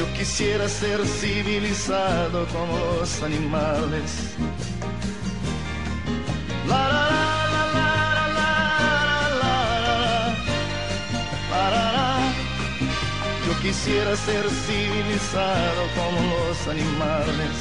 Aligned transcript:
yo 0.00 0.10
quisiera 0.14 0.66
ser 0.66 1.06
civilizado 1.06 2.46
como 2.46 2.78
los 2.78 3.22
animales. 3.22 4.34
La, 6.66 6.88
la, 6.88 7.10
la, 7.76 7.90
la, 8.38 8.48
la, 11.50 11.70
la, 11.84 12.32
quisiera 13.60 14.16
ser 14.16 14.44
civilizado 14.64 15.82
como 15.94 16.18
los 16.48 16.66
animales. 16.66 17.56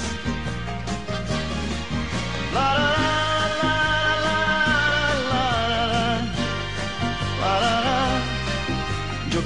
La, 2.54 2.74
la, 2.80 3.29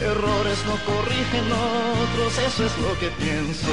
Errores 0.00 0.64
no 0.66 0.76
corrigen 0.84 1.44
otros, 1.52 2.38
eso 2.38 2.66
es 2.66 2.78
lo 2.78 2.98
que 2.98 3.08
pienso. 3.22 3.70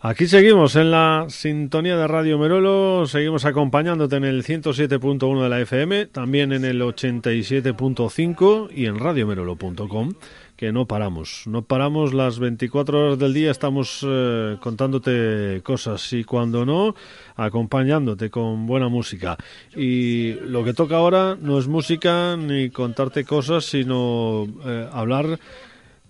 Aquí 0.00 0.26
seguimos 0.28 0.76
en 0.76 0.92
la 0.92 1.26
sintonía 1.28 1.96
de 1.96 2.06
Radio 2.06 2.38
Merolo, 2.38 3.06
seguimos 3.06 3.44
acompañándote 3.44 4.16
en 4.16 4.24
el 4.24 4.44
107.1 4.44 5.42
de 5.42 5.48
la 5.48 5.60
FM, 5.60 6.06
también 6.06 6.52
en 6.52 6.64
el 6.64 6.80
87.5 6.80 8.68
y 8.72 8.86
en 8.86 8.98
radiomerolo.com 8.98 10.12
que 10.56 10.72
no 10.72 10.86
paramos. 10.86 11.42
No 11.46 11.62
paramos 11.62 12.14
las 12.14 12.38
24 12.38 13.06
horas 13.06 13.18
del 13.18 13.34
día, 13.34 13.50
estamos 13.50 14.04
eh, 14.06 14.56
contándote 14.60 15.60
cosas 15.62 16.12
y 16.12 16.24
cuando 16.24 16.64
no, 16.64 16.94
acompañándote 17.36 18.30
con 18.30 18.66
buena 18.66 18.88
música. 18.88 19.36
Y 19.74 20.32
lo 20.32 20.64
que 20.64 20.72
toca 20.72 20.96
ahora 20.96 21.36
no 21.40 21.58
es 21.58 21.68
música 21.68 22.36
ni 22.36 22.70
contarte 22.70 23.24
cosas, 23.24 23.66
sino 23.66 24.46
eh, 24.64 24.88
hablar 24.92 25.38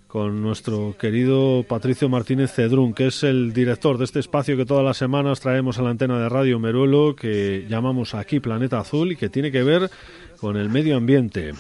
con 0.07 0.41
nuestro 0.41 0.97
querido 0.99 1.65
Patricio 1.69 2.09
Martínez 2.09 2.53
Cedrún, 2.53 2.95
que 2.95 3.09
es 3.09 3.25
el 3.25 3.53
director 3.53 3.99
de 3.99 4.05
este 4.05 4.21
espacio 4.21 4.57
que 4.57 4.65
todas 4.65 4.85
las 4.85 4.97
semanas 4.97 5.41
traemos 5.41 5.79
a 5.79 5.83
la 5.83 5.91
antena 5.91 6.19
de 6.21 6.29
Radio 6.29 6.59
Meruelo, 6.59 7.17
que 7.17 7.67
llamamos 7.69 8.15
aquí 8.15 8.41
Planeta 8.41 8.79
Azul 8.79 9.13
y 9.13 9.17
que 9.17 9.29
tiene 9.29 9.51
que 9.51 9.65
ver 9.65 9.91
con 10.39 10.57
el 10.57 10.71
medio 10.71 10.97
ambiente. 10.97 11.53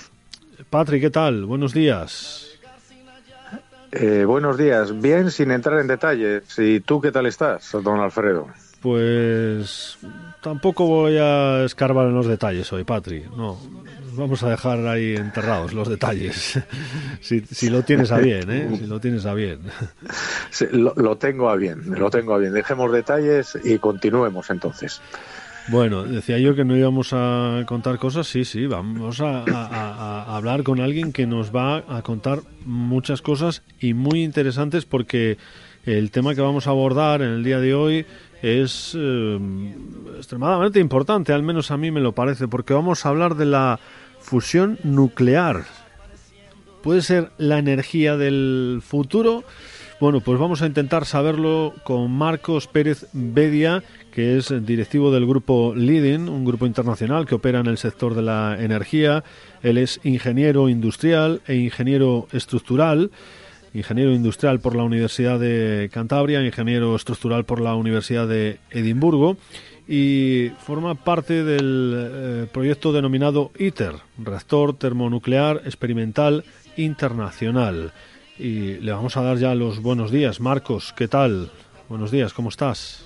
Patrick, 0.71 1.03
¿qué 1.03 1.11
tal? 1.11 1.45
Buenos 1.45 1.75
días. 1.75 2.56
Eh, 3.99 4.27
buenos 4.27 4.59
días. 4.59 5.01
Bien, 5.01 5.31
sin 5.31 5.51
entrar 5.51 5.81
en 5.81 5.87
detalles. 5.87 6.43
¿Y 6.59 6.81
tú 6.81 7.01
qué 7.01 7.11
tal 7.11 7.25
estás, 7.25 7.71
don 7.73 8.01
Alfredo? 8.01 8.47
Pues 8.83 9.97
tampoco 10.43 10.87
voy 10.87 11.17
a 11.17 11.65
escarbar 11.65 12.07
en 12.09 12.15
los 12.15 12.27
detalles 12.27 12.71
hoy, 12.75 12.85
Patri. 12.85 13.25
No, 13.35 13.59
vamos 14.13 14.43
a 14.43 14.51
dejar 14.51 14.87
ahí 14.87 15.17
enterrados 15.17 15.73
los 15.73 15.89
detalles. 15.89 16.61
si, 17.21 17.71
lo 17.71 17.85
tienes 17.85 18.13
a 18.13 18.19
bien, 18.19 18.51
¿eh? 18.51 18.69
Si 18.79 18.87
lo 18.87 19.01
tienes 19.01 19.25
a 19.25 19.33
bien. 19.33 19.61
lo, 20.73 21.17
tengo 21.17 21.49
a 21.49 21.57
bien, 21.57 21.99
lo 21.99 22.11
tengo 22.11 22.35
a 22.35 22.39
bien. 22.39 22.53
Dejemos 22.53 22.93
detalles 22.93 23.59
y 23.65 23.79
continuemos 23.79 24.51
entonces. 24.51 25.01
Bueno, 25.69 26.05
decía 26.05 26.39
yo 26.39 26.55
que 26.55 26.65
no 26.65 26.77
íbamos 26.77 27.13
a 27.13 27.65
contar 27.67 27.99
cosas, 27.99 28.29
sí, 28.29 28.45
sí, 28.45 28.67
vamos 28.67 29.21
a, 29.21 30.37
hablar 30.37 30.63
con 30.63 30.81
alguien 30.81 31.13
que 31.13 31.27
nos 31.27 31.55
va 31.55 31.79
a 31.89 32.03
contar 32.03 32.41
muchas 32.65 33.21
cosas 33.21 33.63
y 33.81 33.93
muy 33.93 34.23
interesantes 34.23 34.85
porque 34.85 35.39
el 35.85 36.13
tema 36.13 36.37
que 36.37 36.41
vamos 36.41 36.69
a 36.69 36.71
abordar 36.71 37.21
en 37.21 37.31
el 37.31 37.43
día 37.43 37.59
de 37.59 37.75
hoy 37.75 38.07
es 38.43 38.97
eh, 38.97 39.39
extremadamente 40.17 40.79
importante, 40.79 41.33
al 41.33 41.43
menos 41.43 41.73
a 41.73 41.77
mí 41.77 41.91
me 41.91 42.01
lo 42.01 42.13
parece, 42.13 42.47
porque 42.47 42.73
vamos 42.73 43.05
a 43.05 43.09
hablar 43.09 43.35
de 43.35 43.47
la 43.47 43.81
fusión 44.21 44.79
nuclear. 44.85 45.65
¿Puede 46.83 47.03
ser 47.03 47.33
la 47.39 47.59
energía 47.59 48.17
del 48.17 48.83
futuro? 48.87 49.43
Bueno, 49.99 50.21
pues 50.21 50.39
vamos 50.39 50.61
a 50.61 50.67
intentar 50.67 51.07
saberlo 51.07 51.75
con 51.83 52.13
Marcos 52.13 52.67
Pérez 52.67 53.09
Bedia, 53.13 53.83
que 54.17 54.39
es 54.39 54.51
directivo 54.65 55.11
del 55.13 55.27
grupo 55.27 55.75
Leading, 55.77 56.31
un 56.31 56.47
grupo 56.47 56.65
internacional 56.65 57.27
que 57.27 57.35
opera 57.35 57.61
en 57.61 57.67
el 57.67 57.77
sector 57.77 58.15
de 58.15 58.23
la 58.23 58.57
energía. 58.59 59.23
Él 59.63 59.77
es 59.77 60.01
ingeniero 60.05 60.71
industrial 60.71 61.43
e 61.47 61.57
ingeniero 61.57 62.27
estructural, 62.33 63.11
ingeniero 63.75 64.13
industrial 64.15 64.59
por 64.61 64.75
la 64.75 64.85
Universidad 64.85 65.39
de 65.39 65.91
Cantabria, 65.93 66.43
ingeniero 66.43 66.97
estructural 66.97 67.45
por 67.45 67.61
la 67.61 67.75
Universidad 67.75 68.27
de 68.27 68.59
Edimburgo 68.71 69.37
y 69.87 70.51
forma 70.61 70.95
parte 70.95 71.45
del 71.45 71.95
eh, 71.95 72.47
proyecto 72.51 72.95
denominado 72.95 73.51
ITER, 73.59 73.97
Reactor 74.17 74.79
Termonuclear 74.79 75.61
Experimental 75.67 76.43
Internacional. 76.79 77.93
Y 78.39 78.79
le 78.79 78.93
vamos 78.93 79.19
a 79.19 79.23
dar 79.23 79.37
ya 79.37 79.55
los 79.55 79.83
buenos 79.83 80.11
días. 80.11 80.41
Marcos, 80.41 80.95
¿qué 80.97 81.07
tal? 81.07 81.51
Buenos 81.91 82.11
días, 82.11 82.33
¿cómo 82.33 82.49
estás? 82.49 83.06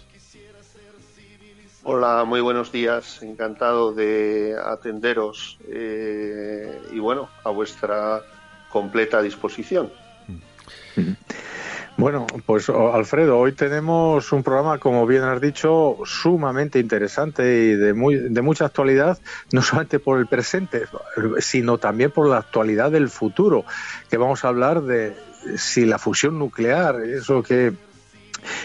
Hola, 1.83 2.25
muy 2.25 2.43
buenos 2.43 2.71
días. 2.73 3.23
Encantado 3.23 3.93
de 3.93 4.55
atenderos 4.63 5.59
eh, 5.67 6.79
y 6.93 6.99
bueno, 6.99 7.31
a 7.43 7.51
vuestra 7.51 8.21
completa 8.71 9.23
disposición. 9.23 9.91
Bueno, 11.97 12.27
pues 12.45 12.69
Alfredo, 12.69 13.39
hoy 13.39 13.53
tenemos 13.53 14.31
un 14.33 14.43
programa, 14.43 14.79
como 14.79 15.07
bien 15.07 15.23
has 15.23 15.41
dicho, 15.41 15.97
sumamente 16.05 16.79
interesante 16.79 17.43
y 17.43 17.75
de, 17.75 17.95
muy, 17.95 18.17
de 18.17 18.43
mucha 18.43 18.67
actualidad, 18.67 19.19
no 19.53 19.63
solamente 19.63 19.99
por 19.99 20.19
el 20.19 20.27
presente, 20.27 20.85
sino 21.39 21.79
también 21.79 22.11
por 22.11 22.29
la 22.29 22.39
actualidad 22.39 22.91
del 22.91 23.09
futuro, 23.09 23.65
que 24.11 24.19
vamos 24.19 24.45
a 24.45 24.49
hablar 24.49 24.83
de 24.83 25.15
si 25.57 25.87
la 25.87 25.99
fusión 25.99 26.39
nuclear, 26.39 27.01
eso 27.03 27.43
que 27.43 27.73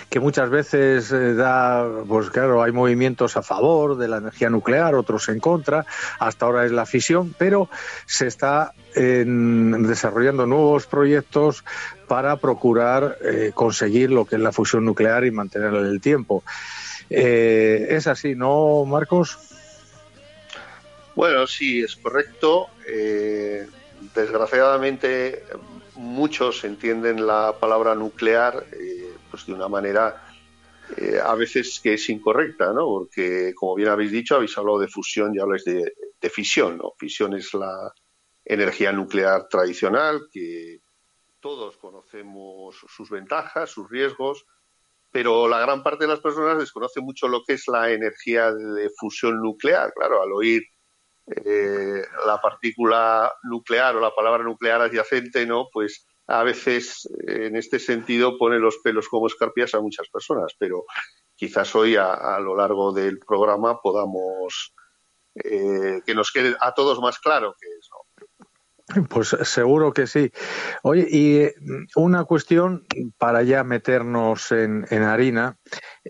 que 0.09 0.19
muchas 0.19 0.49
veces 0.49 1.11
eh, 1.11 1.33
da, 1.33 1.85
pues 2.07 2.29
claro, 2.29 2.63
hay 2.63 2.71
movimientos 2.71 3.37
a 3.37 3.41
favor 3.41 3.97
de 3.97 4.07
la 4.07 4.17
energía 4.17 4.49
nuclear, 4.49 4.95
otros 4.95 5.29
en 5.29 5.39
contra, 5.39 5.85
hasta 6.19 6.45
ahora 6.45 6.65
es 6.65 6.71
la 6.71 6.85
fisión, 6.85 7.35
pero 7.37 7.69
se 8.05 8.27
está 8.27 8.73
desarrollando 8.95 10.45
nuevos 10.45 10.87
proyectos 10.87 11.65
para 12.07 12.37
procurar 12.37 13.17
eh, 13.21 13.51
conseguir 13.53 14.09
lo 14.09 14.23
que 14.23 14.37
es 14.37 14.41
la 14.41 14.53
fusión 14.53 14.85
nuclear 14.85 15.25
y 15.25 15.31
mantenerla 15.31 15.81
en 15.81 15.87
el 15.87 15.99
tiempo. 15.99 16.45
Eh, 17.09 17.87
¿Es 17.89 18.07
así, 18.07 18.35
no, 18.35 18.85
Marcos? 18.85 19.37
Bueno, 21.13 21.45
sí, 21.45 21.81
es 21.83 21.97
correcto. 21.97 22.67
desgraciadamente, 24.13 25.43
muchos 25.95 26.63
entienden 26.63 27.27
la 27.27 27.55
palabra 27.59 27.95
nuclear 27.95 28.63
pues 29.35 29.47
de 29.47 29.53
una 29.53 29.67
manera 29.67 30.23
eh, 30.95 31.19
a 31.21 31.35
veces 31.35 31.81
que 31.83 31.95
es 31.95 32.09
incorrecta, 32.09 32.71
¿no? 32.71 32.85
Porque, 32.85 33.53
como 33.53 33.75
bien 33.75 33.89
habéis 33.89 34.11
dicho, 34.11 34.35
habéis 34.35 34.57
hablado 34.57 34.79
de 34.79 34.87
fusión 34.87 35.35
y 35.35 35.39
habláis 35.39 35.65
de, 35.65 35.91
fisión, 36.29 36.77
¿no? 36.77 36.93
Fisión 36.97 37.35
es 37.35 37.53
la 37.53 37.93
energía 38.45 38.91
nuclear 38.91 39.47
tradicional, 39.47 40.21
que 40.31 40.79
todos 41.39 41.77
conocemos 41.77 42.75
sus 42.87 43.09
ventajas, 43.09 43.69
sus 43.69 43.87
riesgos, 43.89 44.45
pero 45.11 45.47
la 45.47 45.59
gran 45.59 45.83
parte 45.83 46.05
de 46.05 46.11
las 46.11 46.21
personas 46.21 46.57
desconoce 46.57 47.01
mucho 47.01 47.27
lo 47.27 47.43
que 47.43 47.53
es 47.53 47.67
la 47.67 47.91
energía 47.91 48.51
de 48.51 48.89
fusión 48.97 49.39
nuclear. 49.39 49.93
Claro, 49.93 50.23
al 50.23 50.31
oír 50.31 50.63
eh, 51.27 52.03
la 52.25 52.41
partícula 52.41 53.31
nuclear 53.43 53.97
o 53.97 53.99
la 53.99 54.15
palabra 54.15 54.43
nuclear 54.43 54.81
adyacente, 54.81 55.45
¿no? 55.45 55.67
Pues 55.71 56.07
a 56.27 56.43
veces 56.43 57.07
en 57.27 57.55
este 57.55 57.79
sentido 57.79 58.37
pone 58.37 58.59
los 58.59 58.77
pelos 58.77 59.07
como 59.09 59.27
escarpias 59.27 59.73
a 59.75 59.81
muchas 59.81 60.07
personas, 60.09 60.53
pero 60.57 60.85
quizás 61.35 61.75
hoy 61.75 61.95
a, 61.95 62.39
lo 62.39 62.55
largo 62.55 62.91
del 62.93 63.19
programa 63.19 63.79
podamos 63.81 64.73
eh, 65.35 66.01
que 66.05 66.15
nos 66.15 66.31
quede 66.31 66.55
a 66.59 66.73
todos 66.73 66.99
más 66.99 67.19
claro 67.19 67.53
que 67.59 67.67
es. 67.67 67.89
Pues 69.09 69.35
seguro 69.43 69.93
que 69.93 70.05
sí. 70.05 70.31
Oye, 70.83 71.07
y 71.09 71.37
eh, 71.37 71.55
una 71.95 72.23
cuestión 72.25 72.85
para 73.17 73.41
ya 73.41 73.63
meternos 73.63 74.51
en, 74.51 74.85
harina. 74.91 75.57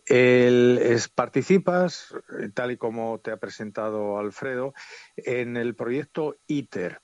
es, 0.06 1.07
participas, 1.07 2.13
tal 2.53 2.71
y 2.71 2.77
como 2.77 3.21
te 3.21 3.31
ha 3.31 3.38
presentado 3.38 4.19
Alfredo, 4.19 4.73
en 5.15 5.56
el 5.56 5.73
proyecto 5.75 6.35
ITER 6.47 7.00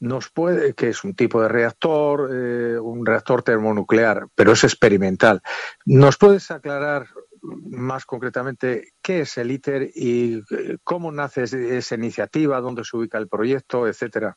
nos 0.00 0.30
puede, 0.30 0.74
que 0.74 0.88
es 0.88 1.04
un 1.04 1.14
tipo 1.14 1.40
de 1.40 1.48
reactor, 1.48 2.30
eh, 2.32 2.78
un 2.78 3.04
reactor 3.06 3.42
termonuclear, 3.42 4.28
pero 4.34 4.52
es 4.52 4.64
experimental. 4.64 5.42
¿Nos 5.84 6.18
puedes 6.18 6.50
aclarar 6.50 7.08
más 7.42 8.04
concretamente 8.04 8.92
qué 9.02 9.20
es 9.20 9.38
el 9.38 9.50
ITER 9.50 9.90
y 9.94 10.42
eh, 10.50 10.78
cómo 10.82 11.12
nace 11.12 11.44
esa 11.44 11.94
iniciativa, 11.94 12.60
dónde 12.60 12.84
se 12.84 12.96
ubica 12.96 13.18
el 13.18 13.28
proyecto, 13.28 13.86
etcétera? 13.86 14.36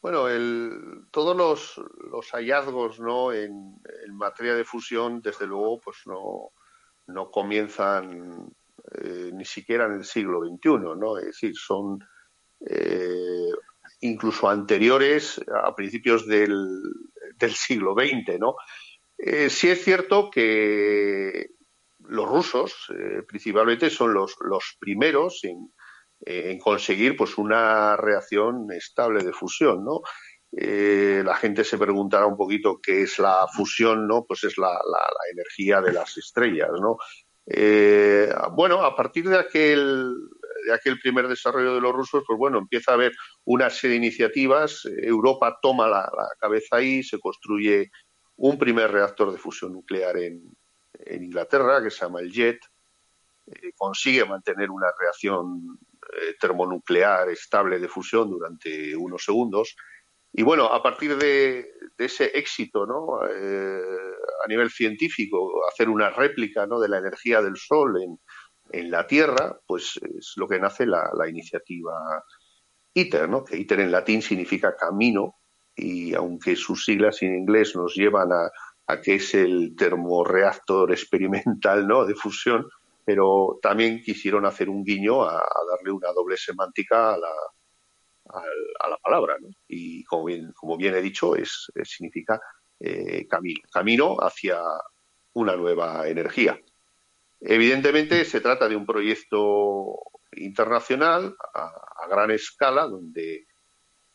Bueno, 0.00 0.28
el, 0.28 1.06
todos 1.10 1.34
los, 1.34 1.80
los 2.10 2.30
hallazgos 2.32 3.00
¿no? 3.00 3.32
En, 3.32 3.80
materia 4.12 4.54
de 4.54 4.64
fusión, 4.64 5.22
desde 5.22 5.46
luego, 5.46 5.80
pues 5.80 5.98
no, 6.06 6.50
no 7.06 7.30
comienzan 7.30 8.52
eh, 8.92 9.30
ni 9.32 9.44
siquiera 9.44 9.86
en 9.86 9.92
el 9.94 10.04
siglo 10.04 10.40
XXI, 10.44 10.96
¿no? 10.96 11.18
Es 11.18 11.26
decir, 11.26 11.56
son 11.56 11.98
incluso 14.04 14.48
anteriores 14.48 15.40
a 15.64 15.74
principios 15.74 16.26
del, 16.26 16.58
siglo 17.54 17.94
XX, 17.94 18.38
¿no? 18.38 18.54
Eh, 19.18 19.48
sí 19.48 19.68
es 19.70 19.82
cierto 19.82 20.30
que 20.30 21.48
los 22.00 22.28
rusos, 22.28 22.86
eh, 22.90 23.22
principalmente, 23.26 23.88
son 23.90 24.12
los, 24.12 24.36
primeros 24.78 25.42
en, 25.44 25.70
conseguir 26.58 27.16
pues 27.16 27.36
una 27.36 27.96
reacción 27.96 28.66
estable 28.72 29.24
de 29.24 29.32
fusión, 29.32 29.84
¿no? 29.84 30.00
Eh, 30.56 31.22
la 31.24 31.34
gente 31.36 31.64
se 31.64 31.76
preguntará 31.76 32.26
un 32.26 32.36
poquito 32.36 32.80
qué 32.82 33.02
es 33.02 33.18
la 33.18 33.46
fusión, 33.54 34.06
¿no? 34.06 34.24
Pues 34.24 34.44
es 34.44 34.56
la, 34.56 34.68
la 34.68 35.32
energía 35.32 35.80
de 35.80 35.92
las 35.92 36.16
estrellas, 36.16 36.70
¿no? 36.80 36.98
bueno, 38.52 38.82
a 38.82 38.96
partir 38.96 39.28
de 39.28 39.38
aquel 39.38 40.14
de 40.64 40.74
aquel 40.74 40.98
primer 40.98 41.28
desarrollo 41.28 41.74
de 41.74 41.80
los 41.80 41.92
rusos, 41.92 42.24
pues 42.26 42.38
bueno, 42.38 42.58
empieza 42.58 42.92
a 42.92 42.94
haber 42.94 43.12
una 43.44 43.70
serie 43.70 43.98
de 43.98 44.06
iniciativas, 44.06 44.82
Europa 44.84 45.58
toma 45.60 45.88
la, 45.88 46.10
cabeza 46.38 46.76
ahí, 46.76 47.02
se 47.02 47.18
construye 47.18 47.90
un 48.36 48.58
primer 48.58 48.90
reactor 48.90 49.32
de 49.32 49.38
fusión 49.38 49.72
nuclear 49.72 50.16
en, 50.16 50.42
Inglaterra, 51.10 51.82
que 51.82 51.90
se 51.90 52.00
llama 52.00 52.20
el 52.20 52.32
JET, 52.32 52.60
eh, 53.46 53.72
consigue 53.76 54.24
mantener 54.24 54.70
una 54.70 54.86
reacción 54.98 55.76
eh, 56.12 56.36
termonuclear 56.40 57.28
estable 57.28 57.78
de 57.80 57.88
fusión 57.88 58.30
durante 58.30 58.96
unos 58.96 59.24
segundos. 59.24 59.74
Y 60.32 60.42
bueno, 60.42 60.66
a 60.66 60.82
partir 60.82 61.16
de, 61.16 61.68
ese 61.98 62.26
éxito 62.38 62.86
¿no? 62.86 63.20
Eh, 63.28 64.14
a 64.44 64.48
nivel 64.48 64.70
científico, 64.70 65.66
hacer 65.66 65.88
una 65.88 66.10
réplica 66.10 66.64
¿no? 66.66 66.80
de 66.80 66.88
la 66.88 66.98
energía 66.98 67.42
del 67.42 67.56
Sol 67.56 68.00
en, 68.00 68.18
en 68.70 68.90
la 68.90 69.06
Tierra, 69.06 69.58
pues 69.66 69.98
es 70.18 70.32
lo 70.36 70.48
que 70.48 70.58
nace 70.58 70.86
la, 70.86 71.10
iniciativa 71.28 72.24
ITER, 72.92 73.28
¿no? 73.28 73.44
que 73.44 73.56
ITER 73.56 73.80
en 73.80 73.92
latín 73.92 74.22
significa 74.22 74.76
camino 74.76 75.36
y 75.76 76.14
aunque 76.14 76.56
sus 76.56 76.84
siglas 76.84 77.22
en 77.22 77.36
inglés 77.36 77.74
nos 77.74 77.94
llevan 77.94 78.30
a, 78.32 79.00
que 79.00 79.16
es 79.16 79.34
el 79.34 79.74
termoreactor 79.76 80.92
experimental 80.92 81.86
¿no? 81.86 82.04
de 82.04 82.14
fusión, 82.14 82.68
pero 83.04 83.58
también 83.60 84.00
quisieron 84.02 84.46
hacer 84.46 84.68
un 84.68 84.84
guiño 84.84 85.22
a, 85.24 85.44
darle 85.70 85.92
una 85.92 86.12
doble 86.12 86.36
semántica 86.36 87.14
a 87.14 87.18
la, 87.18 87.32
a, 88.80 88.88
la 88.88 88.96
palabra. 88.98 89.36
¿no? 89.40 89.48
Y 89.68 90.04
como 90.04 90.24
bien, 90.24 90.52
como 90.52 90.76
bien 90.76 90.94
he 90.94 91.02
dicho, 91.02 91.34
es, 91.36 91.70
significa 91.84 92.40
eh, 92.80 93.26
camino, 93.28 93.60
camino 93.70 94.16
hacia 94.20 94.60
una 95.34 95.56
nueva 95.56 96.08
energía. 96.08 96.58
Evidentemente 97.46 98.24
se 98.24 98.40
trata 98.40 98.68
de 98.68 98.76
un 98.76 98.86
proyecto 98.86 99.98
internacional 100.32 101.36
a, 101.54 102.06
gran 102.08 102.30
escala 102.30 102.86
donde 102.86 103.46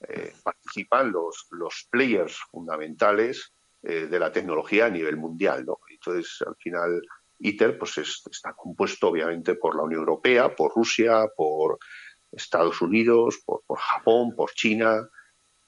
eh, 0.02 0.34
participan 0.44 1.12
los, 1.12 1.48
los 1.52 1.88
players 1.92 2.38
fundamentales 2.52 3.54
eh, 3.84 4.08
de 4.08 4.20
la 4.20 4.32
tecnología 4.32 4.88
a 4.88 4.90
nivel 4.90 5.18
mundial. 5.18 5.64
¿no? 5.66 5.78
Entonces, 5.92 6.38
al 6.46 6.56
final, 6.56 7.02
ITER 7.38 7.78
pues 7.78 8.00
está 8.00 8.54
compuesto 8.54 9.10
obviamente 9.10 9.56
por 9.56 9.76
la 9.76 9.84
Unión 9.84 10.02
Europea, 10.02 10.56
por 10.56 10.74
Rusia, 10.74 11.28
por 11.36 11.78
Estados 12.32 12.82
Unidos, 12.82 13.42
por, 13.46 13.62
Japón, 13.78 14.36
por 14.36 14.52
China, 14.52 15.08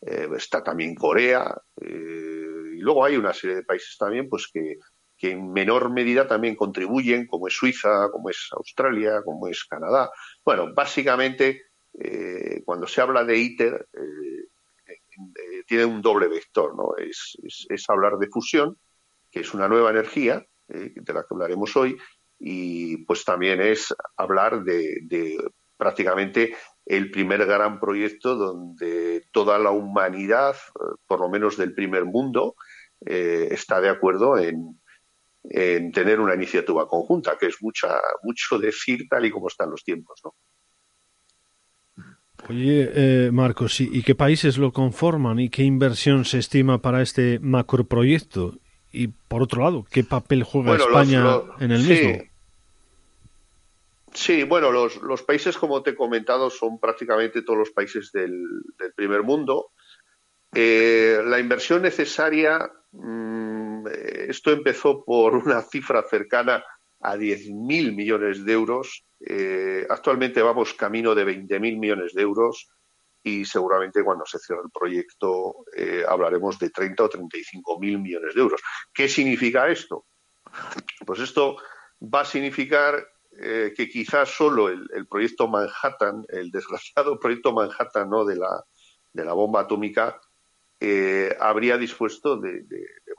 eh, 0.01 0.27
está 0.35 0.63
también 0.63 0.95
Corea, 0.95 1.55
y 1.79 2.79
luego 2.79 3.05
hay 3.05 3.17
una 3.17 3.33
serie 3.33 3.57
de 3.57 3.63
países 3.63 3.97
también 3.97 4.29
pues 4.29 4.47
que 4.51 4.77
que 5.21 5.29
en 5.29 5.53
menor 5.53 5.91
medida 5.91 6.27
también 6.27 6.55
contribuyen, 6.55 7.27
como 7.27 7.47
es 7.47 7.53
Suiza, 7.53 8.09
como 8.11 8.31
es 8.31 8.49
Australia, 8.53 9.21
como 9.23 9.47
es 9.47 9.63
Canadá. 9.65 10.09
Bueno, 10.43 10.73
básicamente, 10.73 11.61
eh, 11.93 12.63
cuando 12.65 12.87
se 12.87 13.01
habla 13.01 13.23
de 13.23 13.37
ITER, 13.37 13.87
eh, 13.93 14.89
eh, 14.89 15.63
tiene 15.67 15.85
un 15.85 16.01
doble 16.01 16.27
vector, 16.27 16.75
¿no? 16.75 16.95
Es, 16.97 17.37
hablar 17.87 18.17
de 18.17 18.29
fusión, 18.29 18.75
que 19.29 19.41
es 19.41 19.53
una 19.53 19.67
nueva 19.67 19.91
energía, 19.91 20.43
de 20.67 21.13
la 21.13 21.21
que 21.21 21.27
hablaremos 21.29 21.75
hoy, 21.77 21.95
y 22.39 23.05
pues 23.05 23.23
también 23.23 23.61
es 23.61 23.93
hablar 24.17 24.63
de 24.63 25.37
prácticamente 25.77 26.55
el 26.85 27.11
primer 27.11 27.45
gran 27.45 27.79
proyecto 27.79 28.35
donde 28.35 29.27
toda 29.31 29.59
la 29.59 29.69
humanidad, 29.69 30.55
por 31.05 31.19
lo 31.19 31.29
menos 31.29 31.57
del 31.57 31.75
primer 31.75 32.05
mundo, 32.05 32.55
está 33.01 33.81
de 33.81 33.89
acuerdo 33.89 34.37
en, 34.37 34.80
en 35.43 35.91
tener 35.91 36.19
una 36.19 36.35
iniciativa 36.35 36.87
conjunta, 36.87 37.37
que 37.39 37.47
es 37.47 37.61
mucha, 37.61 37.99
mucho 38.23 38.59
decir 38.59 39.07
tal 39.09 39.25
y 39.25 39.31
como 39.31 39.47
están 39.47 39.69
los 39.69 39.83
tiempos, 39.83 40.19
¿no? 40.23 40.35
Oye, 42.49 42.91
eh, 42.95 43.31
Marcos, 43.31 43.79
¿y 43.81 44.01
qué 44.01 44.15
países 44.15 44.57
lo 44.57 44.71
conforman 44.71 45.39
y 45.39 45.49
qué 45.49 45.61
inversión 45.61 46.25
se 46.25 46.39
estima 46.39 46.81
para 46.81 47.01
este 47.03 47.39
macroproyecto? 47.39 48.55
Y 48.91 49.07
por 49.07 49.43
otro 49.43 49.63
lado, 49.63 49.85
¿qué 49.89 50.03
papel 50.03 50.43
juega 50.43 50.75
España 50.75 51.23
en 51.59 51.71
el 51.71 51.83
mismo? 51.83 52.23
Sí, 54.13 54.43
bueno, 54.43 54.71
los, 54.71 54.97
los, 54.97 55.23
países, 55.23 55.57
como 55.57 55.81
te 55.81 55.91
he 55.91 55.95
comentado, 55.95 56.49
son 56.49 56.79
prácticamente 56.79 57.43
todos 57.43 57.59
los 57.59 57.71
países 57.71 58.11
del, 58.11 58.43
primer 58.95 59.23
mundo. 59.23 59.71
Eh, 60.53 61.21
la 61.25 61.39
inversión 61.39 61.81
necesaria, 61.81 62.69
mm, 62.91 63.60
esto 64.27 64.51
empezó 64.51 65.03
por 65.03 65.35
una 65.35 65.61
cifra 65.61 66.03
cercana 66.03 66.63
a 66.99 67.15
10.000 67.15 67.95
millones 67.95 68.45
de 68.45 68.53
euros. 68.53 69.05
Eh, 69.19 69.85
actualmente 69.89 70.41
vamos 70.41 70.73
camino 70.73 71.15
de 71.15 71.25
20.000 71.25 71.79
millones 71.79 72.13
de 72.13 72.21
euros 72.21 72.67
y 73.23 73.45
seguramente 73.45 74.03
cuando 74.03 74.25
se 74.25 74.39
cierre 74.39 74.61
el 74.65 74.71
proyecto 74.71 75.65
eh, 75.75 76.03
hablaremos 76.07 76.57
de 76.57 76.69
30 76.69 77.03
o 77.03 77.09
35 77.09 77.79
mil 77.79 77.99
millones 77.99 78.33
de 78.33 78.41
euros. 78.41 78.61
¿Qué 78.93 79.07
significa 79.07 79.69
esto? 79.69 80.05
Pues 81.05 81.19
esto 81.19 81.57
va 82.01 82.21
a 82.21 82.25
significar 82.25 83.07
eh, 83.39 83.73
que 83.75 83.87
quizás 83.87 84.29
solo 84.29 84.69
el, 84.69 85.07
proyecto 85.07 85.47
Manhattan, 85.47 86.25
el 86.29 86.49
desgraciado 86.51 87.19
proyecto 87.19 87.53
Manhattan 87.53 88.09
¿no? 88.09 88.25
de, 88.25 88.35
la, 88.35 88.63
de 89.13 89.23
la 89.23 89.33
bomba 89.33 89.61
atómica, 89.61 90.19
eh, 90.79 91.37
habría 91.39 91.77
dispuesto 91.77 92.37
de, 92.37 92.65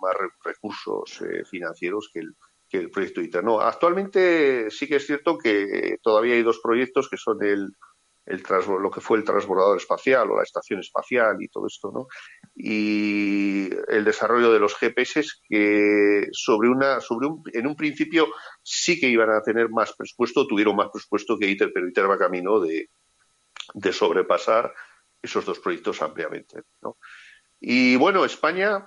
más 0.03 0.15
recursos 0.45 1.23
financieros 1.49 2.11
que 2.13 2.21
el, 2.21 2.35
que 2.69 2.79
el 2.79 2.91
proyecto 2.91 3.21
ITER. 3.21 3.45
No, 3.45 3.61
actualmente 3.61 4.71
sí 4.71 4.89
que 4.89 4.97
es 4.97 5.07
cierto 5.07 5.39
que 5.39 5.97
todavía 6.03 6.35
hay 6.35 6.43
dos 6.43 6.61
proyectos 6.61 7.09
que 7.09 7.17
son 7.17 7.43
el 7.45 7.73
el 8.25 8.43
lo 8.81 8.91
que 8.91 9.01
fue 9.01 9.19
el 9.19 9.25
transbordador 9.25 9.77
espacial 9.77 10.31
o 10.31 10.37
la 10.37 10.45
estación 10.45 10.81
espacial 10.81 11.37
y 11.41 11.49
todo 11.49 11.67
esto, 11.67 11.91
¿no? 11.93 12.07
Y 12.55 13.69
el 13.89 14.05
desarrollo 14.05 14.53
de 14.53 14.61
los 14.61 14.77
GPS 14.77 15.25
que 15.49 16.29
sobre 16.33 16.69
una, 16.69 17.01
sobre 17.01 17.27
un, 17.27 17.43
en 17.53 17.67
un 17.67 17.75
principio 17.75 18.29
sí 18.63 19.01
que 19.01 19.09
iban 19.09 19.31
a 19.31 19.43
tener 19.43 19.71
más 19.71 19.93
presupuesto, 19.95 20.47
tuvieron 20.47 20.77
más 20.77 20.91
presupuesto 20.93 21.37
que 21.37 21.49
ITER, 21.49 21.73
pero 21.73 21.89
ITER 21.89 22.11
va 22.11 22.19
camino 22.19 22.61
de, 22.61 22.91
de 23.75 23.93
sobrepasar 23.93 24.73
esos 25.21 25.45
dos 25.45 25.59
proyectos 25.59 26.01
ampliamente, 26.03 26.63
¿no? 26.81 26.99
Y 27.59 27.97
bueno, 27.97 28.25
España 28.25 28.87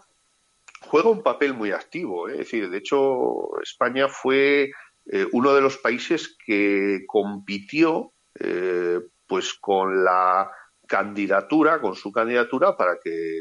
juega 0.87 1.09
un 1.09 1.23
papel 1.23 1.53
muy 1.53 1.71
activo, 1.71 2.29
¿eh? 2.29 2.33
es 2.33 2.37
decir, 2.39 2.69
de 2.69 2.77
hecho, 2.77 3.59
España 3.61 4.07
fue 4.07 4.71
eh, 5.07 5.27
uno 5.33 5.53
de 5.53 5.61
los 5.61 5.77
países 5.77 6.35
que 6.45 7.03
compitió 7.07 8.13
eh, 8.39 8.99
pues 9.27 9.53
con 9.53 10.03
la 10.03 10.49
candidatura, 10.87 11.79
con 11.79 11.95
su 11.95 12.11
candidatura 12.11 12.75
para 12.75 12.97
que 13.03 13.39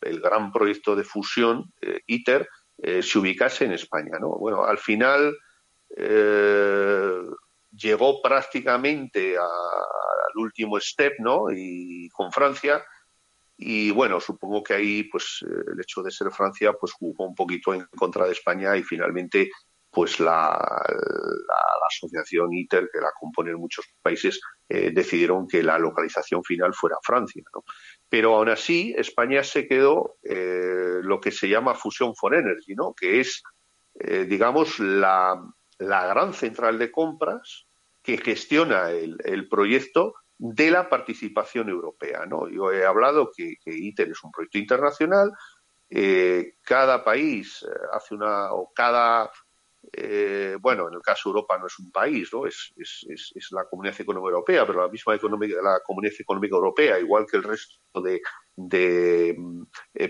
el, 0.00 0.20
gran 0.20 0.52
proyecto 0.52 0.94
de 0.94 1.04
fusión 1.04 1.72
eh, 1.80 2.00
ITER 2.06 2.48
se 2.76 3.18
ubicase 3.18 3.64
en 3.64 3.72
España. 3.72 4.18
¿no? 4.20 4.30
Bueno, 4.30 4.64
al 4.64 4.78
final 4.78 5.34
llegó 7.70 8.20
prácticamente 8.20 9.36
al 9.38 10.42
último 10.42 10.78
step, 10.80 11.14
¿no? 11.20 11.46
Y 11.50 12.08
con 12.10 12.32
Francia. 12.32 12.84
Y 13.56 13.90
bueno, 13.92 14.20
supongo 14.20 14.62
que 14.62 14.74
ahí, 14.74 15.04
pues, 15.04 15.40
el 15.42 15.80
hecho 15.80 16.02
de 16.02 16.10
ser 16.10 16.30
Francia, 16.30 16.72
pues 16.72 16.92
jugó 16.92 17.26
un 17.26 17.34
poquito 17.34 17.72
en 17.72 17.86
contra 17.96 18.26
de 18.26 18.32
España 18.32 18.76
y 18.76 18.82
finalmente 18.82 19.48
pues 19.94 20.18
la, 20.18 20.58
asociación 21.88 22.52
ITER, 22.52 22.90
que 22.92 23.00
la 23.00 23.12
componen 23.18 23.54
muchos 23.54 23.86
países, 24.02 24.40
eh, 24.68 24.90
decidieron 24.92 25.46
que 25.46 25.62
la 25.62 25.78
localización 25.78 26.42
final 26.42 26.74
fuera 26.74 26.96
Francia. 27.02 27.42
Pero 28.08 28.34
aún 28.34 28.48
así, 28.48 28.94
España 28.96 29.44
se 29.44 29.68
quedó 29.68 30.16
eh, 30.22 31.00
lo 31.02 31.20
que 31.20 31.30
se 31.30 31.48
llama 31.48 31.74
Fusion 31.74 32.14
for 32.16 32.34
Energy, 32.34 32.74
¿no? 32.74 32.94
que 32.94 33.20
es, 33.20 33.42
eh, 34.00 34.24
digamos, 34.24 34.80
la, 34.80 35.40
gran 35.78 36.32
central 36.32 36.78
de 36.78 36.90
compras 36.90 37.66
que 38.02 38.16
gestiona 38.18 38.90
el, 38.90 39.48
proyecto 39.48 40.14
de 40.38 40.70
la 40.70 40.88
participación 40.88 41.68
europea. 41.68 42.26
¿no? 42.26 42.48
Yo 42.48 42.72
he 42.72 42.84
hablado 42.84 43.30
que, 43.34 43.56
ITER 43.64 44.10
es 44.10 44.24
un 44.24 44.30
proyecto 44.30 44.58
internacional, 44.58 45.30
cada 46.62 47.04
país 47.04 47.64
hace 47.92 48.14
una, 48.14 48.52
o 48.52 48.72
cada 48.74 49.30
eh, 49.92 50.56
bueno, 50.60 50.88
en 50.88 50.94
el 50.94 51.02
caso 51.02 51.28
de 51.28 51.34
Europa 51.34 51.58
no 51.58 51.66
es 51.66 51.78
un 51.78 51.90
país, 51.90 52.32
¿no? 52.32 52.46
Es, 52.46 52.72
la 53.50 53.64
Comunidad 53.68 54.00
Económica 54.00 54.30
Europea, 54.30 54.66
pero 54.66 54.82
la 54.82 54.88
misma 54.88 55.14
económica, 55.14 55.56
la 55.62 55.80
Comunidad 55.84 56.14
Económica 56.18 56.56
Europea, 56.56 56.98
igual 56.98 57.26
que 57.30 57.36
el 57.36 57.42
resto 57.42 58.00
de, 58.02 58.20
eh, 58.56 59.34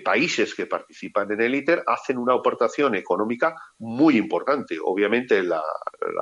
países 0.05 0.55
que 0.55 0.67
participan 0.67 1.33
en 1.33 1.41
el 1.41 1.55
ITER, 1.55 1.83
hacen 1.87 2.19
una 2.19 2.35
aportación 2.35 2.95
económica 2.95 3.55
muy 3.79 4.17
importante. 4.17 4.77
Obviamente 4.83 5.43
la, 5.43 5.63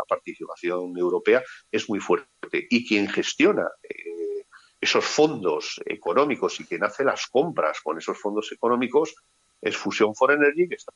participación 0.08 0.96
europea 0.96 1.42
es 1.70 1.88
muy 1.88 1.98
fuerte 1.98 2.66
y 2.70 2.86
quien 2.86 3.08
gestiona 3.08 3.68
eh, 3.82 4.46
esos 4.80 5.04
fondos 5.04 5.80
económicos 5.84 6.60
y 6.60 6.64
quien 6.64 6.84
hace 6.84 7.04
las 7.04 7.26
compras 7.26 7.80
con 7.82 7.98
esos 7.98 8.18
fondos 8.18 8.52
económicos 8.52 9.14
es 9.60 9.76
Fusion 9.76 10.14
for 10.14 10.32
Energy, 10.32 10.68
que 10.68 10.74
está 10.76 10.92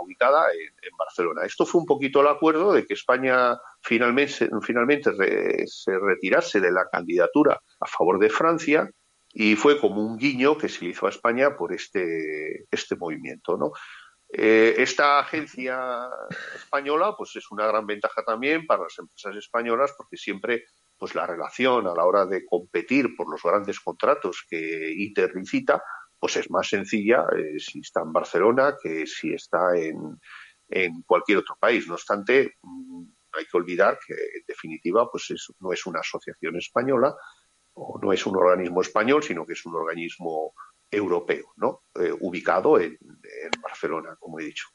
ubicada 0.00 0.52
en, 0.52 0.96
Barcelona. 0.96 1.44
Esto 1.44 1.66
fue 1.66 1.80
un 1.80 1.86
poquito 1.86 2.20
el 2.20 2.28
acuerdo 2.28 2.72
de 2.72 2.84
que 2.84 2.94
España 2.94 3.56
finalmente, 3.80 4.48
finalmente 4.62 5.12
se 5.66 5.98
retirase 5.98 6.60
de 6.60 6.72
la 6.72 6.88
candidatura 6.90 7.60
a 7.80 7.86
favor 7.86 8.18
de 8.18 8.30
Francia 8.30 8.90
y 9.36 9.56
fue 9.56 9.80
como 9.80 10.00
un 10.00 10.16
guiño 10.16 10.56
que 10.56 10.68
se 10.68 10.84
le 10.84 10.92
hizo 10.92 11.06
a 11.06 11.10
España 11.10 11.56
por 11.56 11.72
este, 11.74 12.66
este 12.70 12.94
movimiento. 12.94 13.56
¿no? 13.56 13.72
Eh, 14.32 14.76
esta 14.78 15.18
agencia 15.18 16.08
española 16.54 17.14
pues 17.18 17.34
es 17.34 17.50
una 17.50 17.66
gran 17.66 17.84
ventaja 17.84 18.22
también 18.24 18.64
para 18.64 18.84
las 18.84 18.96
empresas 18.96 19.36
españolas 19.36 19.92
porque 19.96 20.16
siempre 20.16 20.66
pues 20.96 21.16
la 21.16 21.26
relación 21.26 21.88
a 21.88 21.94
la 21.94 22.04
hora 22.04 22.26
de 22.26 22.46
competir 22.46 23.16
por 23.16 23.28
los 23.28 23.42
grandes 23.42 23.80
contratos 23.80 24.46
que 24.48 24.92
ITER 24.96 25.34
licita 25.34 25.82
pues 26.18 26.36
es 26.36 26.48
más 26.48 26.68
sencilla 26.68 27.26
eh, 27.36 27.58
si 27.58 27.80
está 27.80 28.02
en 28.02 28.12
Barcelona 28.12 28.76
que 28.80 29.04
si 29.04 29.34
está 29.34 29.76
en, 29.76 30.20
en 30.68 31.02
cualquier 31.02 31.38
otro 31.38 31.56
país. 31.58 31.88
No 31.88 31.94
obstante, 31.94 32.54
mm, 32.62 33.04
hay 33.32 33.46
que 33.46 33.56
olvidar 33.56 33.98
que 34.06 34.14
en 34.14 34.44
definitiva 34.46 35.10
pues 35.10 35.26
no 35.58 35.72
es 35.72 35.84
una 35.86 35.98
asociación 36.00 36.56
española 36.56 37.16
no 37.76 38.12
es 38.12 38.26
un 38.26 38.36
organismo 38.36 38.80
español, 38.80 39.22
sino 39.22 39.46
que 39.46 39.54
es 39.54 39.64
un 39.66 39.74
organismo 39.74 40.54
europeo, 40.90 41.52
¿no? 41.56 41.82
Eh, 41.94 42.12
ubicado 42.20 42.78
en, 42.78 42.98
Barcelona, 43.62 44.16
como 44.18 44.38
he 44.38 44.44
dicho. 44.44 44.68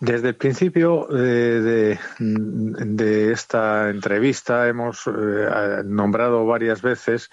Desde 0.00 0.28
el 0.28 0.36
principio 0.36 1.06
de, 1.06 1.98
de, 2.18 3.32
esta 3.32 3.88
entrevista 3.88 4.68
hemos 4.68 5.06
eh, 5.06 5.82
nombrado 5.84 6.44
varias 6.46 6.82
veces 6.82 7.30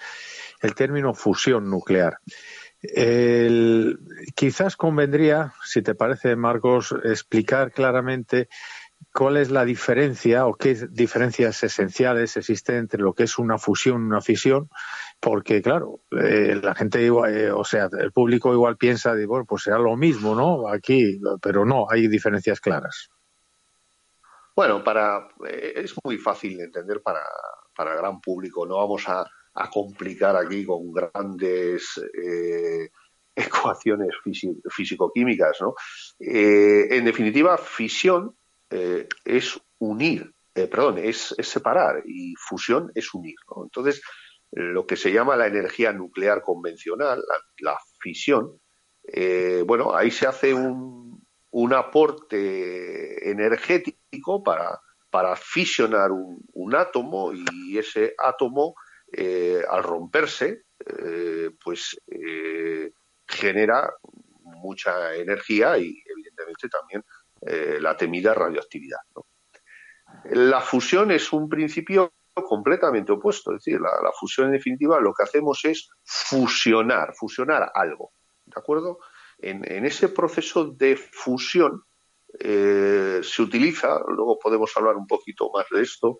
el 0.60 0.74
término 0.74 1.14
fusión 1.14 1.68
nuclear. 1.68 2.18
quizás 4.34 4.76
convendría, 4.76 5.52
si 5.64 5.82
te 5.82 5.94
parece, 5.94 6.34
Marcos, 6.34 6.94
explicar 7.04 7.72
claramente 7.72 8.48
cuál 9.12 9.36
es 9.36 9.50
la 9.50 9.64
diferencia 9.64 10.46
o 10.46 10.54
qué 10.54 10.74
diferencias 10.90 11.62
esenciales 11.62 12.36
existen 12.36 12.76
entre 12.76 13.02
lo 13.02 13.12
que 13.12 13.24
es 13.24 13.38
una 13.38 13.58
fusión 13.58 14.02
y 14.02 14.06
una 14.06 14.22
fisión, 14.22 14.70
porque 15.20 15.60
claro, 15.60 16.00
eh, 16.10 16.58
la 16.62 16.74
gente, 16.74 17.04
eh, 17.06 17.50
o 17.50 17.64
sea, 17.64 17.88
el 17.98 18.12
público 18.12 18.52
igual 18.52 18.76
piensa, 18.76 19.14
de, 19.14 19.26
bueno, 19.26 19.44
pues 19.44 19.64
será 19.64 19.78
lo 19.78 19.96
mismo, 19.96 20.34
¿no? 20.34 20.68
Aquí, 20.68 21.20
pero 21.42 21.64
no, 21.64 21.86
hay 21.90 22.08
diferencias 22.08 22.60
claras. 22.60 23.10
Bueno, 24.56 24.82
para 24.82 25.28
eh, 25.46 25.74
es 25.76 25.94
muy 26.02 26.16
fácil 26.16 26.56
de 26.56 26.64
entender 26.64 27.02
para, 27.02 27.22
para 27.76 27.92
el 27.92 27.98
gran 27.98 28.20
público. 28.20 28.66
No 28.66 28.78
vamos 28.78 29.06
a, 29.08 29.26
a 29.54 29.70
complicar 29.70 30.36
aquí 30.36 30.64
con 30.64 30.90
grandes 30.90 32.00
ecuaciones 33.34 34.10
físico-químicas. 34.70 35.58
¿no? 35.60 35.74
En 36.18 37.04
definitiva, 37.04 37.58
fisión 37.58 38.36
eh, 38.72 39.08
es 39.24 39.60
unir, 39.78 40.34
perdón, 40.52 40.98
es, 40.98 41.34
separar 41.38 42.02
y 42.06 42.34
fusión 42.36 42.90
es 42.94 43.12
unir. 43.14 43.36
¿no? 43.48 43.64
Entonces, 43.64 44.02
lo 44.50 44.86
que 44.86 44.96
se 44.96 45.12
llama 45.12 45.36
la 45.36 45.46
energía 45.46 45.92
nuclear 45.92 46.42
convencional, 46.42 47.22
la, 47.58 47.78
fisión, 48.00 48.60
bueno, 49.66 49.94
ahí 49.94 50.10
se 50.10 50.26
hace 50.26 50.52
un, 50.52 51.24
un 51.52 51.72
aporte 51.72 53.30
energético 53.30 54.42
para, 54.42 54.80
para 55.12 55.36
fisionar 55.36 56.10
un, 56.10 56.74
átomo 56.74 57.32
y 57.34 57.76
ese 57.76 58.14
átomo 58.16 58.74
eh, 59.12 59.62
al 59.68 59.82
romperse, 59.82 60.62
eh, 60.86 61.50
pues 61.62 62.00
eh, 62.06 62.92
genera 63.28 63.92
mucha 64.40 65.14
energía 65.14 65.76
y 65.76 66.02
evidentemente 66.10 66.66
también 66.70 67.04
la 67.44 67.96
temida 67.96 68.34
radioactividad. 68.34 69.00
La 70.30 70.60
fusión 70.60 71.10
es 71.10 71.32
un 71.32 71.48
principio 71.48 72.12
completamente 72.34 73.12
opuesto, 73.12 73.52
es 73.52 73.64
decir, 73.64 73.80
la, 73.80 74.12
fusión 74.18 74.46
en 74.46 74.52
definitiva 74.52 75.00
lo 75.00 75.12
que 75.12 75.24
hacemos 75.24 75.64
es 75.64 75.90
fusionar, 76.04 77.14
fusionar 77.14 77.70
algo, 77.74 78.12
¿de 78.46 78.54
acuerdo? 78.56 78.98
En, 79.38 79.84
ese 79.84 80.08
proceso 80.08 80.66
de 80.66 80.96
fusión 80.96 81.82
se 82.38 83.42
utiliza, 83.42 84.00
luego 84.08 84.38
podemos 84.38 84.74
hablar 84.76 84.96
un 84.96 85.06
poquito 85.06 85.50
más 85.52 85.66
de 85.70 85.82
esto, 85.82 86.18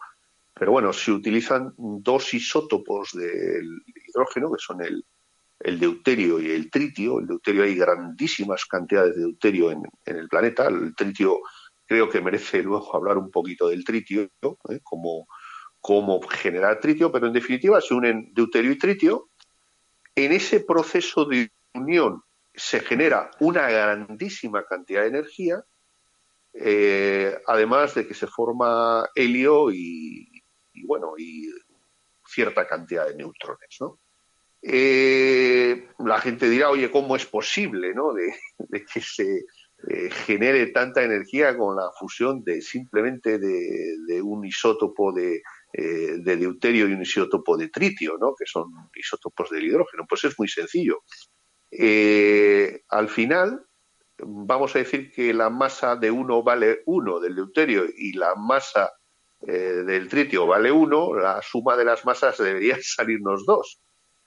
pero 0.52 0.72
bueno, 0.72 0.92
se 0.92 1.12
utilizan 1.12 1.72
dos 1.76 2.34
isótopos 2.34 3.12
del 3.12 3.82
hidrógeno, 4.08 4.52
que 4.52 4.58
son 4.58 4.82
el, 4.82 5.04
el 5.64 5.78
deuterio 5.78 6.40
y 6.40 6.50
el 6.50 6.70
tritio. 6.70 7.20
El 7.20 7.26
deuterio 7.26 7.62
hay 7.62 7.74
grandísimas 7.74 8.64
cantidades 8.66 9.16
de 9.16 9.22
deuterio 9.22 9.70
en, 9.70 9.82
el 10.04 10.28
planeta. 10.28 10.66
El 10.66 10.94
tritio 10.94 11.40
creo 11.86 12.08
que 12.08 12.20
merece 12.20 12.62
luego 12.62 12.94
hablar 12.94 13.18
un 13.18 13.30
poquito 13.30 13.68
del 13.68 13.84
tritio, 13.84 14.22
¿eh? 14.22 14.80
como, 14.82 15.26
cómo 15.80 16.20
generar 16.22 16.80
tritio, 16.80 17.10
pero 17.10 17.26
en 17.26 17.32
definitiva 17.32 17.80
se 17.80 17.94
unen 17.94 18.32
deuterio 18.32 18.72
y 18.72 18.78
tritio. 18.78 19.28
En 20.14 20.32
ese 20.32 20.60
proceso 20.60 21.24
de 21.24 21.50
unión 21.74 22.22
se 22.54 22.80
genera 22.80 23.30
una 23.40 23.70
grandísima 23.70 24.64
cantidad 24.64 25.02
de 25.02 25.08
energía, 25.08 25.64
eh, 26.52 27.34
además 27.46 27.94
de 27.94 28.06
que 28.06 28.12
se 28.12 28.26
forma 28.26 29.08
helio 29.14 29.72
y, 29.72 30.42
bueno, 30.84 31.14
y 31.16 31.50
cierta 32.26 32.66
cantidad 32.66 33.06
de 33.08 33.16
neutrones, 33.16 33.76
¿no? 33.80 33.98
Eh, 34.62 35.88
la 35.98 36.20
gente 36.20 36.48
dirá, 36.48 36.70
oye, 36.70 36.90
¿cómo 36.90 37.16
es 37.16 37.26
posible, 37.26 37.94
¿no? 37.94 38.12
de, 38.12 38.32
que 38.84 39.00
se 39.00 39.44
eh, 39.88 40.10
genere 40.10 40.68
tanta 40.68 41.02
energía 41.02 41.56
con 41.56 41.76
la 41.76 41.90
fusión 41.98 42.44
de 42.44 42.62
simplemente 42.62 43.38
de, 43.38 44.22
un 44.22 44.44
isótopo 44.44 45.12
de, 45.12 45.42
de 45.72 46.36
deuterio 46.36 46.88
y 46.88 46.92
un 46.92 47.02
isótopo 47.02 47.56
de 47.56 47.68
tritio, 47.68 48.16
¿no? 48.20 48.34
que 48.38 48.46
son 48.46 48.70
isótopos 48.94 49.50
del 49.50 49.64
hidrógeno. 49.64 50.04
Pues 50.08 50.24
es 50.24 50.38
muy 50.38 50.48
sencillo. 50.48 51.02
Eh, 51.74 52.82
al 52.90 53.08
final, 53.08 53.64
vamos 54.18 54.76
a 54.76 54.80
decir 54.80 55.10
que 55.10 55.32
la 55.32 55.48
masa 55.48 55.96
de 55.96 56.10
uno 56.10 56.42
vale 56.42 56.82
uno 56.84 57.18
del 57.18 57.34
deuterio 57.34 57.86
y 57.96 58.12
la 58.12 58.34
masa 58.34 58.92
eh, 59.46 59.82
del 59.86 60.08
tritio 60.08 60.46
vale 60.46 60.70
uno, 60.70 61.14
la 61.14 61.40
suma 61.42 61.76
de 61.76 61.86
las 61.86 62.04
masas 62.04 62.36
debería 62.38 62.76
salirnos 62.82 63.46
dos. 63.46 63.80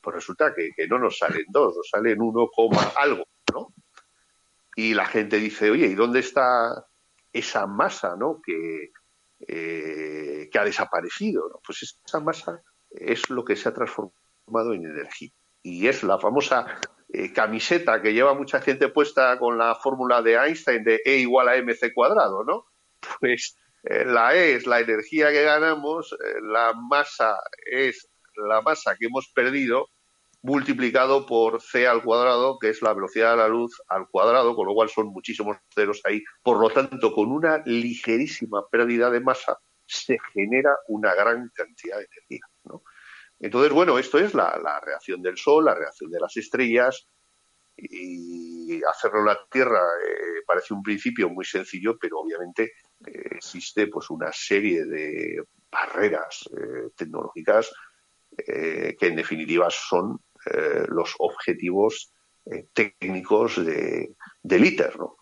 Pues 0.06 0.18
resulta 0.18 0.54
que, 0.54 0.88
no 0.88 1.00
nos 1.00 1.18
salen 1.18 1.46
dos, 1.50 1.76
nos 1.76 1.90
salen 1.90 2.22
uno 2.22 2.48
coma 2.56 2.92
algo, 2.96 3.24
¿no? 3.52 3.74
Y 4.76 4.94
la 4.94 5.08
gente 5.08 5.38
dice, 5.38 5.72
oye, 5.72 5.88
¿y 5.88 5.96
dónde 5.96 6.20
está 6.20 6.86
esa 7.34 7.66
masa, 7.66 8.16
¿no? 8.16 8.40
Que, 8.46 8.92
eh, 9.48 10.48
que 10.52 10.60
ha 10.60 10.64
desaparecido. 10.64 11.60
Pues 11.66 11.98
esa 12.06 12.20
masa 12.20 12.62
es 12.92 13.32
lo 13.32 13.44
que 13.44 13.56
se 13.56 13.68
ha 13.68 13.74
transformado 13.74 14.74
en 14.74 14.86
energía. 14.86 15.32
Y 15.64 15.88
es 15.88 16.04
la 16.04 16.20
famosa 16.20 16.80
eh, 17.12 17.34
camiseta 17.34 18.00
que 18.04 18.14
lleva 18.14 18.36
mucha 18.36 18.62
gente 18.62 18.90
puesta 18.90 19.40
con 19.40 19.58
la 19.58 19.74
fórmula 19.74 20.22
de 20.22 20.36
Einstein 20.36 20.84
de 20.84 21.02
E 21.04 21.16
igual 21.18 21.50
a 21.50 21.56
mc 21.56 21.94
cuadrado, 21.96 22.44
¿no? 22.44 22.68
Pues 23.20 23.58
eh, 23.86 24.06
la 24.06 24.36
E 24.36 24.54
es 24.54 24.68
la 24.68 24.82
energía 24.82 25.32
que 25.32 25.42
ganamos, 25.42 26.16
la 26.44 26.74
masa 26.74 27.40
es 27.66 28.08
la 28.36 28.62
masa 28.62 28.96
que 28.98 29.08
hemos 29.08 29.32
perdido 29.34 29.90
multiplicado 30.46 31.26
por 31.26 31.60
c 31.60 31.88
al 31.88 32.04
cuadrado, 32.04 32.60
que 32.60 32.70
es 32.70 32.82
la 32.84 32.94
velocidad 32.94 33.32
de 33.32 33.38
la 33.38 33.48
luz 33.48 33.82
al 33.88 34.08
cuadrado, 34.08 34.56
con 34.56 34.68
lo 34.68 34.76
cual 34.76 34.90
son 34.90 35.08
muchísimos 35.08 35.58
ceros 35.74 36.02
ahí. 36.04 36.24
Por 36.44 36.60
lo 36.60 36.70
tanto, 36.70 37.12
con 37.12 37.32
una 37.32 37.64
ligerísima 37.66 38.68
pérdida 38.70 39.10
de 39.10 39.22
masa 39.22 39.58
se 39.88 40.18
genera 40.34 40.78
una 40.88 41.16
gran 41.16 41.50
cantidad 41.54 41.98
de 41.98 42.08
energía, 42.12 42.46
¿no? 42.66 42.84
Entonces, 43.40 43.72
bueno, 43.74 43.98
esto 44.00 44.20
es 44.20 44.34
la, 44.34 44.80
reacción 44.84 45.22
del 45.22 45.38
Sol, 45.38 45.66
la 45.66 45.76
reacción 45.76 46.10
de 46.12 46.20
las 46.20 46.38
estrellas, 46.38 47.08
y 47.76 48.82
hacerlo 48.84 49.20
en 49.20 49.26
la 49.26 49.40
Tierra 49.52 49.82
eh, 50.08 50.44
parece 50.48 50.74
un 50.74 50.82
principio 50.82 51.30
muy 51.30 51.44
sencillo, 51.44 51.98
pero 52.00 52.20
obviamente 52.20 52.72
eh, 53.06 53.28
existe 53.32 53.88
pues 53.88 54.10
una 54.10 54.32
serie 54.32 54.86
de 54.86 55.44
barreras 55.70 56.50
eh, 56.56 56.92
tecnológicas 56.96 57.72
que 58.38 58.98
en 59.00 59.16
definitiva 59.16 59.70
son 59.70 60.20
los 60.90 61.16
objetivos 61.20 62.12
técnicos 62.74 63.64
de, 63.66 64.16
del 64.44 64.66
ITER, 64.66 64.98
¿no? 65.00 65.18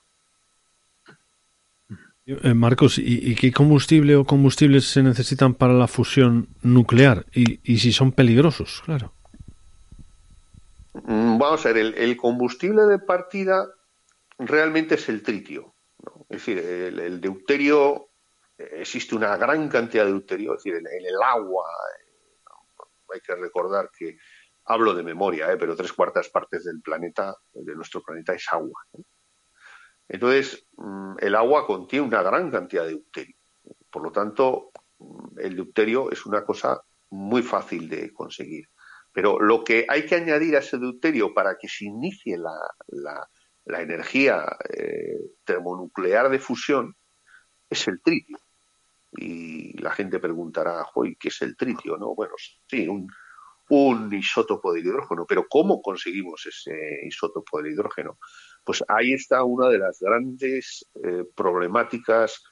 Eh, 2.25 2.53
Marcos, 2.53 2.97
¿y, 2.99 3.35
qué 3.35 3.51
combustible 3.51 4.15
o 4.15 4.23
combustibles 4.23 4.85
se 4.85 5.03
necesitan 5.03 5.53
para 5.55 5.73
la 5.73 5.87
fusión 5.87 6.47
nuclear? 6.61 7.25
Y, 7.33 7.77
si 7.77 7.91
son 7.91 8.13
peligrosos, 8.13 8.81
claro. 8.85 9.13
Mm, 10.93 11.37
vamos 11.37 11.65
a 11.65 11.73
ver, 11.73 11.93
el, 11.97 12.17
combustible 12.17 12.83
de 12.83 12.99
partida 12.99 13.67
realmente 14.39 14.95
es 14.95 15.09
el 15.09 15.21
tritio. 15.21 15.75
Es 16.29 16.45
decir, 16.45 16.59
el, 16.59 17.19
deuterio, 17.19 18.09
eh, 18.57 18.77
existe 18.79 19.15
una 19.15 19.35
gran 19.35 19.67
cantidad 19.67 20.05
de 20.05 20.11
deuterio, 20.11 20.55
es 20.55 20.63
decir, 20.63 20.79
en, 20.79 21.05
el 21.05 21.21
agua, 21.21 21.65
eh, 21.99 23.13
hay 23.13 23.19
que 23.19 23.35
recordar 23.35 23.89
que 23.97 24.17
hablo 24.65 24.93
de 24.93 25.03
memoria, 25.03 25.47
pero 25.59 25.75
tres 25.75 25.93
cuartas 25.93 26.29
partes 26.29 26.63
del 26.63 26.81
planeta, 26.81 27.35
de 27.53 27.75
nuestro 27.75 28.01
planeta, 28.01 28.33
es 28.33 28.45
agua. 28.51 28.81
Entonces, 30.07 30.65
mm, 30.77 31.15
el 31.19 31.35
agua 31.35 31.65
contiene 31.65 32.07
una 32.07 32.21
gran 32.21 32.51
cantidad 32.51 32.83
de 32.83 32.91
deuterio. 32.91 33.35
Por 33.89 34.03
lo 34.03 34.11
tanto, 34.11 34.71
mm, 34.99 35.39
el 35.39 35.55
deuterio 35.55 36.11
es 36.11 36.25
una 36.25 36.43
cosa 36.45 36.81
muy 37.09 37.43
fácil 37.43 37.89
de 37.89 38.11
conseguir. 38.13 38.65
Pero 39.11 39.39
lo 39.39 39.63
que 39.63 39.85
hay 39.87 40.05
que 40.05 40.15
añadir 40.15 40.55
a 40.55 40.59
ese 40.59 40.77
deuterio 40.77 41.33
para 41.33 41.57
que 41.57 41.67
se 41.67 41.85
inicie 41.85 42.37
la, 42.37 43.29
energía 43.79 44.45
eh, 44.75 45.19
termonuclear 45.45 46.29
de 46.29 46.39
fusión 46.39 46.95
es 47.69 47.87
el 47.87 48.01
tritio. 48.01 48.37
Y 49.11 49.77
la 49.79 49.91
gente 49.91 50.19
preguntará, 50.19 50.85
¿qué 51.19 51.27
es 51.27 51.41
el 51.43 51.55
tritio? 51.55 51.97
¿No? 51.97 52.15
Bueno, 52.15 52.33
sí, 52.67 52.87
un, 52.87 53.07
un 53.69 54.13
isótopo 54.13 54.73
de 54.73 54.81
hidrógeno. 54.81 55.25
Pero 55.27 55.45
¿cómo 55.47 55.81
conseguimos 55.81 56.45
ese 56.45 57.01
isótopo 57.05 57.61
de 57.61 57.71
hidrógeno? 57.71 58.17
Pues 58.63 58.83
ahí 58.87 59.13
está 59.13 59.43
una 59.43 59.69
de 59.69 59.79
las 59.79 59.99
grandes 59.99 60.89
eh, 61.03 61.25
problemáticas 61.35 62.43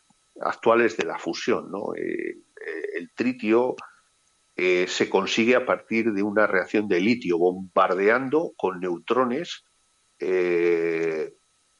actuales 0.42 0.98
de 0.98 1.06
la 1.06 1.20
fusión. 1.20 1.72
¿no? 1.72 1.94
Eh, 1.96 2.30
eh, 2.32 2.86
el 2.96 3.12
tritio 3.14 3.76
se 4.54 5.10
consigue 5.10 5.56
a 5.56 5.66
partir 5.66 6.14
de 6.14 6.22
una 6.22 6.46
reacción 6.46 6.88
de 6.88 7.00
litio, 7.00 7.40
bombardeando 7.40 8.54
con 8.56 8.80
neutrones 8.80 9.66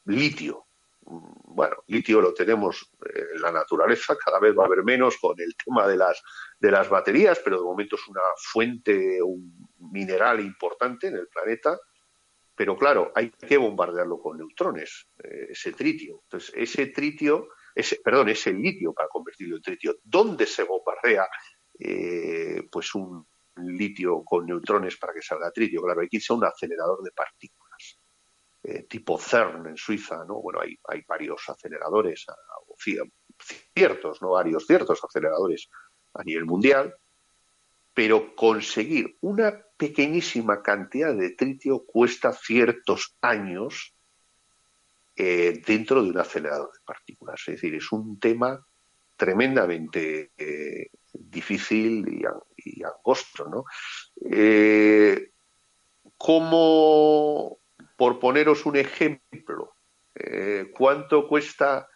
litio. 0.04 0.66
Bueno, 1.54 1.76
litio 1.86 2.20
lo 2.20 2.34
tenemos 2.34 2.90
en 3.04 3.40
la 3.40 3.52
naturaleza, 3.52 4.16
cada 4.16 4.38
vez 4.38 4.56
va 4.56 4.64
a 4.64 4.66
haber 4.66 4.84
menos 4.84 5.16
con 5.18 5.38
el 5.40 5.54
tema 5.56 5.86
de 5.86 5.96
las, 5.96 6.22
de 6.58 6.70
las 6.70 6.88
baterías, 6.88 7.40
pero 7.44 7.58
de 7.58 7.64
momento 7.64 7.96
es 7.96 8.08
una 8.08 8.20
fuente, 8.36 9.22
un 9.22 9.68
mineral 9.78 10.40
importante 10.40 11.08
en 11.08 11.16
el 11.16 11.28
planeta 11.28 11.78
pero 12.54 12.76
claro, 12.76 13.12
hay 13.14 13.30
que 13.30 13.56
bombardearlo 13.56 14.18
con 14.20 14.38
neutrones, 14.38 15.08
eh, 15.18 15.48
ese 15.50 15.72
tritio. 15.72 16.20
Entonces, 16.24 16.52
ese 16.54 16.86
tritio, 16.86 17.48
ese, 17.74 18.00
perdón, 18.04 18.28
ese 18.28 18.52
litio 18.52 18.92
para 18.92 19.08
convertirlo 19.08 19.56
en 19.56 19.62
tritio, 19.62 19.96
¿dónde 20.02 20.46
se 20.46 20.64
bombardea 20.64 21.26
eh, 21.78 22.68
pues 22.70 22.94
un 22.94 23.26
litio 23.56 24.22
con 24.22 24.46
neutrones 24.46 24.96
para 24.96 25.14
que 25.14 25.22
salga 25.22 25.50
tritio? 25.50 25.82
Claro, 25.82 26.02
hay 26.02 26.08
que 26.08 26.18
irse 26.18 26.32
a 26.32 26.36
un 26.36 26.44
acelerador 26.44 27.02
de 27.02 27.10
partículas, 27.12 27.61
eh, 28.62 28.84
tipo 28.84 29.18
CERN 29.18 29.66
en 29.66 29.76
Suiza, 29.76 30.24
¿no? 30.24 30.40
Bueno, 30.40 30.60
hay, 30.60 31.02
varios 31.06 31.48
aceleradores, 31.48 32.26
ciertos, 33.74 34.22
no 34.22 34.30
varios, 34.30 34.66
ciertos 34.66 35.02
aceleradores 35.02 35.68
a 36.14 36.22
nivel 36.22 36.44
mundial, 36.44 36.94
pero 37.94 38.34
conseguir 38.34 39.16
una 39.20 39.62
pequeñísima 39.76 40.62
cantidad 40.62 41.14
de 41.14 41.30
tritio 41.30 41.84
cuesta 41.84 42.32
ciertos 42.32 43.16
años 43.20 43.94
eh, 45.16 45.62
dentro 45.66 46.02
de 46.02 46.10
un 46.10 46.18
acelerador 46.18 46.72
de 46.72 46.78
partículas. 46.84 47.40
Es 47.40 47.54
decir, 47.54 47.74
es 47.74 47.92
un 47.92 48.18
tema 48.18 48.64
tremendamente 49.16 50.32
eh, 50.36 50.88
difícil 51.12 52.22
y, 52.56 52.82
angosto. 52.82 53.48
¿no? 53.48 53.64
Eh, 54.30 55.30
como, 56.16 57.58
por 58.02 58.18
poneros 58.18 58.66
un 58.66 58.74
ejemplo, 58.74 59.76
cuánto 60.74 61.28
cuesta 61.28 61.88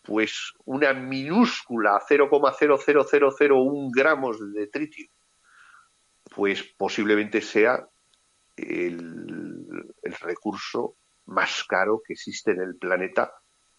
pues 0.00 0.54
una 0.64 0.94
minúscula 0.94 2.00
0,00001 2.08 3.90
gramos 3.94 4.54
de 4.54 4.68
tritio, 4.68 5.06
pues 6.34 6.62
posiblemente 6.78 7.42
sea 7.42 7.86
el, 8.56 9.92
recurso 10.22 10.96
más 11.26 11.62
caro 11.64 12.00
que 12.02 12.14
existe 12.14 12.52
en 12.52 12.62
el 12.62 12.76
planeta 12.78 13.34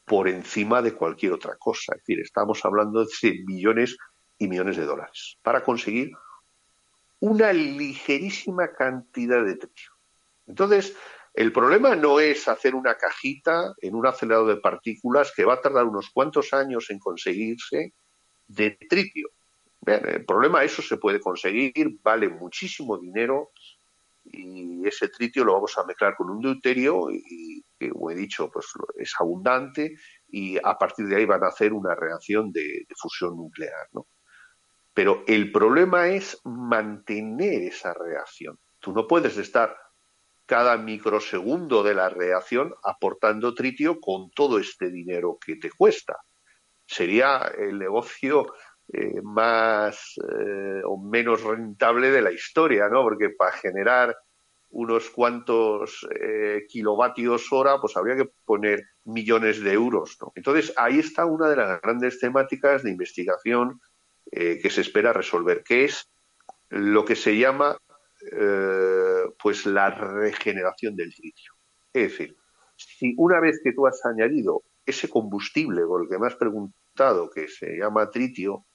por 0.05 0.27
encima 0.27 0.83
de 0.83 0.93
cualquier 0.93 1.31
otra 1.33 1.55
cosa. 1.57 1.93
Es 1.95 2.03
decir, 2.03 2.19
estamos 2.19 2.63
hablando 2.63 3.03
de 3.05 3.43
millones 3.47 3.97
y 4.37 4.47
millones 4.47 4.77
de 4.77 4.85
dólares 4.85 5.39
para 5.41 5.63
conseguir 5.63 6.11
una 7.21 7.51
ligerísima 7.51 8.71
cantidad 8.71 9.43
de 9.43 9.55
tritio. 9.55 9.93
Entonces, 10.45 10.95
el 11.33 11.51
problema 11.51 11.95
no 11.95 12.19
es 12.19 12.47
hacer 12.47 12.75
una 12.75 12.95
cajita 12.95 13.73
en 13.81 13.95
un 13.95 14.05
acelerador 14.05 14.55
de 14.55 14.61
partículas 14.61 15.31
que 15.35 15.45
va 15.45 15.55
a 15.55 15.61
tardar 15.61 15.85
unos 15.85 16.09
cuantos 16.11 16.53
años 16.53 16.89
en 16.91 16.99
conseguirse 16.99 17.93
de 18.47 18.71
tritio. 18.71 19.29
el 19.85 20.25
problema 20.25 20.63
eso 20.63 20.81
se 20.81 20.97
puede 20.97 21.19
conseguir, 21.19 21.97
vale 22.03 22.29
muchísimo 22.29 22.99
dinero 22.99 23.51
y 24.25 24.87
ese 24.87 25.09
tritio 25.09 25.43
lo 25.43 25.53
vamos 25.53 25.77
a 25.77 25.85
mezclar 25.85 26.15
con 26.15 26.29
un 26.29 26.39
deuterio 26.39 27.09
y, 27.11 27.63
como 27.91 28.11
he 28.11 28.15
dicho, 28.15 28.49
pues 28.51 28.67
es 28.97 29.13
abundante 29.19 29.95
y 30.29 30.57
a 30.63 30.77
partir 30.77 31.07
de 31.07 31.17
ahí 31.17 31.25
van 31.25 31.43
a 31.43 31.47
hacer 31.47 31.73
una 31.73 31.95
reacción 31.95 32.51
de, 32.51 32.85
fusión 32.95 33.35
nuclear, 33.35 33.89
¿no? 33.91 34.07
Pero 34.93 35.23
el 35.27 35.51
problema 35.51 36.07
es 36.09 36.39
mantener 36.45 37.63
esa 37.63 37.93
reacción. 37.93 38.59
Tú 38.79 38.93
no 38.93 39.07
puedes 39.07 39.37
estar 39.37 39.75
cada 40.45 40.77
microsegundo 40.77 41.83
de 41.83 41.93
la 41.93 42.09
reacción 42.09 42.73
aportando 42.83 43.53
tritio 43.53 43.99
con 43.99 44.29
todo 44.31 44.59
este 44.59 44.89
dinero 44.89 45.37
que 45.43 45.55
te 45.55 45.69
cuesta. 45.71 46.17
Sería 46.85 47.51
el 47.57 47.79
negocio 47.79 48.53
eh, 48.91 49.21
más 49.23 50.15
eh, 50.17 50.81
o 50.85 50.97
menos 50.97 51.41
rentable 51.41 52.11
de 52.11 52.21
la 52.21 52.31
historia, 52.31 52.89
¿no? 52.89 53.01
Porque 53.03 53.29
para 53.29 53.53
generar 53.53 54.15
unos 54.71 55.09
cuantos 55.09 56.05
eh, 56.19 56.65
kilovatios 56.67 57.51
hora, 57.51 57.79
pues 57.79 57.95
habría 57.95 58.17
que 58.17 58.29
poner 58.43 58.83
millones 59.05 59.61
de 59.63 59.73
euros, 59.73 60.17
¿no? 60.19 60.33
Entonces 60.35 60.73
ahí 60.75 60.99
está 60.99 61.25
una 61.25 61.47
de 61.47 61.55
las 61.55 61.81
grandes 61.81 62.19
temáticas 62.19 62.83
de 62.83 62.91
investigación 62.91 63.79
que 64.31 64.69
se 64.71 64.81
espera 64.81 65.13
resolver, 65.13 65.63
que 65.63 65.83
es 65.83 66.09
lo 66.69 67.05
que 67.05 67.15
se 67.15 67.37
llama 67.37 67.77
pues 69.43 69.65
la 69.65 69.89
regeneración 69.89 70.95
del 70.95 71.09
litio. 71.09 71.51
Es 71.91 72.11
decir, 72.11 72.37
si 72.77 73.13
una 73.17 73.41
vez 73.41 73.59
que 73.61 73.73
tú 73.73 73.85
has 73.85 74.03
añadido 74.05 74.63
ese 74.85 75.09
combustible 75.09 75.85
por 75.85 76.03
el 76.03 76.09
que 76.09 76.17
me 76.17 76.27
has 76.27 76.35
preguntado, 76.35 77.29
que 77.29 77.49
se 77.49 77.77
llama 77.77 78.09
tritio, 78.09 78.65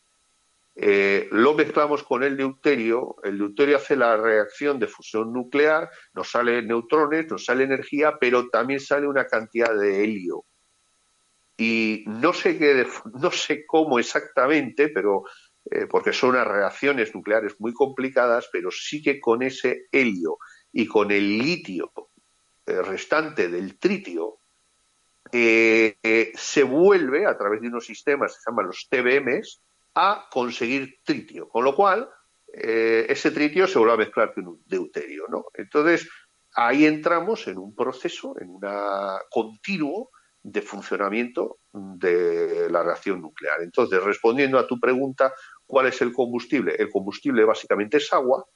eh, 0.77 1.27
lo 1.33 1.55
mezclamos 1.55 2.03
con 2.03 2.23
el 2.23 2.37
deuterio, 2.37 3.17
el 3.25 3.39
deuterio 3.39 3.79
hace 3.79 3.97
la 3.97 4.19
reacción 4.19 4.79
de 4.79 4.89
fusión 4.89 5.33
nuclear, 5.33 5.89
nos 6.13 6.31
salen 6.31 6.69
neutrones, 6.69 7.31
nos 7.31 7.47
sale 7.47 7.65
energía, 7.65 8.19
pero 8.21 8.49
también 8.51 8.79
sale 8.79 9.09
una 9.09 9.27
cantidad 9.27 9.75
de 9.75 10.05
helio. 10.05 10.45
Y 11.57 12.05
no 12.07 12.35
sé, 12.35 12.59
qué, 12.59 12.87
no 13.21 13.31
sé 13.31 13.65
cómo 13.67 13.99
exactamente, 13.99 14.91
pero 14.91 15.25
eh, 15.71 15.87
porque 15.87 16.13
son 16.13 16.31
unas 16.31 16.47
reacciones 16.47 17.15
nucleares 17.15 17.57
muy 17.59 17.73
complicadas, 17.73 18.49
pero 18.53 18.71
sí 18.71 19.03
que 19.03 19.19
con 19.19 19.43
ese 19.43 19.87
helio 19.91 20.39
y 20.73 20.87
con 20.87 21.11
el 21.11 21.39
litio 21.39 21.93
eh, 22.67 22.83
restante 22.83 23.49
del 23.49 23.79
tritio, 23.79 24.37
se 25.31 26.63
vuelve 26.63 27.27
a 27.27 27.37
través 27.37 27.61
de 27.61 27.69
unos 27.69 27.85
sistemas 27.85 28.33
que 28.33 28.41
se 28.41 28.51
llaman 28.51 28.67
los 28.67 28.89
TBMs, 28.89 29.61
a 29.95 30.29
conseguir 30.31 31.01
tritio, 31.05 31.49
con 31.49 31.65
lo 31.65 31.75
cual 31.75 32.09
eh, 32.53 33.07
ese 33.09 33.33
tritio 33.33 33.67
se 33.67 33.79
vuelve 33.79 33.95
a 33.95 33.99
mezclar 33.99 34.33
con 34.33 34.47
un 34.47 34.63
deuterio, 34.65 35.25
¿no? 35.29 35.47
Entonces, 35.55 36.09
ahí 36.55 36.87
entramos 36.87 37.47
en 37.49 37.59
un 37.59 37.75
proceso, 37.75 38.35
en 38.41 38.49
un 38.49 38.61
continuo 39.29 40.11
de 40.41 40.63
funcionamiento 40.63 41.59
de 41.73 42.71
la 42.71 42.85
reacción 42.85 43.21
nuclear. 43.21 43.61
Entonces, 43.61 44.03
respondiendo 44.03 44.59
a 44.59 44.67
tu 44.67 44.79
pregunta, 44.79 45.33
¿cuál 45.67 45.89
es 45.89 46.01
el 46.01 46.13
combustible? 46.13 46.77
El 46.79 46.91
combustible 46.91 47.45
básicamente 47.45 47.97
es 47.97 48.13
agua 48.13 48.47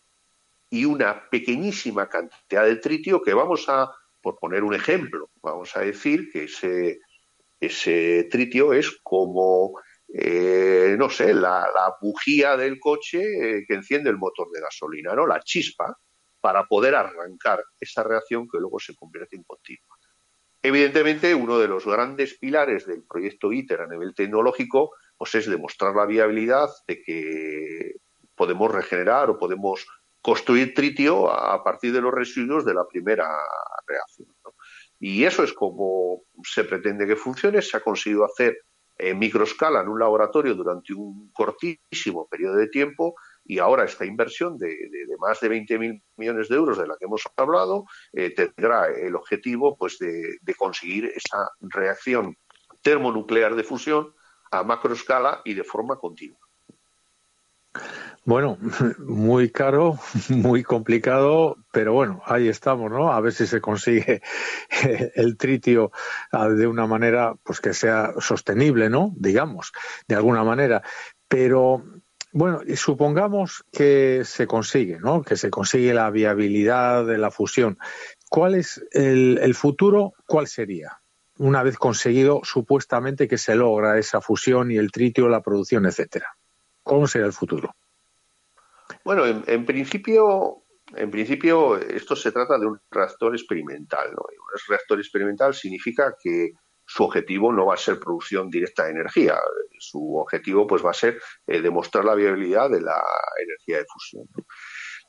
y 0.72 0.86
una 0.86 1.28
pequeñísima 1.28 2.08
cantidad 2.08 2.64
de 2.64 2.76
tritio 2.76 3.22
que 3.22 3.34
vamos 3.34 3.68
a, 3.68 3.90
por 4.22 4.38
poner 4.38 4.64
un 4.64 4.74
ejemplo, 4.74 5.30
vamos 5.42 5.76
a 5.76 5.80
decir 5.80 6.30
que 6.32 6.44
ese, 6.44 6.98
ese 7.60 8.26
tritio 8.30 8.72
es 8.72 8.90
como 9.02 9.74
eh, 10.14 10.94
no 10.98 11.08
sé, 11.08 11.32
la, 11.32 11.66
bujía 12.00 12.56
del 12.56 12.80
coche 12.80 13.20
eh, 13.20 13.64
que 13.66 13.74
enciende 13.74 14.10
el 14.10 14.18
motor 14.18 14.50
de 14.50 14.60
gasolina, 14.60 15.14
¿no? 15.14 15.26
La 15.26 15.40
chispa 15.40 15.96
para 16.40 16.64
poder 16.64 16.94
arrancar 16.94 17.62
esa 17.78 18.02
reacción 18.02 18.48
que 18.48 18.58
luego 18.58 18.78
se 18.78 18.94
convierte 18.94 19.36
en 19.36 19.44
continua. 19.44 19.96
Evidentemente, 20.62 21.34
uno 21.34 21.58
de 21.58 21.68
los 21.68 21.86
grandes 21.86 22.38
pilares 22.38 22.86
del 22.86 23.04
proyecto 23.04 23.52
ITER 23.52 23.82
a 23.82 23.86
nivel 23.86 24.14
tecnológico 24.14 24.92
pues 25.16 25.34
es 25.34 25.46
demostrar 25.46 25.94
la 25.94 26.06
viabilidad 26.06 26.68
de 26.86 27.02
que 27.02 27.92
podemos 28.34 28.72
regenerar 28.72 29.30
o 29.30 29.38
podemos 29.38 29.86
construir 30.22 30.72
tritio 30.72 31.30
a 31.30 31.62
partir 31.62 31.92
de 31.92 32.00
los 32.00 32.14
residuos 32.14 32.64
de 32.64 32.74
la 32.74 32.86
primera 32.86 33.28
reacción. 33.86 34.28
Y 34.98 35.24
eso 35.24 35.42
es 35.42 35.52
como 35.52 36.22
se 36.44 36.64
pretende 36.64 37.06
que 37.06 37.16
funcione. 37.16 37.60
Se 37.60 37.76
ha 37.76 37.80
conseguido 37.80 38.24
hacer 38.24 38.56
en 38.96 39.18
microescala 39.18 39.80
en 39.80 39.88
un 39.88 39.98
laboratorio 39.98 40.54
durante 40.54 40.94
un 40.94 41.30
cortísimo 41.32 42.28
periodo 42.28 42.56
de 42.56 42.68
tiempo 42.68 43.16
y 43.44 43.58
ahora 43.58 43.84
esta 43.84 44.04
inversión 44.04 44.56
de, 44.58 44.76
más 45.18 45.40
de 45.40 45.50
20.000 45.50 46.02
millones 46.16 46.48
de 46.48 46.54
euros 46.54 46.78
de 46.78 46.86
la 46.86 46.96
que 46.96 47.06
hemos 47.06 47.22
hablado 47.36 47.84
eh, 48.12 48.30
tendrá 48.30 48.86
el 48.86 49.16
objetivo 49.16 49.76
pues 49.76 49.98
de, 49.98 50.38
conseguir 50.56 51.06
esa 51.06 51.50
reacción 51.60 52.36
termonuclear 52.82 53.56
de 53.56 53.64
fusión 53.64 54.14
a 54.52 54.62
macroescala 54.62 55.42
y 55.44 55.54
de 55.54 55.64
forma 55.64 55.96
continua. 55.96 56.38
Bueno, 58.24 58.56
muy 59.00 59.50
caro, 59.50 59.98
muy 60.28 60.62
complicado, 60.62 61.56
pero 61.72 61.92
bueno, 61.92 62.22
ahí 62.24 62.48
estamos, 62.48 62.90
¿no? 62.90 63.12
A 63.12 63.20
ver 63.20 63.32
si 63.32 63.46
se 63.46 63.60
consigue 63.60 64.22
el 65.14 65.36
tritio 65.36 65.90
ah, 66.30 66.48
de 66.48 66.66
una 66.68 66.86
manera, 66.86 67.34
pues 67.42 67.60
que 67.60 67.74
sea 67.74 68.12
sostenible, 68.20 68.88
¿no? 68.90 69.12
Digamos, 69.16 69.72
de 70.06 70.14
alguna 70.14 70.44
manera. 70.44 70.82
Pero 71.26 71.84
bueno, 72.32 72.60
supongamos 72.76 73.64
que 73.72 74.22
se 74.24 74.46
consigue, 74.46 75.00
¿no? 75.00 75.22
Que 75.22 75.36
se 75.36 75.50
consigue 75.50 75.92
la 75.92 76.08
viabilidad 76.10 77.04
de 77.04 77.18
la 77.18 77.32
fusión. 77.32 77.76
¿Cuál 78.30 78.54
es 78.54 78.82
el, 78.92 79.38
el 79.42 79.54
futuro? 79.54 80.12
¿Cuál 80.26 80.46
sería? 80.46 81.00
Una 81.38 81.64
vez 81.64 81.76
conseguido 81.76 82.40
supuestamente 82.44 83.26
que 83.26 83.38
se 83.38 83.56
logra 83.56 83.98
esa 83.98 84.20
fusión 84.20 84.70
y 84.70 84.76
el 84.76 84.92
tritio, 84.92 85.28
la 85.28 85.42
producción, 85.42 85.86
etcétera. 85.86 86.36
¿Cómo 86.82 87.06
será 87.06 87.26
el 87.26 87.32
futuro? 87.32 87.74
Bueno, 89.04 89.24
en, 89.26 89.66
principio, 89.66 90.64
en 90.94 91.10
principio 91.10 91.76
esto 91.76 92.14
se 92.16 92.32
trata 92.32 92.58
de 92.58 92.66
un 92.66 92.78
reactor 92.90 93.34
experimental. 93.34 94.10
Un 94.10 94.60
reactor 94.68 94.98
experimental 94.98 95.54
significa 95.54 96.14
que 96.20 96.52
su 96.84 97.04
objetivo 97.04 97.52
no 97.52 97.66
va 97.66 97.74
a 97.74 97.78
ser 97.78 97.98
producción 97.98 98.50
directa 98.50 98.84
de 98.84 98.90
energía. 98.90 99.38
Su 99.78 100.16
objetivo 100.16 100.66
pues 100.66 100.84
va 100.84 100.90
a 100.90 100.94
ser 100.94 101.20
eh, 101.46 101.60
demostrar 101.60 102.04
la 102.04 102.14
viabilidad 102.14 102.70
de 102.70 102.80
la 102.80 103.02
energía 103.42 103.78
de 103.78 103.86
fusión. 103.86 104.26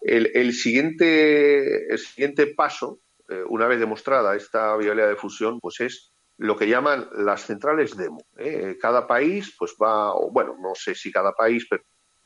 El, 0.02 0.54
siguiente, 0.54 1.92
el 1.92 1.98
siguiente 1.98 2.48
paso, 2.48 3.00
eh, 3.30 3.44
una 3.48 3.68
vez 3.68 3.80
demostrada 3.80 4.36
esta 4.36 4.76
viabilidad 4.76 5.10
de 5.10 5.16
fusión, 5.16 5.60
pues 5.60 5.80
es 5.80 6.13
lo 6.38 6.56
que 6.56 6.68
llaman 6.68 7.08
las 7.14 7.46
centrales 7.46 7.96
demo. 7.96 8.26
¿eh? 8.38 8.78
Cada 8.82 9.08
país, 9.08 9.56
pues 9.58 9.76
va, 9.82 10.14
bueno, 10.32 10.56
no 10.60 10.74
sé 10.76 10.96
si 10.96 11.12
cada 11.12 11.34
país, 11.34 11.68
pero, 11.70 11.84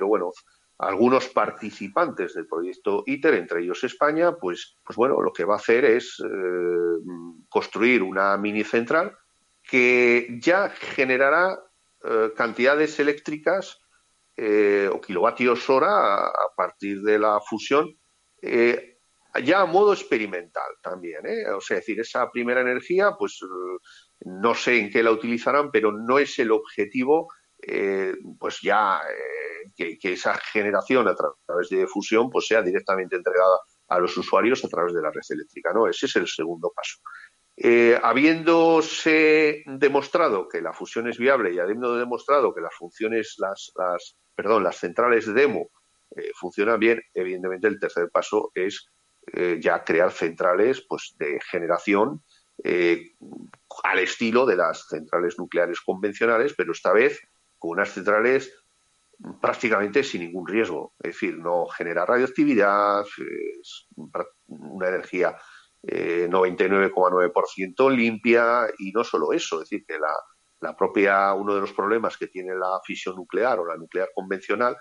bueno, 0.07 0.31
algunos 0.79 1.27
participantes 1.29 2.35
del 2.35 2.47
proyecto 2.47 3.03
ITER, 3.05 3.33
entre 3.33 3.61
ellos 3.61 3.83
España, 3.83 4.35
pues, 4.35 4.75
pues 4.83 4.95
bueno, 4.95 5.21
lo 5.21 5.33
que 5.33 5.43
va 5.43 5.55
a 5.55 5.57
hacer 5.57 5.85
es 5.85 6.21
eh, 6.23 6.99
construir 7.49 8.03
una 8.03 8.37
mini 8.37 8.63
central 8.63 9.17
que 9.63 10.37
ya 10.39 10.69
generará 10.69 11.59
eh, 12.03 12.31
cantidades 12.35 12.99
eléctricas 12.99 13.79
o 14.39 15.01
kilovatios 15.01 15.67
hora 15.67 16.27
a, 16.27 16.53
partir 16.55 17.01
de 17.01 17.17
la 17.17 17.39
fusión 17.39 17.97
ya 19.43 19.61
a 19.61 19.65
modo 19.65 19.93
experimental 19.93 20.69
también. 20.81 21.21
O 21.55 21.61
sea, 21.61 21.77
decir, 21.77 21.99
esa 21.99 22.29
primera 22.31 22.61
energía, 22.61 23.11
pues 23.17 23.39
no 24.21 24.55
sé 24.55 24.79
en 24.79 24.89
qué 24.89 25.03
la 25.03 25.11
utilizarán, 25.11 25.71
pero 25.71 25.91
no 25.91 26.19
es 26.19 26.39
el 26.39 26.51
objetivo, 26.51 27.29
eh, 27.61 28.13
pues 28.39 28.59
ya 28.61 29.01
eh, 29.01 29.97
que, 29.99 30.13
esa 30.13 30.35
generación 30.35 31.07
a 31.07 31.15
través 31.15 31.69
de 31.69 31.87
fusión 31.87 32.29
pues 32.29 32.47
sea 32.47 32.61
directamente 32.61 33.15
entregada 33.15 33.57
a 33.87 33.99
los 33.99 34.15
usuarios 34.17 34.63
a 34.63 34.67
través 34.67 34.93
de 34.93 35.01
la 35.01 35.11
red 35.11 35.21
eléctrica. 35.29 35.73
No, 35.73 35.87
ese 35.87 36.05
es 36.05 36.15
el 36.15 36.27
segundo 36.27 36.71
paso. 36.75 36.97
Eh, 37.55 37.99
habiéndose 38.01 39.63
demostrado 39.65 40.47
que 40.47 40.61
la 40.61 40.73
fusión 40.73 41.07
es 41.07 41.17
viable 41.17 41.53
y 41.53 41.59
habiendo 41.59 41.97
demostrado 41.97 42.53
que 42.53 42.61
las 42.61 42.75
funciones, 42.75 43.35
las, 43.39 43.71
las 43.75 44.17
perdón, 44.35 44.63
las 44.63 44.77
centrales 44.77 45.33
demo 45.33 45.69
funcionan 46.35 46.79
bien, 46.79 47.01
evidentemente 47.13 47.67
el 47.67 47.79
tercer 47.79 48.09
paso 48.09 48.49
es 48.55 48.87
ya 49.59 49.83
crear 49.83 50.11
centrales 50.11 50.85
pues 50.87 51.15
de 51.19 51.39
generación 51.51 52.21
eh, 52.63 53.11
al 53.83 53.99
estilo 53.99 54.45
de 54.45 54.55
las 54.55 54.87
centrales 54.87 55.37
nucleares 55.37 55.81
convencionales, 55.81 56.55
pero 56.57 56.71
esta 56.71 56.91
vez 56.91 57.21
con 57.59 57.71
unas 57.71 57.91
centrales 57.91 58.51
prácticamente 59.41 60.03
sin 60.03 60.21
ningún 60.21 60.47
riesgo. 60.47 60.93
Es 60.99 61.13
decir, 61.13 61.37
no 61.37 61.67
genera 61.67 62.05
radioactividad, 62.05 63.05
es 63.61 63.87
una 64.47 64.87
energía 64.87 65.37
99,9% 65.83 67.91
eh, 67.91 67.95
limpia 67.95 68.67
y 68.79 68.91
no 68.91 69.03
solo 69.03 69.33
eso, 69.33 69.61
es 69.61 69.69
decir, 69.69 69.85
que 69.87 69.99
la, 69.99 70.15
la 70.61 70.75
propia, 70.75 71.31
uno 71.33 71.53
de 71.53 71.61
los 71.61 71.73
problemas 71.73 72.17
que 72.17 72.25
tiene 72.27 72.55
la 72.55 72.79
fisión 72.83 73.15
nuclear 73.15 73.59
o 73.59 73.65
la 73.65 73.77
nuclear 73.77 74.09
convencional 74.15 74.75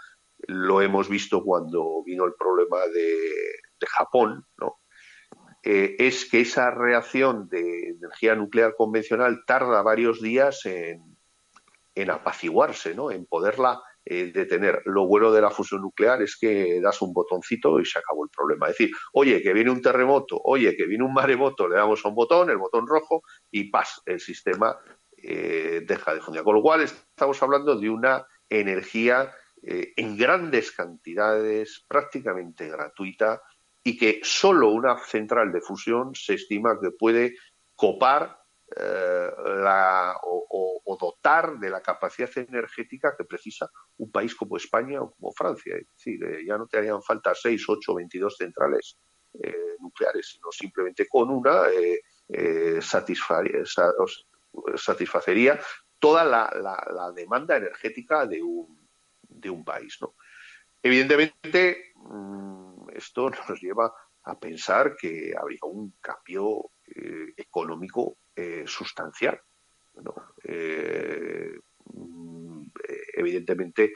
lo 0.48 0.82
hemos 0.82 1.09
visto 1.09 1.42
cuando 1.42 2.02
vino 2.04 2.24
el 2.24 2.35
problema 2.35 2.78
de, 2.92 3.16
Japón, 3.87 4.47
¿no? 4.59 4.79
Eh, 5.69 5.97
es 5.99 6.31
que 6.31 6.43
esa 6.43 6.71
reacción 6.71 7.49
de 7.49 7.89
energía 7.89 8.37
nuclear 8.37 8.77
convencional 8.77 9.43
tarda 9.45 9.83
varios 9.83 10.23
días 10.23 10.65
en, 10.65 11.03
en 11.93 12.11
apaciguarse, 12.11 12.95
¿no? 12.95 13.11
en 13.11 13.27
poderla 13.27 13.83
eh, 14.05 14.31
detener. 14.33 14.83
Lo 14.85 15.09
bueno 15.09 15.33
de 15.33 15.41
la 15.41 15.51
fusión 15.51 15.83
nuclear 15.83 16.23
es 16.23 16.37
que 16.37 16.81
das 16.81 17.03
un 17.03 17.12
botoncito 17.12 17.81
y 17.81 17.85
se 17.85 17.99
acabó 17.99 18.23
el 18.25 18.31
problema. 18.31 18.69
Es 18.69 18.79
decir, 18.79 18.95
oye, 19.12 19.43
que 19.43 19.53
viene 19.53 19.73
un 19.73 19.83
terremoto, 19.83 20.41
oye, 20.45 20.77
que 20.77 20.87
viene 20.87 21.03
un 21.03 21.12
maremoto, 21.12 21.67
le 21.67 21.75
damos 21.75 22.05
a 22.05 22.11
un 22.11 22.15
botón, 22.15 22.49
el 22.49 22.59
botón 22.59 22.87
rojo, 22.87 23.25
y 23.51 23.69
paz, 23.69 24.01
el 24.07 24.21
sistema 24.21 24.79
eh, 25.17 25.83
deja 25.85 26.15
de 26.15 26.21
funcionar. 26.21 26.45
Con 26.45 26.55
lo 26.55 26.62
cual 26.62 26.83
estamos 26.83 27.43
hablando 27.43 27.77
de 27.77 27.91
una 27.91 28.25
energía 28.49 29.33
en 29.69 30.17
grandes 30.17 30.71
cantidades, 30.71 31.85
prácticamente 31.89 32.69
gratuita, 32.69 33.43
y 33.87 33.96
que 33.96 34.18
solo 34.25 34.70
una 34.70 34.99
central 34.99 35.53
de 35.53 35.61
fusión 35.61 36.12
se 36.12 36.35
estima 36.35 36.77
que 36.83 36.90
puede 36.90 37.37
copar 37.77 38.37
eh, 38.77 39.31
o, 40.22 40.96
dotar 40.99 41.59
de 41.59 41.70
la 41.70 41.81
capacidad 41.81 42.31
energética 42.37 43.14
que 43.16 43.25
precisa 43.25 43.70
un 43.99 44.11
país 44.11 44.35
como 44.35 44.57
España 44.57 45.01
o 45.03 45.12
como 45.12 45.31
Francia. 45.33 45.77
Es 45.77 45.87
decir, 45.88 46.18
ya 46.44 46.59
no 46.59 46.66
te 46.66 46.79
harían 46.79 47.01
falta 47.01 47.33
6, 47.33 47.64
8, 47.68 47.94
22 47.94 48.37
centrales 48.37 48.99
nucleares, 49.79 50.31
sino 50.31 50.51
simplemente 50.51 51.07
con 51.07 51.31
una 51.31 51.64
satisfacería 54.77 55.61
toda 55.99 56.25
la, 56.25 57.12
demanda 57.14 57.59
energética 57.59 58.27
de 58.27 58.42
un, 58.42 58.88
de 59.29 59.51
un 59.51 59.64
país. 59.64 59.99
¿no? 60.01 60.14
Evidentemente, 60.83 61.93
mm, 61.95 62.89
esto 62.95 63.31
nos 63.49 63.61
lleva 63.61 63.93
a 64.25 64.39
pensar 64.39 64.97
que 64.97 65.33
habría 65.39 65.61
un 65.62 65.95
cambio 66.01 66.71
eh, 66.87 67.33
económico 67.37 68.19
eh, 68.35 68.65
sustancial. 68.67 69.41
Eh, 70.45 71.53
mm, 71.85 72.62
evidentemente, 73.17 73.93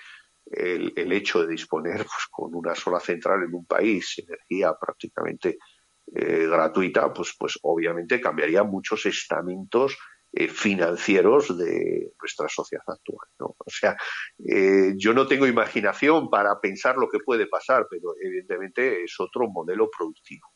el, 0.46 0.92
el, 0.96 1.12
hecho 1.12 1.42
de 1.42 1.48
disponer 1.52 1.98
pues, 1.98 2.26
con 2.30 2.54
una 2.54 2.74
sola 2.74 3.00
central 3.00 3.42
en 3.44 3.54
un 3.54 3.66
país, 3.66 4.18
energía 4.18 4.74
prácticamente 4.80 5.58
gratuita, 6.12 7.12
pues, 7.12 7.36
pues 7.38 7.56
obviamente 7.62 8.20
cambiaría 8.20 8.64
muchos 8.64 9.06
estamentos 9.06 9.96
eh, 10.32 10.46
financieros 10.46 11.58
de 11.58 12.12
nuestra 12.20 12.48
sociedad 12.48 12.84
actual. 12.86 13.28
¿no? 13.40 13.46
O 13.58 13.70
sea, 13.70 13.96
eh, 14.38 14.94
yo 14.96 15.12
no 15.12 15.26
tengo 15.26 15.44
imaginación 15.44 16.30
para 16.30 16.60
pensar 16.60 16.96
lo 16.96 17.08
que 17.08 17.18
puede 17.18 17.48
pasar, 17.48 17.88
pero 17.90 18.14
evidentemente 18.22 19.02
es 19.02 19.18
otro 19.18 19.48
modelo 19.48 19.90
productivo. 19.90 20.46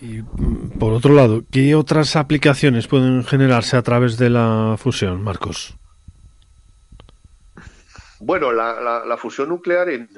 Y 0.00 0.22
mm, 0.22 0.78
por 0.78 0.94
otro 0.94 1.12
lado, 1.12 1.44
¿qué 1.50 1.74
otras 1.74 2.16
aplicaciones 2.16 2.88
pueden 2.88 3.24
generarse 3.24 3.76
a 3.76 3.82
través 3.82 4.16
de 4.16 4.30
la 4.30 4.76
fusión, 4.78 5.22
Marcos? 5.22 5.76
Bueno, 8.20 8.52
la, 8.52 9.16
fusión 9.18 9.50
nuclear 9.50 9.90
en, 9.90 10.08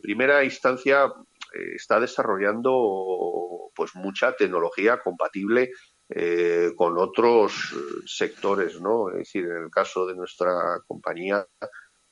primera 0.00 0.42
instancia 0.42 1.04
eh, 1.04 1.74
está 1.76 2.00
desarrollando 2.00 3.70
pues 3.74 3.94
mucha 3.94 4.32
tecnología 4.32 4.98
compatible 5.00 5.70
eh, 6.10 6.72
con 6.74 6.96
otros 6.98 7.74
sectores, 8.06 8.80
¿no? 8.80 9.10
Es 9.10 9.18
decir, 9.18 9.44
en 9.44 9.64
el 9.64 9.70
caso 9.70 10.06
de 10.06 10.14
nuestra 10.14 10.80
compañía, 10.86 11.46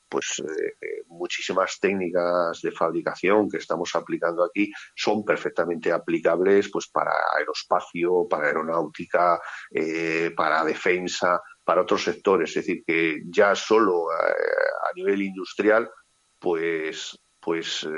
pues 0.09 0.41
eh, 0.41 1.03
muchísimas 1.09 1.81
técnicas 1.81 2.61
de 2.61 2.73
fabricación 2.73 3.49
que 3.49 3.57
estamos 3.57 3.95
aplicando 3.95 4.45
aquí 4.45 4.71
son 4.95 5.25
perfectamente 5.25 5.91
aplicables 5.91 6.71
pues 6.71 6.89
para 6.89 7.13
aeroespacio, 7.39 8.29
para 8.29 8.49
aeronáutica, 8.49 9.41
eh, 9.71 10.31
para 10.37 10.65
defensa, 10.65 11.41
para 11.65 11.83
otros 11.83 12.05
sectores. 12.05 12.51
Es 12.51 12.67
decir, 12.67 12.85
que 12.87 13.23
ya 13.27 13.55
solo 13.55 14.11
a 14.11 14.93
nivel 14.95 15.23
industrial, 15.23 15.91
pues, 16.39 17.19
pues 17.41 17.89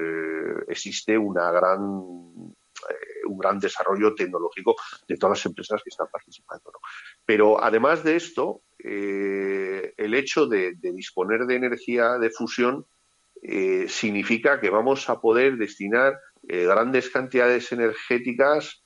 existe 0.69 1.19
una 1.19 1.51
gran 1.51 1.81
eh, 1.81 2.58
un 3.31 3.39
gran 3.39 3.59
desarrollo 3.59 4.15
tecnológico 4.15 4.77
de 5.07 5.17
todas 5.17 5.39
las 5.39 5.47
empresas 5.47 5.83
que 5.83 5.91
están 5.91 6.09
participando. 6.11 6.73
Pero 7.25 7.63
además 7.63 8.05
de 8.05 8.17
esto, 8.17 8.63
eh, 8.79 9.95
el 9.97 10.15
hecho 10.15 10.47
de, 10.47 10.75
disponer 10.81 11.47
de 11.47 11.57
energía 11.57 12.19
de 12.19 12.31
fusión 12.31 12.87
eh, 13.43 13.87
significa 13.89 14.61
que 14.61 14.71
vamos 14.71 15.09
a 15.09 15.21
poder 15.21 15.57
destinar 15.57 16.19
grandes 16.43 17.11
cantidades 17.11 17.73
energéticas 17.73 18.83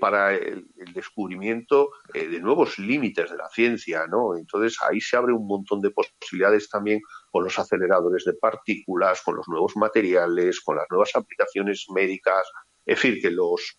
para 0.00 0.34
el, 0.34 0.66
descubrimiento 0.92 1.88
de 2.12 2.40
nuevos 2.40 2.78
límites 2.78 3.30
de 3.30 3.36
la 3.36 3.48
ciencia, 3.48 4.06
¿no? 4.06 4.36
Entonces 4.36 4.76
ahí 4.82 5.00
se 5.00 5.16
abre 5.16 5.32
un 5.32 5.46
montón 5.46 5.80
de 5.80 5.90
posibilidades 5.90 6.68
también 6.68 7.00
con 7.34 7.42
los 7.42 7.58
aceleradores 7.58 8.24
de 8.24 8.34
partículas, 8.34 9.20
con 9.22 9.34
los 9.34 9.48
nuevos 9.48 9.76
materiales, 9.76 10.60
con 10.60 10.76
las 10.76 10.86
nuevas 10.88 11.10
aplicaciones 11.16 11.86
médicas, 11.92 12.48
es 12.86 12.96
decir, 12.96 13.20
que 13.20 13.30
los, 13.30 13.78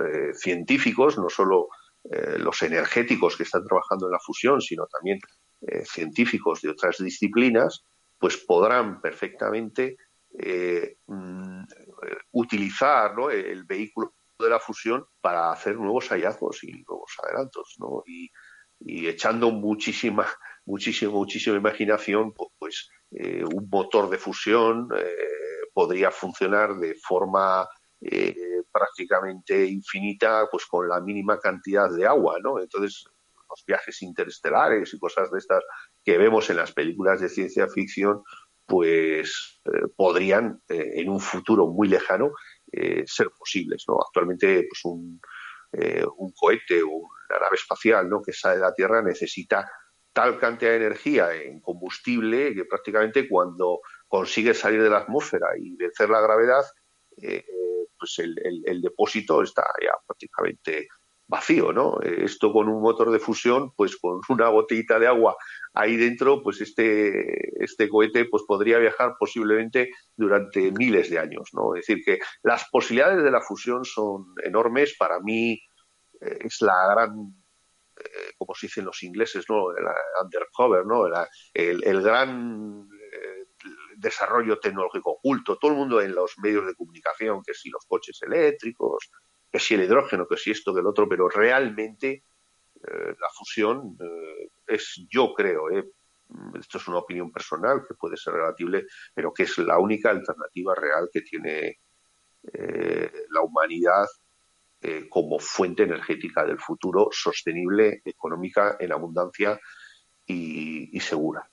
eh, 0.00 0.34
científicos, 0.34 1.18
no 1.18 1.28
solo 1.28 1.68
eh, 2.04 2.38
los 2.38 2.62
energéticos 2.62 3.36
que 3.36 3.42
están 3.42 3.64
trabajando 3.64 4.06
en 4.06 4.12
la 4.12 4.18
fusión, 4.18 4.60
sino 4.60 4.86
también 4.86 5.18
eh, 5.60 5.84
científicos 5.84 6.62
de 6.62 6.70
otras 6.70 6.98
disciplinas, 6.98 7.84
pues 8.18 8.38
podrán 8.38 9.00
perfectamente 9.00 9.96
mm, 11.06 11.62
utilizar 12.32 13.14
el 13.30 13.64
vehículo 13.64 14.14
de 14.38 14.48
la 14.48 14.58
fusión 14.58 15.04
para 15.20 15.52
hacer 15.52 15.76
nuevos 15.76 16.08
hallazgos 16.08 16.64
y 16.64 16.72
nuevos 16.88 17.12
adelantos. 17.22 17.76
Y, 18.06 18.30
echando 19.06 19.50
muchísima, 19.50 20.26
muchísima, 20.66 21.12
muchísima 21.12 21.56
imaginación, 21.56 22.34
pues, 22.58 22.90
un 23.10 23.68
motor 23.70 24.10
de 24.10 24.18
fusión 24.18 24.88
podría 25.74 26.10
funcionar 26.10 26.76
de 26.76 26.94
forma 26.94 27.68
eh, 28.00 28.62
prácticamente 28.72 29.66
infinita, 29.66 30.48
pues 30.50 30.66
con 30.66 30.88
la 30.88 31.00
mínima 31.00 31.38
cantidad 31.38 31.90
de 31.90 32.06
agua, 32.06 32.38
¿no? 32.42 32.60
Entonces, 32.60 33.04
los 33.50 33.64
viajes 33.66 34.00
interestelares 34.02 34.94
y 34.94 34.98
cosas 34.98 35.30
de 35.30 35.38
estas 35.38 35.62
que 36.02 36.16
vemos 36.16 36.48
en 36.48 36.56
las 36.56 36.72
películas 36.72 37.20
de 37.20 37.28
ciencia 37.28 37.68
ficción, 37.68 38.22
pues 38.66 39.60
eh, 39.66 39.88
podrían 39.96 40.62
eh, 40.68 40.92
en 40.94 41.10
un 41.10 41.20
futuro 41.20 41.66
muy 41.66 41.88
lejano 41.88 42.30
ser 43.06 43.30
posibles, 43.38 43.84
¿no? 43.86 44.00
Actualmente, 44.04 44.66
pues 44.68 44.80
un, 44.84 45.20
un 46.16 46.32
cohete 46.32 46.82
o 46.82 46.88
una 46.88 47.38
nave 47.40 47.54
espacial, 47.54 48.08
¿no? 48.08 48.20
Que 48.20 48.32
sale 48.32 48.56
de 48.56 48.62
la 48.62 48.74
Tierra 48.74 49.00
necesita 49.00 49.64
tal 50.12 50.38
cantidad 50.40 50.72
de 50.72 50.78
energía 50.78 51.32
en 51.34 51.60
combustible 51.60 52.52
que 52.52 52.64
prácticamente 52.64 53.28
cuando 53.28 53.80
consigue 54.14 54.54
salir 54.54 54.80
de 54.80 54.90
la 54.90 54.98
atmósfera 54.98 55.48
y 55.58 55.74
vencer 55.74 56.08
la 56.08 56.20
gravedad, 56.20 56.62
eh, 57.20 57.44
pues 57.98 58.20
el, 58.20 58.80
depósito 58.80 59.42
está 59.42 59.64
ya 59.82 59.90
prácticamente 60.06 60.86
vacío, 61.26 61.72
¿no? 61.72 61.98
Esto 62.00 62.52
con 62.52 62.68
un 62.68 62.80
motor 62.80 63.10
de 63.10 63.18
fusión, 63.18 63.72
pues 63.74 63.96
con 63.96 64.20
una 64.28 64.50
botellita 64.50 65.00
de 65.00 65.08
agua 65.08 65.36
ahí 65.72 65.96
dentro, 65.96 66.44
pues 66.44 66.60
este, 66.60 67.64
este 67.64 67.88
cohete 67.88 68.26
pues 68.26 68.44
podría 68.46 68.78
viajar 68.78 69.16
posiblemente 69.18 69.90
durante 70.14 70.70
miles 70.70 71.10
de 71.10 71.18
años, 71.18 71.48
¿no? 71.52 71.74
Es 71.74 71.84
decir, 71.84 72.04
que 72.04 72.20
las 72.44 72.68
posibilidades 72.70 73.24
de 73.24 73.32
la 73.32 73.40
fusión 73.40 73.84
son 73.84 74.26
enormes. 74.44 74.94
Para 74.96 75.18
mí 75.18 75.54
eh, 76.20 76.38
es 76.44 76.60
la 76.60 76.86
gran 76.92 77.34
eh, 77.96 78.32
como 78.38 78.54
se 78.54 78.66
dicen 78.66 78.84
los 78.84 79.02
ingleses, 79.02 79.44
¿no? 79.48 79.70
El 79.70 79.84
undercover, 80.22 80.84
¿no? 80.86 81.06
el, 81.54 82.02
gran 82.02 82.88
desarrollo 84.04 84.60
tecnológico 84.60 85.12
oculto, 85.12 85.58
todo 85.58 85.72
el 85.72 85.78
mundo 85.78 86.00
en 86.00 86.14
los 86.14 86.38
medios 86.38 86.66
de 86.66 86.74
comunicación, 86.74 87.42
que 87.42 87.54
si 87.54 87.70
los 87.70 87.84
coches 87.86 88.20
eléctricos, 88.22 89.10
que 89.50 89.58
si 89.58 89.74
el 89.74 89.82
hidrógeno, 89.82 90.28
que 90.28 90.36
si 90.36 90.52
esto, 90.52 90.72
que 90.72 90.80
el 90.80 90.86
otro, 90.86 91.08
pero 91.08 91.28
realmente 91.28 92.24
eh, 92.74 93.14
la 93.18 93.28
fusión 93.36 93.96
eh, 94.00 94.50
es, 94.66 95.06
yo 95.10 95.32
creo, 95.34 95.70
eh, 95.70 95.90
esto 96.58 96.78
es 96.78 96.88
una 96.88 96.98
opinión 96.98 97.32
personal 97.32 97.84
que 97.86 97.94
puede 97.94 98.16
ser 98.16 98.34
relatible, 98.34 98.86
pero 99.14 99.32
que 99.32 99.44
es 99.44 99.58
la 99.58 99.78
única 99.78 100.10
alternativa 100.10 100.74
real 100.74 101.08
que 101.12 101.22
tiene 101.22 101.78
la 103.30 103.40
humanidad 103.40 104.06
como 105.08 105.38
fuente 105.38 105.84
energética 105.84 106.44
del 106.44 106.58
futuro, 106.58 107.08
sostenible, 107.10 108.02
económica, 108.04 108.76
en 108.78 108.92
abundancia 108.92 109.58
y 110.26 111.00
segura 111.00 111.48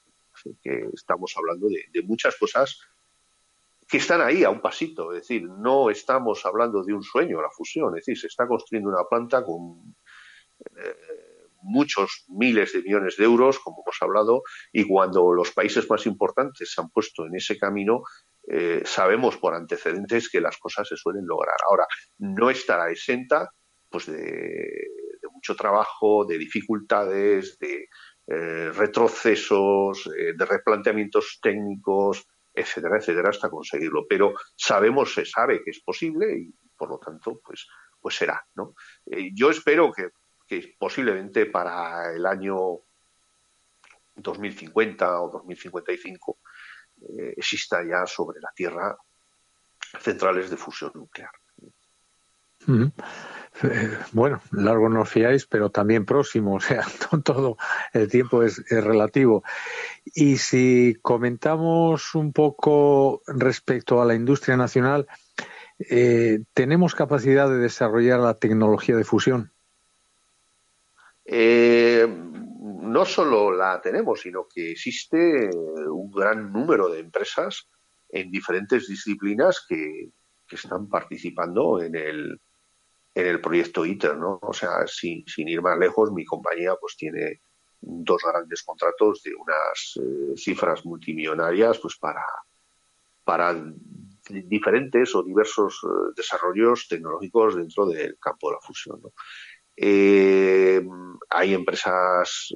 que 0.62 0.88
estamos 0.94 1.34
hablando 1.38 1.68
de, 1.68 2.02
muchas 2.04 2.36
cosas 2.38 2.80
que 3.88 3.98
están 3.98 4.22
ahí 4.22 4.44
a 4.44 4.50
un 4.50 4.62
pasito, 4.62 5.12
es 5.14 5.22
decir, 5.22 5.44
no 5.44 5.90
estamos 5.90 6.46
hablando 6.46 6.84
de 6.84 6.94
un 6.94 7.04
sueño, 7.04 7.42
la 7.42 7.50
fusión, 7.50 7.90
es 7.98 8.06
decir, 8.06 8.18
se 8.18 8.28
está 8.28 8.48
construyendo 8.48 8.90
una 8.90 9.04
planta 9.04 9.44
con 9.44 9.96
eh, 10.78 10.96
muchos 11.64 12.26
miles 12.30 12.74
de 12.74 12.82
millones 12.82 13.18
de 13.18 13.26
euros, 13.26 13.60
como 13.60 13.84
hemos 13.86 13.98
hablado, 14.02 14.44
y 14.72 14.88
cuando 14.88 15.34
los 15.34 15.52
países 15.52 15.90
más 15.90 16.06
importantes 16.06 16.72
se 16.74 16.82
han 16.82 16.90
puesto 16.90 17.26
en 17.26 17.36
ese 17.36 17.58
camino, 17.58 18.04
eh, 18.48 18.82
sabemos 18.86 19.38
por 19.38 19.54
antecedentes 19.54 20.30
que 20.30 20.42
las 20.42 20.58
cosas 20.58 20.88
se 20.88 20.98
suelen 20.98 21.26
lograr. 21.26 21.58
Ahora, 21.70 21.86
no 22.18 22.50
estará 22.50 22.90
exenta 22.92 23.52
pues 23.90 24.06
de, 24.08 24.88
mucho 25.32 25.56
trabajo, 25.56 26.26
de 26.26 26.38
dificultades, 26.38 27.58
de 27.60 27.88
eh, 28.34 28.72
retrocesos, 28.72 30.10
eh, 30.18 30.32
de 30.38 30.46
replanteamientos 30.46 31.40
técnicos, 31.42 32.26
etcétera, 32.54 32.98
etcétera, 32.98 33.30
hasta 33.30 33.50
conseguirlo. 33.50 34.06
Pero 34.08 34.34
sabemos, 34.56 35.14
se 35.14 35.26
sabe 35.26 35.62
que 35.62 35.72
es 35.72 35.82
posible 35.82 36.34
y, 36.38 36.54
por 36.78 36.90
lo 36.92 36.98
tanto, 36.98 37.42
pues, 37.44 37.68
pues 38.00 38.16
será. 38.16 38.42
¿no? 38.56 38.74
yo 39.34 39.50
espero 39.50 39.92
que, 39.92 40.12
posiblemente 40.80 41.46
para 41.46 42.14
el 42.14 42.26
año 42.26 42.80
2050 44.16 45.22
o 45.22 45.30
2055 45.30 46.40
eh, 47.02 47.34
exista 47.36 47.84
ya 47.84 48.06
sobre 48.06 48.40
la 48.40 48.52
Tierra 48.56 48.98
centrales 50.00 50.50
de 50.50 50.58
fusión 50.58 50.92
nuclear. 50.96 51.32
Eh, 52.68 53.98
bueno, 54.12 54.42
largo 54.52 54.90
no 54.90 55.06
fiáis, 55.06 55.46
pero 55.46 55.70
también 55.70 56.06
próximo, 56.06 56.56
o 56.56 56.60
sea, 56.60 56.86
todo 57.24 57.58
el 57.94 58.10
tiempo 58.10 58.44
es, 58.44 58.64
relativo. 58.70 59.44
Y 60.06 60.38
si 60.38 60.98
comentamos 61.02 62.16
un 62.16 62.34
poco 62.34 63.22
respecto 63.28 64.02
a 64.02 64.06
la 64.06 64.16
industria 64.16 64.58
nacional, 64.58 65.08
eh, 65.80 66.40
¿tenemos 66.54 66.96
capacidad 66.96 67.50
de 67.50 67.58
desarrollar 67.58 68.20
la 68.20 68.36
tecnología 68.36 68.96
de 68.96 69.04
fusión? 69.04 69.52
Eh, 71.26 72.08
no 72.08 73.06
solo 73.06 73.52
la 73.52 73.80
tenemos, 73.82 74.22
sino 74.22 74.48
que 74.48 74.72
existe 74.72 75.50
un 75.90 76.12
gran 76.12 76.52
número 76.52 76.90
de 76.90 77.00
empresas 77.00 77.70
en 78.10 78.30
diferentes 78.30 78.88
disciplinas 78.88 79.66
que, 79.68 80.10
están 80.52 80.90
participando 80.90 81.82
en 81.82 81.96
el, 81.96 82.42
en 83.14 83.28
el 83.28 83.42
proyecto 83.42 83.86
ITER, 83.86 84.18
¿no? 84.18 84.40
O 84.42 84.54
sea, 84.54 84.88
sin, 84.88 85.26
sin 85.28 85.48
ir 85.48 85.62
más 85.62 85.78
lejos, 85.78 86.12
mi 86.12 86.26
compañía 86.26 86.76
pues 86.80 86.96
tiene 86.96 87.42
dos 87.82 88.22
grandes 88.24 88.64
contratos 88.64 89.24
de 89.24 89.34
unas 89.36 89.94
eh, 89.98 90.38
cifras 90.38 90.86
multimillonarias 90.86 91.80
pues 91.80 91.98
para, 91.98 92.24
para 93.24 93.56
diferentes 94.30 95.16
o 95.16 95.24
diversos 95.24 95.82
eh, 95.84 96.14
desarrollos 96.16 96.88
tecnológicos 96.88 97.56
dentro 97.56 97.88
del 97.88 98.18
campo 98.20 98.50
de 98.50 98.56
la 98.56 98.62
fusión. 98.62 99.02
Eh, 99.76 100.86
hay 101.30 101.54
empresas 101.54 102.54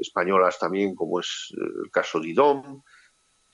españolas 0.00 0.58
también, 0.58 0.94
como 0.96 1.20
es 1.20 1.54
el 1.56 1.90
caso 1.92 2.18
de 2.18 2.30
IDOM, 2.30 2.82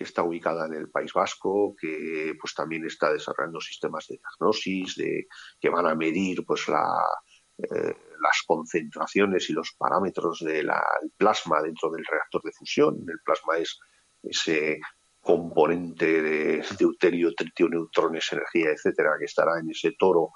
está 0.03 0.23
ubicada 0.23 0.67
en 0.67 0.75
el 0.75 0.91
País 0.91 1.13
Vasco, 1.13 1.75
que 1.79 2.35
pues 2.41 2.55
también 2.55 2.85
está 2.85 3.13
desarrollando 3.13 3.61
sistemas 3.61 4.07
de 4.09 4.19
diagnosis, 4.19 4.97
de, 4.97 5.27
que 5.61 5.69
van 5.69 5.87
a 5.87 5.95
medir 5.95 6.45
pues 6.47 6.67
eh, 6.69 7.97
las 8.21 8.43
concentraciones 8.47 9.49
y 9.51 9.53
los 9.53 9.75
parámetros 9.79 10.41
del 10.41 10.71
plasma 11.17 11.63
dentro 11.63 11.91
del 11.91 12.05
reactor 12.05 12.43
de 12.43 12.53
fusión. 12.53 13.05
El 13.09 13.21
plasma 13.25 13.59
es 13.59 13.79
ese 14.23 14.81
componente 15.21 16.23
de 16.23 16.65
deuterio, 16.79 17.33
tritio, 17.35 17.69
neutrones, 17.69 18.33
energía, 18.33 18.71
etcétera, 18.71 19.17
que 19.19 19.27
estará 19.27 19.59
en 19.61 19.71
ese 19.71 19.93
toro 19.99 20.31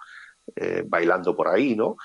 bailando 0.89 1.35
por 1.35 1.49
ahí, 1.49 1.75
¿no? 1.75 1.97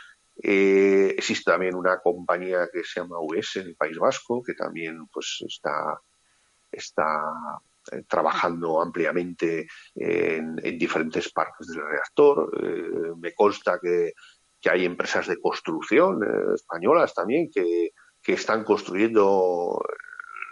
Eh, 0.43 1.13
existe 1.17 1.51
también 1.51 1.75
una 1.75 1.99
compañía 1.99 2.67
que 2.71 2.83
se 2.83 2.99
llama 2.99 3.19
US 3.19 3.57
en 3.57 3.67
el 3.67 3.75
País 3.75 3.97
Vasco, 3.97 4.41
que 4.41 4.53
también 4.53 5.05
pues 5.07 5.43
está, 5.47 5.99
está 6.71 7.59
eh, 7.91 8.03
trabajando 8.07 8.81
ampliamente 8.81 9.67
en, 9.95 10.55
diferentes 10.77 11.31
partes 11.31 11.67
del 11.67 11.85
reactor. 11.85 12.51
Eh, 12.63 13.13
me 13.17 13.33
consta 13.33 13.79
que, 13.81 14.13
hay 14.69 14.85
empresas 14.85 15.25
de 15.25 15.41
construcción 15.41 16.19
españolas 16.53 17.15
también 17.15 17.49
que, 17.51 17.93
que 18.21 18.33
están 18.33 18.63
construyendo 18.63 19.81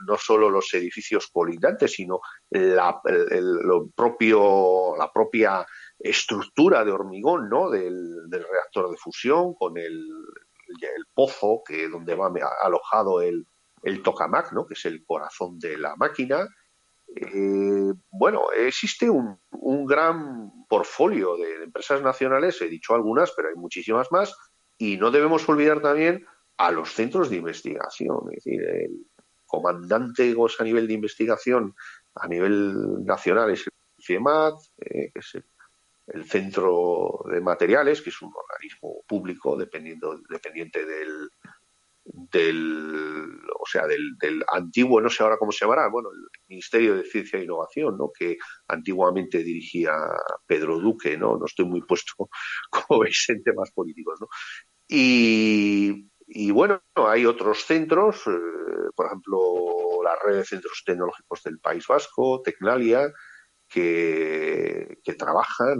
no 0.07 0.17
solo 0.17 0.49
los 0.49 0.73
edificios 0.73 1.27
colindantes, 1.31 1.93
sino 1.93 2.19
la, 2.49 2.99
lo 3.05 3.89
propio, 3.89 4.95
la 4.97 5.11
propia 5.11 5.65
estructura 5.99 6.85
de 6.85 6.91
hormigón 6.91 7.49
¿no? 7.49 7.69
del, 7.69 8.29
reactor 8.31 8.89
de 8.89 8.97
fusión 8.97 9.53
con 9.53 9.77
el, 9.77 10.07
pozo 11.13 11.61
que 11.65 11.89
donde 11.89 12.15
va 12.15 12.31
alojado 12.61 13.21
el, 13.21 13.45
el 13.83 14.01
tokamak, 14.03 14.51
¿no? 14.53 14.65
que 14.65 14.73
es 14.73 14.85
el 14.85 15.03
corazón 15.05 15.59
de 15.59 15.77
la 15.77 15.95
máquina. 15.95 16.47
Eh, 17.15 17.93
bueno, 18.11 18.51
existe 18.51 19.09
un, 19.09 19.39
un 19.51 19.85
gran 19.85 20.65
portfolio 20.67 21.37
de, 21.37 21.63
empresas 21.63 22.01
nacionales, 22.01 22.61
he 22.61 22.67
dicho 22.67 22.93
algunas, 22.93 23.31
pero 23.31 23.49
hay 23.49 23.55
muchísimas 23.55 24.11
más, 24.11 24.35
y 24.77 24.97
no 24.97 25.11
debemos 25.11 25.47
olvidar 25.49 25.81
también 25.81 26.25
a 26.57 26.71
los 26.71 26.93
centros 26.93 27.29
de 27.29 27.37
investigación, 27.37 28.17
es 28.31 28.43
decir, 28.43 28.61
el 28.61 29.05
comandante 29.45 30.35
a 30.59 30.63
nivel 30.63 30.87
de 30.87 30.93
investigación 30.93 31.75
a 32.15 32.27
nivel 32.27 33.05
nacional 33.05 33.49
es 33.51 33.65
el 33.65 33.73
CIEMAT, 34.03 34.55
eh, 34.77 35.11
es 35.13 35.35
el 35.35 35.45
el 36.13 36.25
Centro 36.25 37.23
de 37.31 37.41
Materiales, 37.41 38.01
que 38.01 38.09
es 38.09 38.21
un 38.21 38.33
organismo 38.35 39.03
público 39.07 39.55
dependiendo, 39.55 40.19
dependiente 40.29 40.85
del, 40.85 41.29
del 42.11 43.39
o 43.59 43.65
sea 43.69 43.85
del, 43.85 44.17
del, 44.19 44.43
antiguo 44.51 44.99
no 44.99 45.09
sé 45.09 45.23
ahora 45.23 45.37
cómo 45.37 45.51
se 45.51 45.65
llamará 45.65 45.89
bueno 45.89 46.09
el 46.11 46.27
Ministerio 46.47 46.95
de 46.95 47.03
Ciencia 47.03 47.39
e 47.39 47.43
Innovación 47.43 47.97
no 47.97 48.11
que 48.17 48.37
antiguamente 48.67 49.43
dirigía 49.43 49.93
Pedro 50.47 50.79
Duque 50.79 51.17
no 51.17 51.37
no 51.37 51.45
estoy 51.45 51.65
muy 51.65 51.81
puesto 51.81 52.29
como 52.71 53.01
veis 53.01 53.25
en 53.29 53.43
temas 53.43 53.71
políticos 53.71 54.19
no 54.21 54.27
y, 54.87 56.09
y 56.27 56.51
bueno 56.51 56.81
hay 56.95 57.25
otros 57.25 57.63
centros 57.63 58.25
eh, 58.27 58.89
por 58.95 59.05
ejemplo 59.05 60.01
la 60.03 60.15
red 60.23 60.37
de 60.37 60.45
centros 60.45 60.81
tecnológicos 60.85 61.43
del 61.43 61.59
País 61.59 61.85
Vasco 61.87 62.41
Tecnalia 62.43 63.11
que, 63.69 65.15
trabajan. 65.17 65.77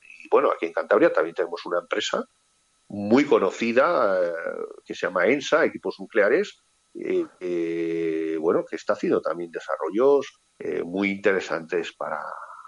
Y 0.00 0.28
bueno, 0.30 0.50
aquí 0.50 0.66
en 0.66 0.72
Cantabria 0.72 1.12
también 1.12 1.34
tenemos 1.34 1.64
una 1.66 1.80
empresa 1.80 2.24
muy 2.88 3.24
conocida 3.24 4.18
eh, 4.22 4.32
que 4.84 4.94
se 4.94 5.06
llama 5.06 5.26
ENSA, 5.26 5.64
Equipos 5.64 5.96
Nucleares, 6.00 6.62
eh, 6.94 7.26
eh, 7.38 8.36
bueno, 8.40 8.64
que 8.64 8.76
está 8.76 8.94
haciendo 8.94 9.20
también 9.20 9.50
desarrollos 9.50 10.40
muy 10.84 11.10
interesantes 11.10 11.94
para, 11.94 12.20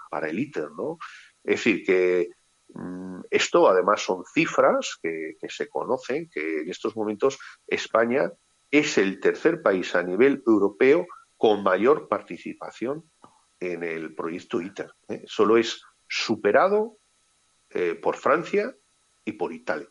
para 0.09 0.29
el 0.29 0.39
ITER, 0.39 0.71
¿no? 0.71 0.97
Es 1.43 1.57
decir, 1.57 1.83
que 1.85 2.29
mm, 2.69 3.19
esto 3.29 3.67
además 3.67 4.01
son 4.01 4.23
cifras 4.33 4.97
que, 5.03 5.35
se 5.49 5.67
conocen, 5.67 6.29
que 6.29 6.61
en 6.61 6.69
estos 6.69 6.95
momentos 6.95 7.37
España 7.67 8.31
es 8.69 8.97
el 8.97 9.19
tercer 9.19 9.61
país 9.61 9.93
a 9.93 10.03
nivel 10.03 10.41
europeo 10.47 11.05
con 11.35 11.63
mayor 11.63 12.07
participación 12.07 13.11
en 13.59 13.83
el 13.83 14.15
proyecto 14.15 14.61
ITER. 14.61 14.93
Solo 15.25 15.57
es 15.57 15.83
superado 16.07 16.97
por 18.01 18.15
Francia 18.15 18.73
y 19.25 19.33
por 19.33 19.51
Italia. 19.51 19.89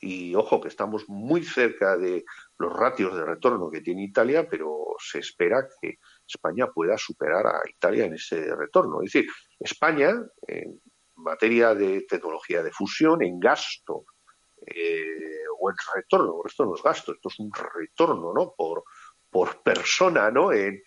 Y 0.00 0.34
ojo 0.34 0.60
que 0.60 0.68
estamos 0.68 1.08
muy 1.08 1.42
cerca 1.42 1.96
de 1.96 2.24
los 2.58 2.72
ratios 2.72 3.14
de 3.16 3.24
retorno 3.24 3.70
que 3.70 3.80
tiene 3.80 4.04
Italia, 4.04 4.48
pero 4.48 4.94
se 4.98 5.18
espera 5.18 5.66
que 5.80 5.98
España 6.26 6.68
pueda 6.68 6.96
superar 6.96 7.46
a 7.46 7.62
Italia 7.68 8.04
en 8.04 8.14
ese 8.14 8.54
retorno. 8.54 9.02
Es 9.02 9.12
decir, 9.12 9.30
España, 9.58 10.14
en 10.46 10.80
materia 11.16 11.74
de 11.74 12.02
tecnología 12.02 12.62
de 12.62 12.70
fusión, 12.70 13.22
en 13.22 13.40
gasto 13.40 14.04
eh, 14.66 15.44
o 15.58 15.70
en 15.70 15.76
retorno, 15.94 16.40
esto 16.46 16.64
no 16.64 16.74
es 16.74 16.82
gasto, 16.82 17.12
esto 17.12 17.28
es 17.28 17.38
un 17.40 17.50
retorno 17.52 18.32
¿no? 18.32 18.54
por, 18.56 18.84
por 19.30 19.62
persona 19.62 20.30
¿no? 20.30 20.52
en, 20.52 20.82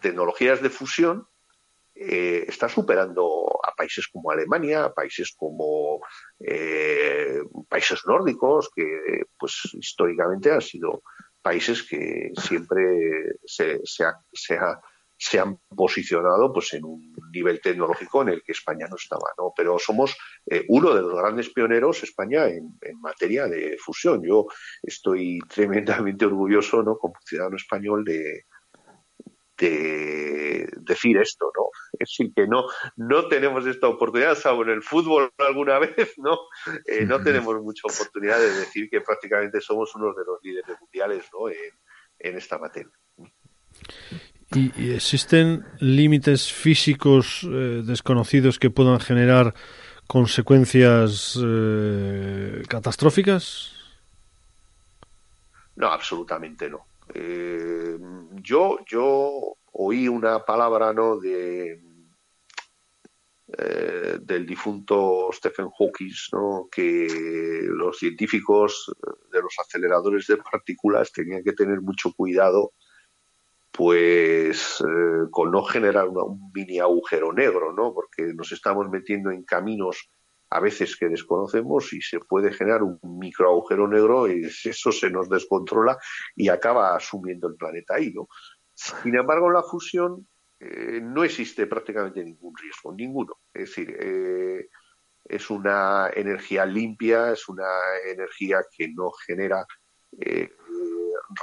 tecnologías 0.00 0.62
de 0.62 0.70
fusión 0.70 1.26
eh, 2.00 2.44
está 2.46 2.68
superando 2.68 3.58
a 3.64 3.74
países 3.74 4.06
como 4.06 4.30
Alemania, 4.30 4.84
a 4.84 4.94
países 4.94 5.34
como 5.36 6.00
eh, 6.38 7.40
países 7.68 8.02
nórdicos, 8.06 8.70
que 8.72 9.24
pues 9.36 9.68
históricamente 9.72 10.52
han 10.52 10.60
sido 10.60 11.02
países 11.42 11.82
que 11.82 12.30
siempre 12.36 13.38
se, 13.44 13.80
se, 13.84 15.38
han 15.40 15.58
posicionado 15.74 16.52
pues 16.52 16.72
en 16.74 16.84
un 16.84 17.16
nivel 17.32 17.60
tecnológico 17.60 18.22
en 18.22 18.28
el 18.28 18.42
que 18.44 18.52
España 18.52 18.86
no 18.88 18.94
estaba, 18.94 19.32
¿no? 19.36 19.52
Pero 19.56 19.76
somos 19.80 20.16
eh, 20.46 20.64
uno 20.68 20.94
de 20.94 21.02
los 21.02 21.14
grandes 21.14 21.48
pioneros, 21.50 22.04
España, 22.04 22.46
en, 22.46 22.78
en, 22.80 23.00
materia 23.00 23.46
de 23.46 23.76
fusión. 23.76 24.22
Yo 24.22 24.46
estoy 24.82 25.40
tremendamente 25.48 26.26
orgulloso, 26.26 26.84
¿no? 26.84 26.96
Como 26.96 27.14
ciudadano 27.24 27.56
español 27.56 28.04
de, 28.04 28.44
de 29.58 30.68
decir 30.76 31.16
esto, 31.18 31.46
¿no? 31.56 31.64
Es 31.98 32.10
decir, 32.10 32.32
que 32.34 32.46
no, 32.46 32.64
no 32.96 33.28
tenemos 33.28 33.66
esta 33.66 33.88
oportunidad, 33.88 34.36
salvo 34.36 34.62
en 34.62 34.70
el 34.70 34.82
fútbol 34.82 35.30
alguna 35.38 35.78
vez, 35.96 36.14
¿no? 36.18 36.38
Eh, 36.86 37.04
no 37.04 37.22
tenemos 37.22 37.60
mucha 37.62 37.82
oportunidad 37.92 38.38
de 38.38 38.50
decir 38.50 38.88
que 38.90 39.00
prácticamente 39.00 39.60
somos 39.60 39.94
uno 39.94 40.14
de 40.14 40.24
los 40.24 40.38
líderes 40.42 40.80
mundiales, 40.80 41.24
¿no? 41.32 41.48
En, 41.50 42.36
esta 42.36 42.58
materia. 42.58 42.90
¿Y, 44.54 44.92
existen 44.92 45.64
límites 45.78 46.52
físicos 46.52 47.44
eh, 47.44 47.82
desconocidos 47.84 48.58
que 48.58 48.70
puedan 48.70 48.98
generar 48.98 49.54
consecuencias 50.08 51.38
eh, 51.40 52.62
catastróficas? 52.68 53.72
No, 55.76 55.86
absolutamente 55.92 56.68
no. 56.68 56.87
Eh, 57.14 57.98
yo, 58.42 58.78
yo 58.86 59.56
oí 59.72 60.08
una 60.08 60.44
palabra 60.44 60.92
¿no? 60.92 61.18
de, 61.18 61.82
eh, 63.56 64.18
del 64.20 64.46
difunto 64.46 65.30
Stephen 65.32 65.70
Hawking, 65.70 66.12
¿no? 66.32 66.68
que 66.70 67.62
los 67.62 67.98
científicos 67.98 68.94
de 69.32 69.40
los 69.40 69.54
aceleradores 69.58 70.26
de 70.26 70.36
partículas 70.36 71.12
tenían 71.12 71.42
que 71.42 71.52
tener 71.52 71.80
mucho 71.80 72.12
cuidado 72.12 72.72
pues 73.70 74.80
eh, 74.80 75.28
con 75.30 75.52
no 75.52 75.62
generar 75.62 76.08
un 76.08 76.50
mini 76.52 76.80
agujero 76.80 77.32
negro, 77.32 77.72
¿no? 77.72 77.94
porque 77.94 78.34
nos 78.34 78.50
estamos 78.52 78.88
metiendo 78.90 79.30
en 79.30 79.44
caminos 79.44 80.10
a 80.50 80.60
veces 80.60 80.96
que 80.96 81.08
desconocemos 81.08 81.92
y 81.92 82.00
se 82.00 82.20
puede 82.20 82.52
generar 82.52 82.82
un 82.82 82.98
micro 83.18 83.50
agujero 83.50 83.86
negro 83.86 84.28
y 84.28 84.44
eso 84.46 84.92
se 84.92 85.10
nos 85.10 85.28
descontrola 85.28 85.98
y 86.34 86.48
acaba 86.48 86.96
asumiendo 86.96 87.48
el 87.48 87.56
planeta 87.56 87.94
ahí, 87.96 88.12
¿no? 88.12 88.28
Sin 88.74 89.14
embargo, 89.16 89.50
la 89.50 89.62
fusión 89.62 90.26
eh, 90.60 91.00
no 91.02 91.24
existe 91.24 91.66
prácticamente 91.66 92.24
ningún 92.24 92.54
riesgo, 92.56 92.92
ninguno. 92.92 93.34
Es 93.52 93.70
decir, 93.70 93.96
eh, 93.98 94.68
es 95.24 95.50
una 95.50 96.10
energía 96.14 96.64
limpia, 96.64 97.32
es 97.32 97.48
una 97.48 97.68
energía 98.06 98.64
que 98.76 98.88
no 98.88 99.10
genera 99.10 99.66
eh, 100.20 100.50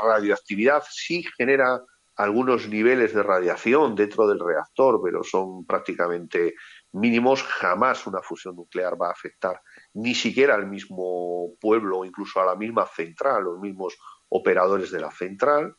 radioactividad, 0.01 0.83
sí 0.89 1.23
genera 1.37 1.81
algunos 2.15 2.67
niveles 2.67 3.13
de 3.13 3.23
radiación 3.23 3.95
dentro 3.95 4.27
del 4.27 4.39
reactor, 4.39 4.99
pero 5.03 5.23
son 5.23 5.65
prácticamente 5.65 6.55
mínimos, 6.95 7.43
jamás 7.43 8.07
una 8.07 8.21
fusión 8.21 8.55
nuclear 8.55 8.99
va 8.99 9.09
a 9.09 9.11
afectar 9.11 9.61
ni 9.93 10.15
siquiera 10.15 10.55
al 10.55 10.67
mismo 10.67 11.55
pueblo 11.59 12.05
incluso 12.05 12.39
a 12.39 12.45
la 12.45 12.55
misma 12.55 12.87
central, 12.87 13.43
los 13.43 13.59
mismos 13.59 13.97
operadores 14.29 14.91
de 14.91 14.99
la 15.01 15.11
central. 15.11 15.75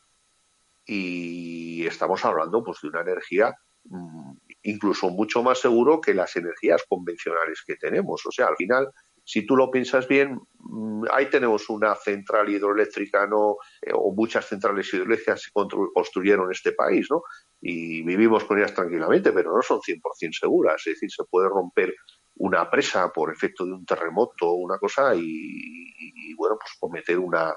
Y 0.85 1.85
estamos 1.85 2.23
hablando 2.23 2.63
pues, 2.63 2.79
de 2.81 2.87
una 2.89 3.01
energía 3.01 3.53
mm, 3.85 4.31
incluso 4.63 5.09
mucho 5.09 5.43
más 5.43 5.59
seguro 5.59 5.99
que 5.99 6.13
las 6.13 6.35
energías 6.35 6.83
convencionales 6.87 7.63
que 7.65 7.75
tenemos. 7.75 8.25
O 8.25 8.31
sea, 8.31 8.47
al 8.47 8.55
final 8.55 8.87
si 9.27 9.45
tú 9.45 9.57
lo 9.57 9.69
piensas 9.69 10.07
bien, 10.07 10.39
mm, 10.59 11.03
ahí 11.11 11.29
tenemos 11.29 11.69
una 11.69 11.93
central 11.95 12.47
hidroeléctrica 12.47 13.27
no 13.27 13.57
eh, 13.81 13.91
o 13.93 14.13
muchas 14.15 14.45
centrales 14.45 14.91
hidroeléctricas 14.93 15.41
se 15.41 15.51
construyeron 15.51 16.49
este 16.49 16.71
país, 16.71 17.07
¿no? 17.11 17.23
Y 17.61 18.03
vivimos 18.03 18.43
con 18.43 18.59
ellas 18.59 18.73
tranquilamente, 18.73 19.31
pero 19.31 19.55
no 19.55 19.61
son 19.61 19.79
100% 19.79 20.39
seguras, 20.39 20.75
es 20.85 20.93
decir, 20.93 21.11
se 21.11 21.23
puede 21.23 21.49
romper 21.49 21.93
una 22.35 22.69
presa 22.69 23.11
por 23.11 23.31
efecto 23.31 23.65
de 23.65 23.73
un 23.73 23.85
terremoto 23.85 24.49
o 24.49 24.55
una 24.55 24.77
cosa 24.77 25.15
y, 25.15 26.33
bueno, 26.35 26.57
pues 26.59 26.73
cometer 26.79 27.17
una, 27.17 27.53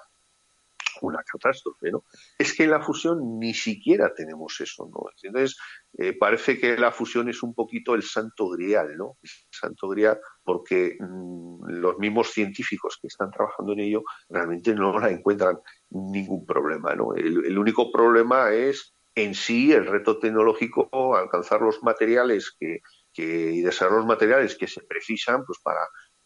una 1.02 1.22
catástrofe, 1.22 1.90
¿no? 1.90 2.04
Es 2.38 2.54
que 2.54 2.64
en 2.64 2.70
la 2.70 2.80
fusión 2.80 3.38
ni 3.38 3.54
siquiera 3.54 4.12
tenemos 4.14 4.60
eso, 4.60 4.88
¿no? 4.90 5.10
Entonces, 5.22 5.56
eh, 5.98 6.16
parece 6.18 6.58
que 6.58 6.76
la 6.76 6.92
fusión 6.92 7.28
es 7.28 7.42
un 7.42 7.54
poquito 7.54 7.94
el 7.94 8.02
santo 8.02 8.48
grial, 8.48 8.96
¿no? 8.96 9.18
El 9.22 9.30
santo 9.50 9.88
grial 9.88 10.18
porque 10.42 10.96
mm, 10.98 11.68
los 11.68 11.98
mismos 11.98 12.30
científicos 12.30 12.98
que 13.00 13.08
están 13.08 13.30
trabajando 13.30 13.72
en 13.72 13.80
ello 13.80 14.02
realmente 14.28 14.74
no 14.74 14.98
la 14.98 15.10
encuentran 15.10 15.58
ningún 15.90 16.46
problema, 16.46 16.94
¿no? 16.94 17.14
El, 17.14 17.58
único 17.58 17.92
problema 17.92 18.50
es 18.52 18.94
en 19.14 19.34
sí 19.34 19.72
el 19.72 19.86
reto 19.86 20.18
tecnológico, 20.18 21.16
alcanzar 21.16 21.60
los 21.60 21.82
materiales 21.82 22.54
que, 22.58 22.80
que 23.12 23.52
y 23.52 23.60
desarrollar 23.60 24.00
los 24.00 24.06
materiales 24.06 24.56
que 24.56 24.68
se 24.68 24.82
precisan 24.82 25.44
pues 25.44 25.58
para 25.62 25.80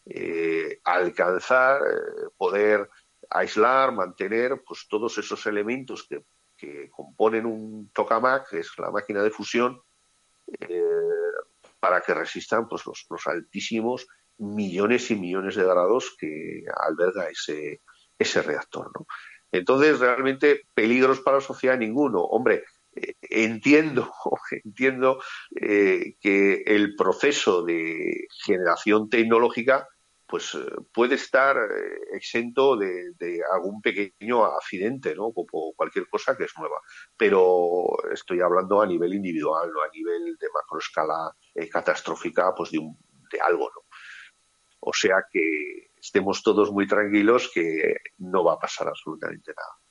eh, 0.07 0.81
alcanzar, 0.85 1.81
eh, 1.83 2.29
poder 2.37 2.91
aislar, 3.31 3.93
mantener 3.93 4.63
pues 4.67 4.87
todos 4.89 5.17
esos 5.19 5.47
elementos 5.47 6.07
que, 6.09 6.23
componen 6.91 7.45
un 7.45 7.91
tokamak, 7.93 8.49
que 8.49 8.61
es 8.61 8.71
la 8.79 8.91
máquina 8.91 9.23
de 9.23 9.31
fusión, 9.31 9.83
eh, 10.61 10.83
para 11.79 12.01
que 12.01 12.15
resistan 12.15 12.67
pues 12.67 12.85
los, 12.87 13.27
altísimos 13.27 14.07
millones 14.39 15.11
y 15.11 15.17
millones 15.17 15.57
de 15.57 15.65
grados 15.65 16.17
que 16.19 16.65
alberga 16.75 17.29
ese, 17.29 17.83
ese 18.19 18.41
reactor. 18.41 18.91
¿no? 18.99 19.07
Entonces, 19.53 20.01
realmente, 20.01 20.63
peligros 20.73 21.21
para 21.21 21.37
la 21.37 21.43
sociedad 21.43 21.77
ninguno. 21.77 22.23
Hombre, 22.23 22.65
entiendo, 23.23 24.13
entiendo 24.65 25.23
eh, 25.61 26.17
que 26.21 26.63
el 26.67 26.95
proceso 26.97 27.65
de 27.65 28.27
generación 28.45 29.09
tecnológica 29.09 29.89
pues 30.27 30.55
eh, 30.55 30.67
puede 30.93 31.15
estar 31.17 31.57
eh, 31.57 32.17
exento 32.17 32.77
de, 32.77 33.41
algún 33.53 33.81
pequeño 33.81 34.45
accidente, 34.45 35.15
¿no? 35.15 35.27
O, 35.27 35.75
cualquier 35.77 36.09
cosa 36.09 36.37
que 36.37 36.45
es 36.45 36.53
nueva. 36.59 36.77
Pero 37.17 37.87
estoy 38.13 38.41
hablando 38.41 38.81
a 38.81 38.87
nivel 38.87 39.15
individual, 39.15 39.71
no 39.73 39.83
a 39.83 39.89
nivel 39.93 40.37
de 40.37 40.47
macroescala 40.53 41.31
eh, 41.55 41.69
catastrófica, 41.69 42.53
pues 42.55 42.71
de, 42.71 42.79
un, 42.79 42.97
de 43.31 43.41
algo, 43.41 43.71
¿no? 43.75 43.83
O 44.81 44.93
sea 44.93 45.25
que 45.31 45.91
estemos 45.97 46.43
todos 46.43 46.71
muy 46.71 46.87
tranquilos 46.87 47.51
que 47.55 47.95
no 48.19 48.45
va 48.45 48.55
a 48.55 48.59
pasar 48.59 48.89
absolutamente 48.89 49.53
nada. 49.57 49.84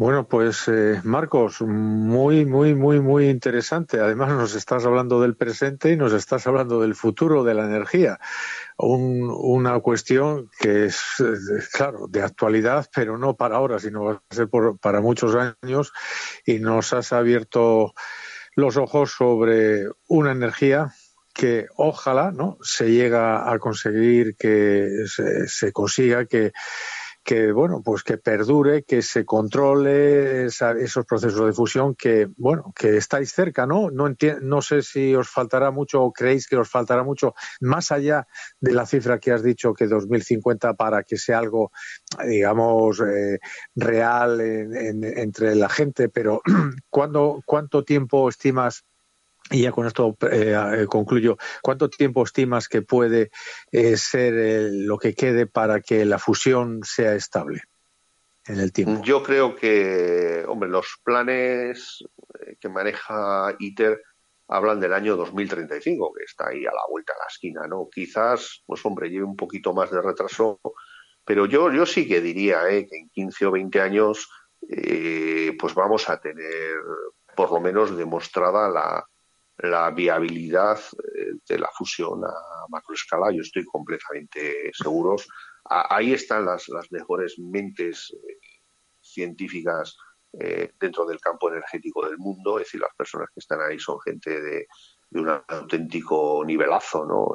Bueno, 0.00 0.26
pues 0.26 0.66
eh, 0.68 0.98
Marcos, 1.04 1.60
muy, 1.60 2.46
muy, 2.46 2.74
muy, 2.74 3.00
muy 3.00 3.28
interesante. 3.28 4.00
Además 4.00 4.30
nos 4.30 4.54
estás 4.54 4.86
hablando 4.86 5.20
del 5.20 5.36
presente 5.36 5.92
y 5.92 5.96
nos 5.98 6.14
estás 6.14 6.46
hablando 6.46 6.80
del 6.80 6.94
futuro 6.94 7.44
de 7.44 7.52
la 7.52 7.66
energía. 7.66 8.18
una 8.78 9.78
cuestión 9.80 10.48
que 10.58 10.86
es, 10.86 10.96
eh, 11.20 11.62
claro, 11.70 12.06
de 12.08 12.22
actualidad, 12.22 12.88
pero 12.94 13.18
no 13.18 13.36
para 13.36 13.56
ahora, 13.56 13.78
sino 13.78 14.04
va 14.04 14.22
a 14.26 14.34
ser 14.34 14.48
para 14.80 15.02
muchos 15.02 15.34
años. 15.34 15.92
Y 16.46 16.60
nos 16.60 16.94
has 16.94 17.12
abierto 17.12 17.92
los 18.56 18.78
ojos 18.78 19.12
sobre 19.12 19.84
una 20.08 20.32
energía 20.32 20.94
que 21.34 21.66
ojalá 21.76 22.32
no 22.32 22.56
se 22.62 22.90
llega 22.90 23.52
a 23.52 23.58
conseguir 23.58 24.34
que 24.38 24.88
se 25.46 25.72
consiga 25.72 26.24
que 26.24 26.52
que 27.22 27.52
bueno 27.52 27.82
pues 27.84 28.02
que 28.02 28.16
perdure 28.18 28.82
que 28.82 29.02
se 29.02 29.24
controle 29.24 30.46
esos 30.46 31.04
procesos 31.06 31.46
de 31.46 31.52
fusión 31.52 31.94
que 31.94 32.28
bueno 32.36 32.72
que 32.74 32.96
estáis 32.96 33.32
cerca 33.32 33.66
no 33.66 33.90
no 33.90 34.14
no 34.40 34.62
sé 34.62 34.82
si 34.82 35.14
os 35.14 35.28
faltará 35.28 35.70
mucho 35.70 36.02
o 36.02 36.12
creéis 36.12 36.46
que 36.46 36.56
os 36.56 36.68
faltará 36.68 37.02
mucho 37.04 37.34
más 37.60 37.92
allá 37.92 38.26
de 38.60 38.72
la 38.72 38.86
cifra 38.86 39.18
que 39.18 39.32
has 39.32 39.42
dicho 39.42 39.74
que 39.74 39.86
2050 39.86 40.74
para 40.74 41.02
que 41.02 41.16
sea 41.16 41.38
algo 41.38 41.72
digamos 42.26 43.00
eh, 43.00 43.38
real 43.76 44.40
entre 44.40 45.54
la 45.54 45.68
gente 45.68 46.08
pero 46.08 46.40
¿cuándo, 46.90 47.42
cuánto 47.44 47.84
tiempo 47.84 48.28
estimas 48.28 48.84
y 49.50 49.62
ya 49.62 49.72
con 49.72 49.86
esto 49.86 50.16
eh, 50.30 50.54
eh, 50.74 50.86
concluyo. 50.86 51.36
¿Cuánto 51.62 51.90
tiempo 51.90 52.22
estimas 52.22 52.68
que 52.68 52.82
puede 52.82 53.30
eh, 53.72 53.96
ser 53.96 54.70
lo 54.72 54.96
que 54.96 55.14
quede 55.14 55.46
para 55.46 55.80
que 55.80 56.04
la 56.04 56.18
fusión 56.18 56.80
sea 56.84 57.14
estable 57.14 57.62
en 58.46 58.60
el 58.60 58.72
tiempo? 58.72 59.02
Yo 59.02 59.22
creo 59.22 59.56
que, 59.56 60.44
hombre, 60.46 60.68
los 60.68 61.00
planes 61.02 62.04
que 62.60 62.68
maneja 62.68 63.54
ITER 63.58 64.00
hablan 64.48 64.80
del 64.80 64.92
año 64.92 65.16
2035, 65.16 66.12
que 66.12 66.24
está 66.24 66.48
ahí 66.48 66.64
a 66.66 66.72
la 66.72 66.82
vuelta 66.88 67.12
de 67.12 67.18
la 67.18 67.26
esquina, 67.28 67.66
¿no? 67.68 67.88
Quizás, 67.92 68.62
pues 68.66 68.84
hombre, 68.84 69.10
lleve 69.10 69.24
un 69.24 69.36
poquito 69.36 69.72
más 69.72 69.90
de 69.90 70.00
retraso, 70.00 70.60
pero 71.24 71.46
yo, 71.46 71.72
yo 71.72 71.86
sí 71.86 72.08
que 72.08 72.20
diría 72.20 72.62
que 72.68 72.96
en 72.96 73.08
15 73.10 73.46
o 73.46 73.50
20 73.52 73.80
años 73.80 74.28
pues 75.58 75.74
vamos 75.74 76.08
a 76.10 76.20
tener 76.20 76.76
por 77.34 77.50
lo 77.50 77.60
menos 77.60 77.96
demostrada 77.96 78.68
la, 78.68 79.04
la 79.62 79.90
viabilidad 79.90 80.78
eh, 80.78 81.32
de 81.46 81.58
la 81.58 81.68
fusión 81.68 82.24
a 82.24 82.66
macroescala, 82.68 83.30
yo 83.32 83.42
estoy 83.42 83.64
completamente 83.64 84.70
seguro. 84.72 85.16
Ahí 85.64 86.12
están 86.12 86.46
las, 86.46 86.68
las 86.68 86.90
mejores 86.90 87.38
mentes 87.38 88.12
eh, 88.12 88.38
científicas 89.00 89.96
eh, 90.38 90.72
dentro 90.78 91.04
del 91.06 91.20
campo 91.20 91.50
energético 91.50 92.06
del 92.06 92.18
mundo, 92.18 92.58
es 92.58 92.66
decir, 92.66 92.80
las 92.80 92.94
personas 92.96 93.28
que 93.34 93.40
están 93.40 93.60
ahí 93.60 93.78
son 93.78 94.00
gente 94.00 94.40
de, 94.40 94.66
un 95.12 95.28
auténtico 95.28 96.44
nivelazo 96.46 97.04
¿no? 97.04 97.32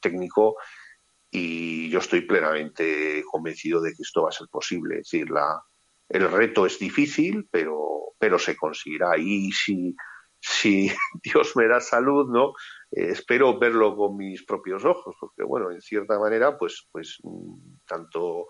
técnico 0.00 0.56
y 1.30 1.88
yo 1.88 2.00
estoy 2.00 2.22
plenamente 2.22 3.22
convencido 3.30 3.80
de 3.80 3.90
que 3.90 4.02
esto 4.02 4.22
va 4.22 4.30
a 4.30 4.32
ser 4.32 4.48
posible. 4.48 4.96
Es 4.96 5.10
decir, 5.10 5.30
la, 5.30 5.62
el 6.08 6.30
reto 6.30 6.66
es 6.66 6.78
difícil, 6.78 7.48
pero, 7.50 8.14
pero 8.18 8.38
se 8.38 8.56
conseguirá. 8.56 9.16
Y 9.16 9.50
si, 9.52 9.94
si 10.44 10.88
Dios 11.22 11.56
me 11.56 11.66
da 11.66 11.80
salud, 11.80 12.30
¿no? 12.30 12.52
Eh, 12.90 13.12
espero 13.12 13.58
verlo 13.58 13.96
con 13.96 14.16
mis 14.16 14.44
propios 14.44 14.84
ojos, 14.84 15.16
porque 15.18 15.42
bueno, 15.42 15.70
en 15.70 15.80
cierta 15.80 16.18
manera, 16.18 16.58
pues, 16.58 16.86
pues 16.92 17.18
mm, 17.22 17.78
tanto 17.86 18.48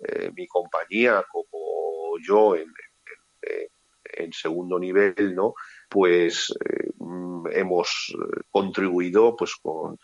eh, 0.00 0.32
mi 0.34 0.46
compañía 0.46 1.24
como 1.30 2.18
yo 2.20 2.56
en, 2.56 2.72
en, 4.02 4.32
segundo 4.32 4.78
nivel, 4.78 5.34
¿no? 5.34 5.54
Pues 5.88 6.52
eh, 6.64 6.90
hemos 7.52 8.14
contribuido, 8.50 9.36
pues 9.36 9.54
con, 9.62 9.96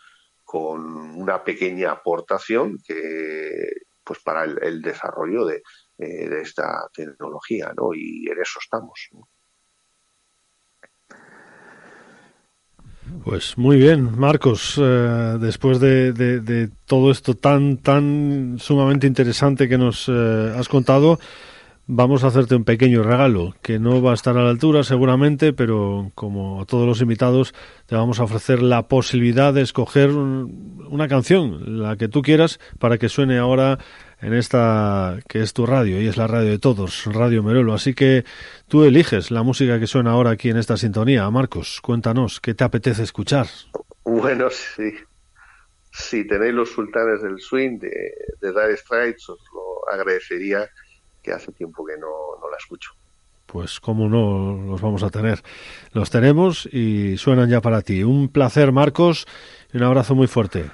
una 0.55 1.43
pequeña 1.43 1.91
aportación 1.91 2.77
que, 2.87 3.71
pues 4.05 4.21
para 4.23 4.45
el, 4.45 4.81
desarrollo 4.81 5.45
de, 5.45 5.61
esta 5.97 6.89
tecnología, 6.93 7.73
¿no? 7.75 7.93
Y 7.93 8.25
en 8.29 8.39
eso 8.39 8.59
estamos. 8.61 9.09
Pues 13.23 13.57
muy 13.57 13.77
bien, 13.77 14.17
Marcos. 14.19 14.75
Eh, 14.81 15.37
después 15.39 15.79
de, 15.79 16.69
todo 16.85 17.11
esto 17.11 17.35
tan, 17.35 17.77
tan 17.77 18.57
sumamente 18.59 19.07
interesante 19.07 19.67
que 19.67 19.77
nos 19.77 20.07
eh, 20.07 20.53
has 20.55 20.67
contado, 20.67 21.19
vamos 21.87 22.23
a 22.23 22.27
hacerte 22.27 22.55
un 22.55 22.63
pequeño 22.63 23.03
regalo 23.03 23.55
que 23.61 23.79
no 23.79 24.01
va 24.01 24.11
a 24.11 24.15
estar 24.15 24.37
a 24.37 24.43
la 24.43 24.49
altura 24.49 24.83
seguramente, 24.83 25.53
pero 25.53 26.11
como 26.15 26.61
a 26.61 26.65
todos 26.65 26.87
los 26.87 27.01
invitados 27.01 27.53
te 27.85 27.95
vamos 27.95 28.19
a 28.19 28.23
ofrecer 28.23 28.61
la 28.61 28.87
posibilidad 28.87 29.53
de 29.53 29.61
escoger 29.61 30.09
una 30.11 31.07
canción, 31.07 31.79
la 31.81 31.95
que 31.95 32.07
tú 32.07 32.21
quieras, 32.21 32.59
para 32.79 32.97
que 32.97 33.09
suene 33.09 33.37
ahora 33.37 33.77
en 34.21 34.33
esta 34.33 35.19
que 35.27 35.41
es 35.41 35.53
tu 35.53 35.65
radio 35.65 36.01
y 36.01 36.07
es 36.07 36.17
la 36.17 36.27
radio 36.27 36.49
de 36.49 36.59
todos, 36.59 37.05
Radio 37.05 37.43
Merolo. 37.43 37.73
Así 37.73 37.93
que 37.93 38.25
tú 38.67 38.83
eliges 38.83 39.29
la 39.29 39.43
música 39.43 39.79
que 39.79 39.87
suena 39.87 40.11
ahora 40.11 40.31
aquí 40.31 40.49
en 40.49 40.57
esta 40.57 40.77
sintonía. 40.77 41.29
Marcos, 41.29 41.79
cuéntanos, 41.81 42.39
¿qué 42.39 42.53
te 42.53 42.63
apetece 42.63 43.03
escuchar? 43.03 43.47
Bueno, 44.03 44.49
sí. 44.49 44.93
Si 45.91 46.27
tenéis 46.27 46.53
los 46.53 46.71
sultanes 46.71 47.21
del 47.21 47.39
swing 47.39 47.79
de, 47.79 47.89
de 48.41 48.51
Dire 48.51 49.15
os 49.27 49.39
lo 49.53 49.93
agradecería 49.93 50.67
que 51.25 51.33
hace 51.33 51.51
tiempo 51.51 51.83
que 51.83 51.97
no, 51.97 52.07
no 52.39 52.49
la 52.49 52.57
escucho. 52.57 52.91
Pues 53.47 53.79
cómo 53.79 54.07
no 54.07 54.63
los 54.65 54.81
vamos 54.81 55.01
a 55.03 55.09
tener. 55.09 55.41
Los 55.91 56.11
tenemos 56.11 56.67
y 56.71 57.17
suenan 57.17 57.49
ya 57.49 57.61
para 57.61 57.81
ti. 57.81 58.03
Un 58.03 58.29
placer, 58.29 58.71
Marcos, 58.71 59.25
y 59.73 59.77
un 59.77 59.83
abrazo 59.83 60.13
muy 60.13 60.27
fuerte. 60.27 60.69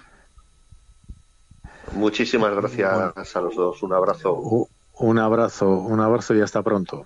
Muchísimas 1.93 2.53
gracias 2.55 3.35
a 3.35 3.41
los 3.41 3.55
dos. 3.55 3.81
Un 3.83 3.93
abrazo. 3.93 4.67
Un 4.93 5.19
abrazo, 5.19 5.69
un 5.69 5.99
abrazo 5.99 6.35
y 6.35 6.41
hasta 6.41 6.61
pronto. 6.61 7.05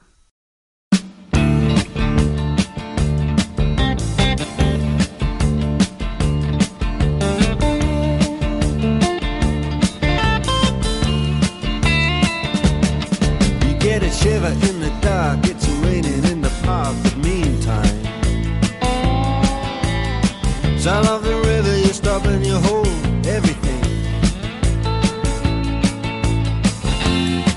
Sound 20.86 21.08
of 21.08 21.24
the 21.24 21.34
river, 21.34 21.76
you 21.80 21.92
stop 21.94 22.26
and 22.26 22.46
you 22.46 22.58
hold 22.60 22.86
everything. 23.26 23.84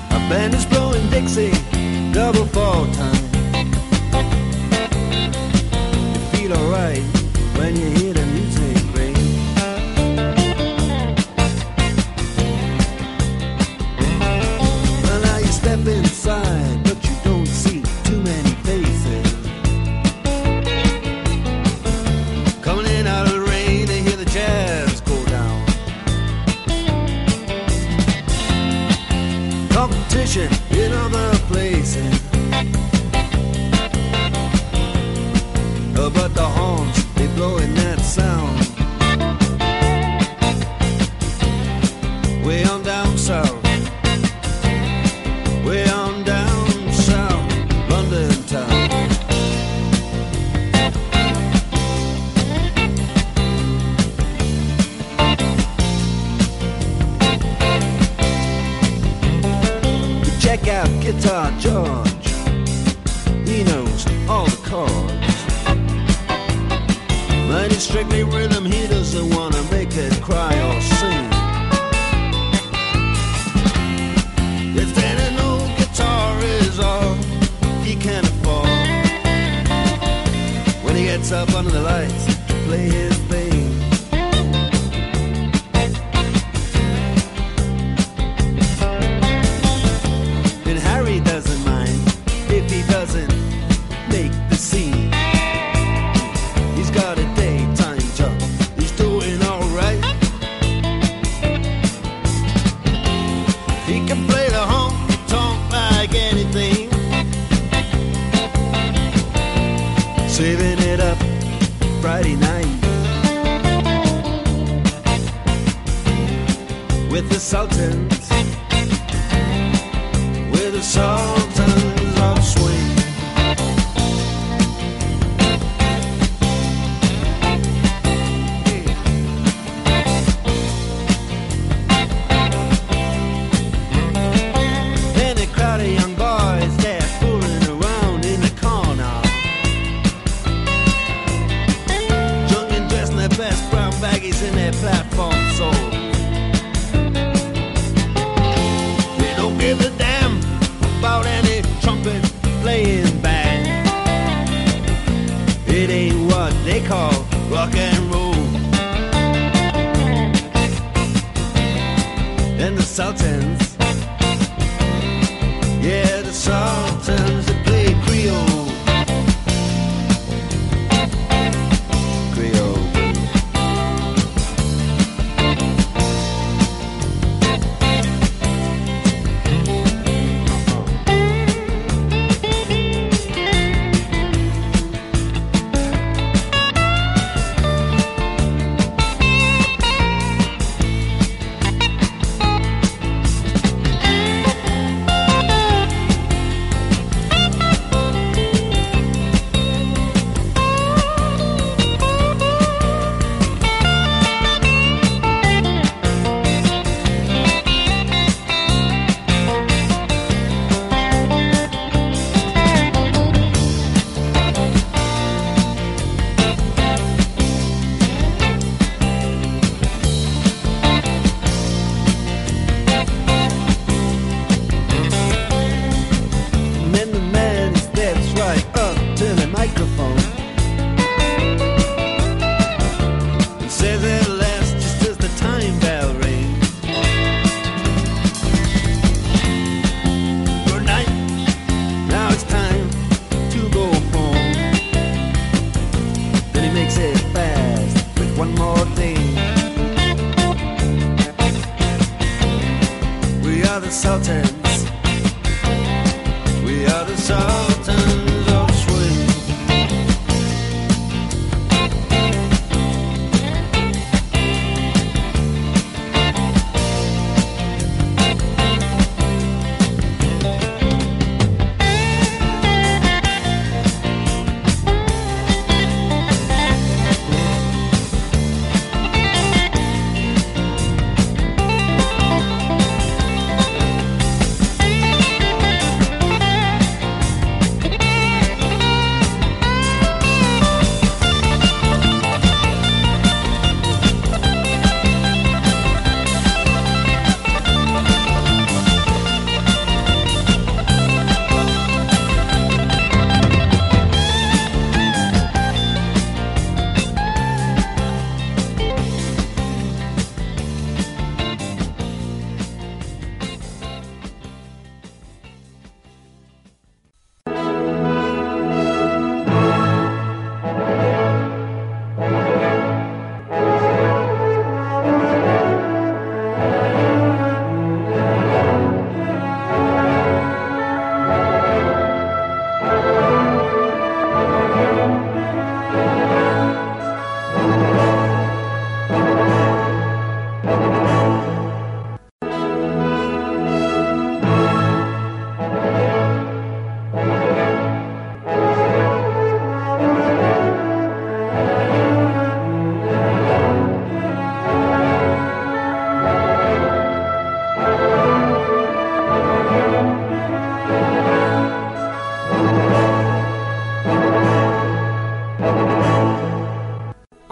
A 0.09 0.19
band 0.27 0.55
is 0.55 0.65
blowing 0.65 1.07
Dixie, 1.11 1.51
double 2.11 2.47
fall 2.47 2.87
time. 2.93 3.18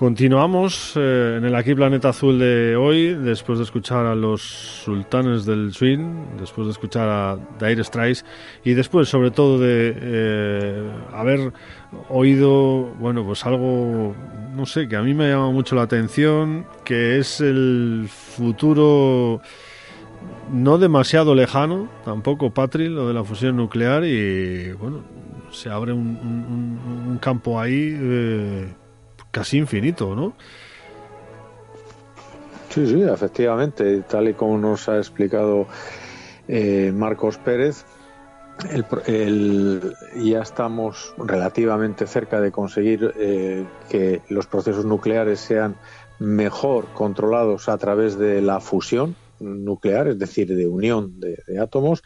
Continuamos 0.08 0.94
eh, 0.96 1.36
en 1.38 1.44
el 1.44 1.54
Aquí 1.54 1.76
Planeta 1.76 2.08
Azul 2.08 2.40
de 2.40 2.78
hoy, 2.78 3.14
después 3.14 3.58
de 3.60 3.66
escuchar 3.66 4.06
a 4.06 4.16
los 4.16 4.42
sultanes 4.42 5.44
del 5.44 5.74
swing, 5.74 6.38
después 6.40 6.66
de 6.66 6.72
escuchar 6.72 7.10
a 7.10 7.38
Dire 7.60 7.84
Straits 7.84 8.24
y 8.64 8.74
después, 8.74 9.10
sobre 9.10 9.32
todo, 9.32 9.60
de 9.60 9.94
eh, 10.00 10.92
haber 11.12 11.52
oído, 12.08 12.86
bueno, 13.00 13.26
pues 13.26 13.46
algo, 13.46 14.16
no 14.56 14.66
sé, 14.66 14.88
que 14.88 14.96
a 14.96 15.02
mí 15.02 15.14
me 15.14 15.26
ha 15.26 15.30
llamado 15.32 15.52
mucho 15.52 15.76
la 15.76 15.82
atención, 15.82 16.66
que 16.86 17.18
es 17.18 17.42
el 17.42 18.08
futuro 18.08 19.42
no 20.54 20.78
demasiado 20.78 21.36
lejano, 21.36 21.90
tampoco 22.06 22.52
Patri, 22.52 22.88
lo 22.88 23.10
de 23.10 23.14
la 23.14 23.26
fusión 23.26 23.58
nuclear 23.58 24.06
y, 24.06 24.72
bueno, 24.72 25.04
se 25.52 25.70
abre 25.70 25.92
un, 25.92 27.20
campo 27.22 27.60
ahí. 27.60 27.94
eh, 28.00 28.87
casi 29.32 29.58
infinito, 29.58 30.16
¿no? 30.16 30.34
Sí, 32.70 32.86
sí, 32.86 33.02
efectivamente, 33.02 34.02
tal 34.02 34.28
y 34.30 34.34
como 34.34 34.58
nos 34.58 34.88
ha 34.90 34.98
explicado 34.98 35.68
eh, 36.48 36.92
Marcos 36.94 37.38
Pérez, 37.38 37.86
el 38.72 38.86
el- 39.06 39.94
ya 40.16 40.42
estamos 40.42 41.14
relativamente 41.18 42.08
cerca 42.08 42.42
de 42.42 42.52
conseguir 42.52 43.14
eh, 43.18 43.66
que 43.90 44.22
los 44.30 44.48
procesos 44.48 44.86
nucleares 44.86 45.40
sean 45.40 45.76
mejor 46.20 46.86
controlados 46.94 47.70
a 47.70 47.78
través 47.78 48.18
de 48.18 48.42
la 48.42 48.60
fusión 48.60 49.16
nuclear, 49.40 50.08
es 50.08 50.18
decir, 50.18 50.48
de 50.56 50.68
unión 50.68 51.20
de 51.20 51.38
átomos, 51.62 52.02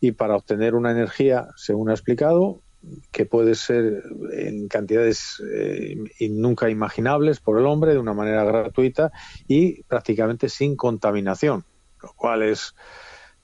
y 0.00 0.12
para 0.12 0.36
obtener 0.36 0.74
una 0.76 0.92
energía, 0.92 1.48
según 1.56 1.90
ha 1.90 1.94
explicado, 1.94 2.62
que 3.10 3.26
puede 3.26 3.54
ser 3.54 4.02
en 4.32 4.68
cantidades 4.68 5.42
eh, 5.52 5.96
nunca 6.30 6.70
imaginables 6.70 7.40
por 7.40 7.58
el 7.58 7.66
hombre 7.66 7.92
de 7.92 7.98
una 7.98 8.14
manera 8.14 8.44
gratuita 8.44 9.12
y 9.46 9.82
prácticamente 9.84 10.48
sin 10.48 10.76
contaminación, 10.76 11.64
lo 12.02 12.12
cual 12.14 12.42
es 12.42 12.74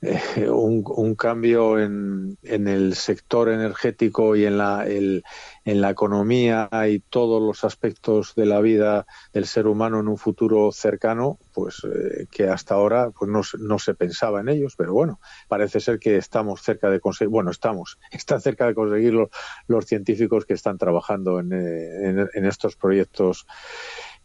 eh, 0.05 0.51
un, 0.51 1.15
cambio 1.15 1.79
en, 1.79 2.37
el 2.43 2.95
sector 2.95 3.49
energético 3.49 4.37
y 4.37 4.45
en 4.45 4.59
la, 4.59 4.87
en 4.87 5.23
la 5.65 5.91
economía 5.91 6.69
y 6.89 7.01
todos 7.01 7.43
los 7.43 7.65
aspectos 7.65 8.35
de 8.35 8.47
la 8.47 8.61
vida 8.61 9.07
del 9.33 9.47
ser 9.47 9.67
humano 9.67 10.01
en 10.01 10.09
un 10.09 10.19
futuro 10.19 10.71
cercano, 10.73 11.39
pues 11.53 11.83
eh, 11.85 12.27
que 12.31 12.49
hasta 12.49 12.75
ahora 12.75 13.11
pues 13.11 13.31
no, 13.31 13.43
se- 13.43 13.59
no 13.59 13.79
se 13.79 13.95
pensaba 13.95 14.41
en 14.41 14.49
ellos, 14.49 14.75
pero 14.77 14.93
bueno, 14.93 15.21
parece 15.49 15.81
ser 15.81 15.99
que 15.99 16.17
estamos 16.17 16.63
cerca 16.63 16.91
de 16.91 17.01
conseguir, 17.01 17.31
bueno, 17.31 17.51
estamos, 17.51 17.99
está 18.11 18.41
cerca 18.41 18.67
de 18.67 18.75
conseguirlo 18.75 19.31
los 19.69 19.87
científicos 19.87 20.45
que 20.45 20.55
están 20.55 20.79
trabajando 20.79 21.41
en, 21.41 21.53
eh, 21.53 22.09
en- 22.09 22.29
en 22.33 22.45
estos 22.47 22.77
proyectos 22.77 23.47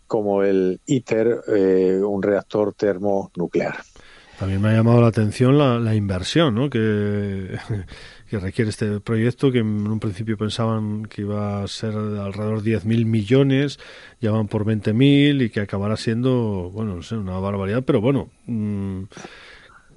como 0.08 0.42
el 0.44 0.82
ITER, 0.88 1.42
eh, 1.56 2.02
un 2.04 2.24
reactor 2.24 2.74
termonuclear. 2.74 3.78
También 4.40 4.62
me 4.62 4.70
ha 4.70 4.74
llamado 4.74 5.02
la 5.02 5.08
atención 5.08 5.58
la, 5.58 5.96
inversión 5.96 6.56
¿no? 6.56 6.70
que, 6.70 7.58
que 8.30 8.40
requiere 8.40 8.70
este 8.70 9.02
proyecto, 9.02 9.52
que 9.52 9.60
en 9.60 9.86
un 9.86 10.00
principio 10.00 10.38
pensaban 10.38 11.04
que 11.04 11.24
iba 11.24 11.62
a 11.62 11.68
ser 11.68 11.94
de 11.94 12.22
alrededor 12.22 12.64
de 12.64 12.80
10.000 12.80 13.06
millones, 13.06 13.80
ya 14.22 14.32
van 14.32 14.48
por 14.48 14.64
20.000 14.64 15.44
y 15.44 15.50
que 15.50 15.60
acabará 15.60 15.98
siendo, 15.98 16.72
bueno, 16.74 16.96
no 16.96 17.02
sé, 17.02 17.18
una 17.18 17.38
barbaridad, 17.38 17.84
pero 17.86 18.00
bueno, 18.00 18.30
mm, 18.46 19.04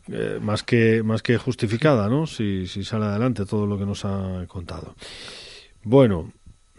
eh, 0.09 0.38
más, 0.43 0.64
que, 0.64 1.05
más 1.05 1.22
que 1.22 1.38
justificada, 1.38 2.09
¿no? 2.09 2.26
Si, 2.26 2.66
si 2.66 2.82
sale 2.82 3.05
adelante 3.05 3.47
todo 3.47 3.64
lo 3.64 3.78
que 3.78 3.86
nos 3.86 4.05
ha 4.05 4.45
contado. 4.49 4.97
Bueno, 5.84 6.32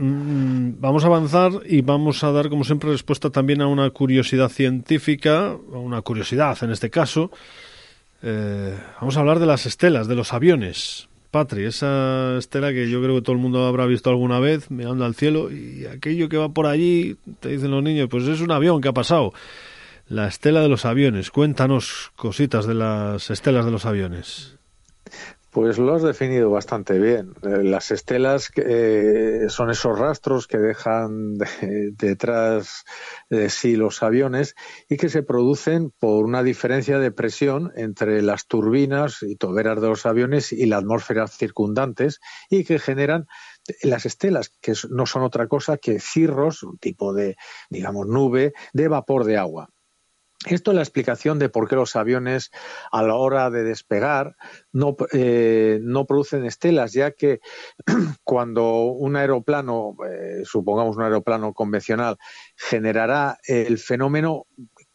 vamos 0.04 1.04
a 1.04 1.08
avanzar 1.08 1.51
y 1.66 1.82
vamos 1.82 2.24
a 2.24 2.32
dar, 2.32 2.49
como 2.49 2.64
siempre, 2.64 2.91
respuesta 2.91 3.30
también 3.30 3.62
a 3.62 3.68
una 3.68 3.89
curiosidad 3.89 4.49
científica, 4.49 5.51
a 5.51 5.78
una 5.78 6.01
curiosidad 6.01 6.58
en 6.64 6.72
este 6.72 6.89
caso. 6.89 7.32
Eh, 8.22 8.78
vamos 8.99 9.18
a 9.18 9.22
hablar 9.22 9.39
de 9.39 9.45
las 9.45 9.66
estelas, 9.66 10.08
de 10.08 10.16
los 10.16 10.34
aviones. 10.34 11.08
Patri, 11.32 11.66
esa 11.66 12.38
estela 12.38 12.72
que 12.72 12.89
yo 12.89 13.01
creo 13.01 13.16
que 13.16 13.22
todo 13.22 13.36
el 13.36 13.41
mundo 13.41 13.66
habrá 13.66 13.86
visto 13.86 14.10
alguna 14.10 14.39
vez 14.39 14.70
mirando 14.70 15.04
al 15.04 15.16
cielo 15.16 15.51
y 15.51 15.86
aquello 15.86 16.30
que 16.30 16.38
va 16.38 16.49
por 16.49 16.68
allí, 16.68 17.18
te 17.39 17.49
dicen 17.49 17.72
los 17.72 17.82
niños, 17.82 18.08
pues 18.10 18.28
es 18.28 18.41
un 18.41 18.51
avión 18.51 18.82
que 18.82 18.89
ha 18.89 18.93
pasado. 18.93 19.34
La 20.08 20.28
estela 20.28 20.62
de 20.62 20.70
los 20.70 20.86
aviones. 20.86 21.32
Cuéntanos 21.32 22.12
cositas 22.16 22.68
de 22.68 22.76
las 22.76 23.32
estelas 23.32 23.66
de 23.66 23.72
los 23.72 23.86
aviones. 23.86 24.58
Pues 25.54 25.78
lo 25.78 25.93
has 25.93 26.01
definido 26.01 26.49
bastante 26.49 26.97
bien. 26.97 27.36
Eh, 27.43 27.64
Las 27.64 27.91
estelas 27.91 28.49
eh, 28.56 29.45
son 29.49 29.70
esos 29.70 29.99
rastros 29.99 30.47
que 30.47 30.58
dejan 30.58 31.36
de- 31.36 31.91
detrás 31.95 32.84
de 33.30 33.51
sí 33.51 33.76
los 33.76 34.01
aviones 34.01 34.56
y 34.89 34.97
que 34.97 35.10
se 35.10 35.22
producen 35.22 35.91
por 35.99 36.26
una 36.26 36.41
diferencia 36.41 36.97
de 36.97 37.12
presión 37.12 37.72
entre 37.76 38.24
las 38.24 38.47
turbinas 38.47 39.20
y 39.22 39.36
toberas 39.36 39.80
de 39.80 39.89
los 39.89 40.08
aviones 40.08 40.51
y 40.54 40.66
la 40.66 40.78
atmósfera 40.78 41.28
circundantes 41.28 42.20
y 42.49 42.64
que 42.64 42.80
generan 42.80 43.28
las 43.84 44.08
estelas, 44.08 44.49
que 44.60 44.74
no 44.89 45.06
son 45.06 45.22
otra 45.22 45.47
cosa 45.47 45.78
que 45.78 45.99
cirros, 45.99 46.64
un 46.64 46.80
tipo 46.80 47.14
de, 47.14 47.36
digamos, 47.70 48.08
nube 48.08 48.54
de 48.74 48.88
vapor 48.88 49.24
de 49.24 49.38
agua. 49.38 49.70
Esto 50.48 50.72
es 50.72 50.76
la 50.76 50.82
explicación 50.84 51.39
de 51.39 51.50
por 51.50 51.70
qué 51.70 51.76
los 51.76 51.96
aviones 51.96 52.52
a 52.91 53.04
la 53.04 53.16
hora 53.16 53.50
de 53.50 53.64
despegar 53.64 54.36
no, 54.72 54.96
eh, 55.14 55.80
no 55.82 56.06
producen 56.06 56.46
estelas, 56.46 56.94
ya 56.94 57.12
que 57.12 57.39
cuando 58.24 58.84
un 58.84 59.16
aeroplano, 59.16 59.96
eh, 60.10 60.41
supongamos 60.44 60.98
un 60.98 61.04
aeroplano 61.04 61.54
convencional, 61.54 62.18
generará 62.58 63.38
el 63.46 63.78
fenómeno 63.78 64.48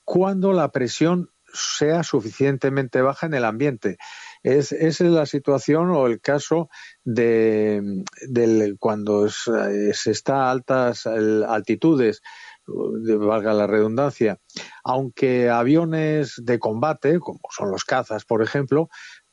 cuando 0.05 0.53
la 0.53 0.71
presión 0.71 1.31
sea 1.53 2.03
suficientemente 2.03 3.01
baja 3.01 3.27
en 3.27 3.35
el 3.35 3.45
ambiente. 3.45 3.97
Es, 4.43 4.71
esa 4.73 5.05
es 5.05 5.11
la 5.11 5.27
situación 5.27 5.91
o 5.91 6.07
el 6.07 6.21
caso 6.21 6.69
de, 7.05 8.05
del, 8.29 8.77
cuando 8.79 9.27
es- 9.27 9.49
eh, 9.49 9.93
se 9.95 10.11
está 10.11 10.45
a 10.47 10.51
altas 10.51 11.07
altitudes, 11.07 12.21
de- 12.21 12.29
valga 12.69 13.53
la 13.53 13.67
redundancia, 13.67 14.39
aunque 14.85 15.51
aviones 15.51 16.35
de 16.43 16.59
combate, 16.59 17.19
como 17.19 17.41
son 17.51 17.71
los 17.71 17.85
cazas, 17.85 18.25
por 18.25 18.43
ejemplo, 18.43 18.89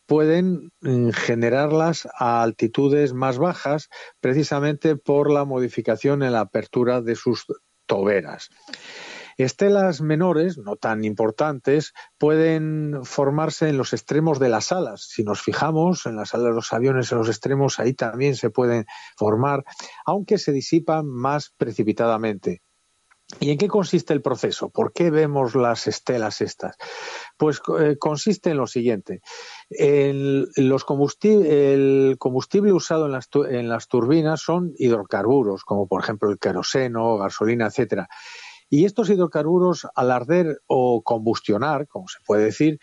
pueden 0.05 0.71
mm, 0.81 1.09
generarlas 1.09 2.07
a 2.17 2.43
altitudes 2.43 3.13
más 3.13 3.37
bajas 3.37 3.89
precisamente 4.19 4.95
por 4.95 5.31
la 5.31 5.45
modificación 5.45 6.23
en 6.23 6.33
la 6.33 6.41
apertura 6.41 7.01
de 7.01 7.15
sus 7.15 7.45
toberas. 7.85 8.49
Estelas 9.37 9.99
menores, 9.99 10.57
no 10.57 10.77
tan 10.77 11.03
importantes, 11.03 11.93
pueden 12.17 13.01
formarse 13.03 13.67
en 13.67 13.77
los 13.77 13.91
extremos 13.91 14.39
de 14.39 14.47
las 14.47 14.71
alas. 14.71 15.07
Si 15.09 15.23
nos 15.23 15.41
fijamos 15.41 16.05
en 16.05 16.15
las 16.15 16.33
alas 16.33 16.47
de 16.47 16.53
los 16.53 16.71
aviones, 16.71 17.11
en 17.11 17.17
los 17.17 17.27
extremos, 17.27 17.79
ahí 17.79 17.93
también 17.93 18.37
se 18.37 18.49
pueden 18.49 18.85
formar, 19.17 19.65
aunque 20.05 20.37
se 20.37 20.53
disipan 20.53 21.07
más 21.07 21.53
precipitadamente. 21.57 22.61
¿Y 23.39 23.49
en 23.51 23.57
qué 23.57 23.67
consiste 23.67 24.13
el 24.13 24.21
proceso? 24.21 24.69
¿Por 24.69 24.93
qué 24.93 25.09
vemos 25.09 25.55
las 25.55 25.87
estelas 25.87 26.41
estas? 26.41 26.75
Pues 27.37 27.59
eh, 27.79 27.97
consiste 27.99 28.51
en 28.51 28.57
lo 28.57 28.67
siguiente. 28.67 29.21
El, 29.69 30.47
los 30.55 30.85
combustible 30.85 32.71
usado 32.71 33.07
en 33.07 33.11
las, 33.11 33.27
en 33.49 33.67
las 33.67 33.87
turbinas 33.87 34.41
son 34.41 34.73
hidrocarburos, 34.77 35.63
como 35.63 35.87
por 35.87 36.03
ejemplo 36.03 36.29
el 36.29 36.37
queroseno, 36.37 37.17
gasolina, 37.17 37.65
etcétera. 37.67 38.07
Y 38.69 38.85
estos 38.85 39.09
hidrocarburos, 39.09 39.87
al 39.95 40.11
arder 40.11 40.61
o 40.67 41.03
combustionar, 41.03 41.87
como 41.87 42.07
se 42.07 42.19
puede 42.25 42.45
decir, 42.45 42.79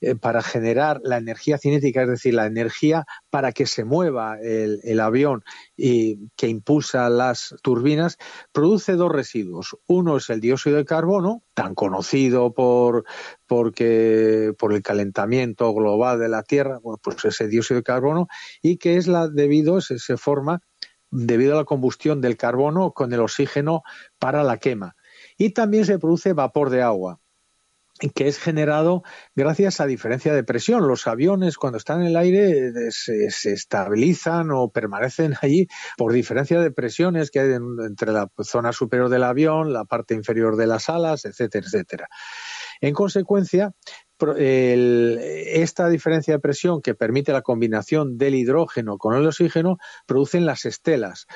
eh, 0.00 0.14
para 0.16 0.42
generar 0.42 1.00
la 1.04 1.18
energía 1.18 1.58
cinética, 1.58 2.02
es 2.02 2.08
decir, 2.08 2.34
la 2.34 2.46
energía 2.46 3.04
para 3.30 3.52
que 3.52 3.66
se 3.66 3.84
mueva 3.84 4.38
el, 4.40 5.00
avión 5.00 5.44
y 5.76 6.28
que 6.36 6.48
impulsa 6.48 7.08
las 7.08 7.54
turbinas, 7.62 8.18
produce 8.52 8.94
dos 8.94 9.12
residuos. 9.12 9.76
Uno 9.86 10.16
es 10.16 10.30
el 10.30 10.40
dióxido 10.40 10.76
de 10.76 10.84
carbono, 10.84 11.42
tan 11.54 11.74
conocido 11.74 12.52
por, 12.52 13.04
porque, 13.46 14.52
por 14.58 14.72
el 14.72 14.82
calentamiento 14.82 15.72
global 15.72 16.18
de 16.18 16.28
la 16.28 16.42
Tierra, 16.42 16.78
bueno, 16.82 16.98
pues 17.02 17.24
ese 17.24 17.46
dióxido 17.46 17.78
de 17.78 17.84
carbono, 17.84 18.26
y 18.62 18.78
que 18.78 18.96
es 18.96 19.06
la 19.06 19.28
debido, 19.28 19.80
se 19.80 20.16
forma 20.16 20.60
debido 21.10 21.54
a 21.54 21.58
la 21.58 21.64
combustión 21.64 22.20
del 22.20 22.36
carbono 22.36 22.92
con 22.92 23.12
el 23.12 23.20
oxígeno 23.20 23.82
para 24.18 24.42
la 24.42 24.58
quema. 24.58 24.96
Y 25.36 25.50
también 25.50 25.84
se 25.86 25.98
produce 25.98 26.32
vapor 26.32 26.70
de 26.70 26.82
agua 26.82 27.20
que 28.14 28.28
es 28.28 28.38
generado 28.38 29.02
gracias 29.34 29.80
a 29.80 29.86
diferencia 29.86 30.32
de 30.34 30.44
presión. 30.44 30.86
Los 30.86 31.06
aviones 31.06 31.56
cuando 31.56 31.78
están 31.78 32.00
en 32.00 32.08
el 32.08 32.16
aire 32.16 32.68
eh, 32.68 32.90
se, 32.90 33.52
estabilizan 33.52 34.50
o 34.52 34.70
permanecen 34.70 35.34
allí 35.42 35.66
por 35.96 36.12
diferencia 36.12 36.60
de 36.60 36.70
presiones 36.70 37.30
que 37.30 37.40
hay 37.40 37.52
en- 37.52 37.76
entre 37.86 38.12
la 38.12 38.30
zona 38.42 38.72
superior 38.72 39.08
del 39.08 39.24
avión, 39.24 39.72
la 39.72 39.84
parte 39.84 40.14
inferior 40.14 40.56
de 40.56 40.66
las 40.66 40.88
alas, 40.88 41.24
etcétera, 41.24 41.66
etcétera. 41.66 42.08
En 42.80 42.94
consecuencia, 42.94 43.72
esta 44.36 45.88
diferencia 45.88 46.34
de 46.34 46.40
presión 46.40 46.80
que 46.80 46.94
permite 46.94 47.32
la 47.32 47.42
combinación 47.42 48.18
del 48.18 48.34
hidrógeno 48.34 48.98
con 48.98 49.14
el 49.14 49.26
oxígeno 49.26 49.78
producen 50.06 50.46
las 50.46 50.64
estelas 50.64 51.26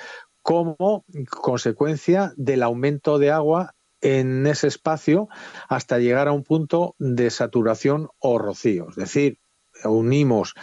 como 0.43 1.05
consecuencia 1.31 2.33
del 2.37 2.63
aumento 2.65 3.19
de 3.19 3.31
agua 3.31 3.75
en 4.03 4.47
ese 4.47 4.67
espacio 4.67 5.29
hasta 5.69 5.99
llegar 5.99 6.29
a 6.29 6.33
un 6.33 6.43
punto 6.45 6.95
de 6.99 7.31
saturación 7.31 8.09
o 8.19 8.39
rocío. 8.39 8.89
Es 8.91 8.97
decir, 8.97 9.39
unimos 9.85 10.55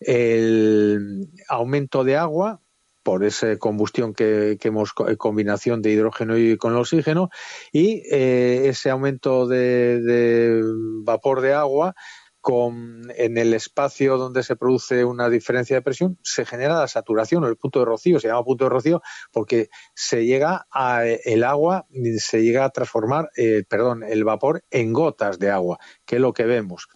el 0.00 1.28
aumento 1.48 2.04
de 2.04 2.16
agua 2.16 2.60
por 3.02 3.24
esa 3.24 3.56
combustión 3.56 4.12
que, 4.12 4.58
que 4.60 4.68
hemos 4.68 4.92
co- 4.92 5.06
combinación 5.16 5.80
de 5.80 5.92
hidrógeno 5.92 6.36
y 6.36 6.58
con 6.58 6.72
el 6.72 6.80
oxígeno 6.80 7.30
y 7.72 8.02
eh, 8.10 8.68
ese 8.68 8.90
aumento 8.90 9.46
de, 9.46 10.02
de 10.02 10.62
vapor 11.04 11.40
de 11.40 11.54
agua 11.54 11.94
con, 12.40 13.02
en 13.16 13.36
el 13.36 13.54
espacio 13.54 14.16
donde 14.16 14.42
se 14.42 14.56
produce 14.56 15.04
una 15.04 15.28
diferencia 15.28 15.76
de 15.76 15.82
presión 15.82 16.18
se 16.22 16.44
genera 16.44 16.78
la 16.78 16.88
saturación 16.88 17.44
o 17.44 17.48
el 17.48 17.56
punto 17.56 17.80
de 17.80 17.84
rocío 17.84 18.20
se 18.20 18.28
llama 18.28 18.44
punto 18.44 18.64
de 18.64 18.70
rocío 18.70 19.02
porque 19.32 19.70
se 19.94 20.24
llega 20.24 20.66
a 20.70 21.04
el 21.04 21.44
agua 21.44 21.86
se 22.18 22.42
llega 22.42 22.64
a 22.64 22.70
transformar 22.70 23.30
eh, 23.36 23.64
perdón 23.68 24.02
el 24.02 24.24
vapor 24.24 24.64
en 24.70 24.92
gotas 24.92 25.38
de 25.38 25.50
agua 25.50 25.78
que 26.04 26.16
es 26.16 26.22
lo 26.22 26.32
que 26.32 26.44
vemos 26.44 26.88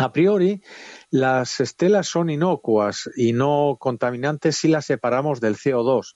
a 0.00 0.12
priori, 0.12 0.62
las 1.10 1.58
estelas 1.58 2.06
son 2.06 2.30
inocuas 2.30 3.10
y 3.16 3.32
no 3.32 3.78
contaminantes 3.80 4.56
si 4.56 4.68
las 4.68 4.86
separamos 4.86 5.40
del 5.40 5.56
CO2. 5.56 6.14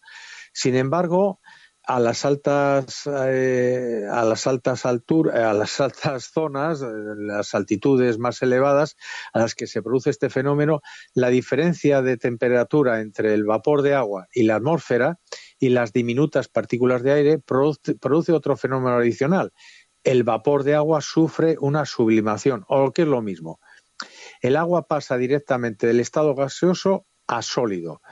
Sin 0.52 0.76
embargo, 0.76 1.40
a 1.84 1.98
las 1.98 2.24
altas 2.24 3.02
eh, 3.06 4.06
a 4.10 4.24
las 4.24 4.46
altas 4.46 4.86
alturas 4.86 5.34
a 5.36 5.52
las 5.52 5.80
altas 5.80 6.30
zonas 6.32 6.82
eh, 6.82 6.86
las 7.16 7.54
altitudes 7.54 8.18
más 8.18 8.42
elevadas 8.42 8.96
a 9.32 9.40
las 9.40 9.54
que 9.54 9.66
se 9.66 9.82
produce 9.82 10.10
este 10.10 10.30
fenómeno 10.30 10.80
la 11.14 11.28
diferencia 11.28 12.02
de 12.02 12.16
temperatura 12.16 13.00
entre 13.00 13.34
el 13.34 13.44
vapor 13.44 13.82
de 13.82 13.94
agua 13.94 14.28
y 14.32 14.44
la 14.44 14.56
atmósfera 14.56 15.18
y 15.58 15.70
las 15.70 15.92
diminutas 15.92 16.48
partículas 16.48 17.02
de 17.02 17.12
aire 17.12 17.38
produce, 17.38 17.94
produce 17.96 18.32
otro 18.32 18.56
fenómeno 18.56 18.96
adicional 18.96 19.52
el 20.04 20.24
vapor 20.24 20.64
de 20.64 20.74
agua 20.74 21.00
sufre 21.00 21.56
una 21.60 21.84
sublimación 21.84 22.64
o 22.68 22.84
lo 22.84 22.92
que 22.92 23.02
es 23.02 23.08
lo 23.08 23.22
mismo 23.22 23.60
el 24.40 24.56
agua 24.56 24.86
pasa 24.86 25.16
directamente 25.16 25.86
del 25.86 26.00
estado 26.00 26.34
gaseoso 26.34 27.06
a 27.26 27.42
sólido. 27.42 28.02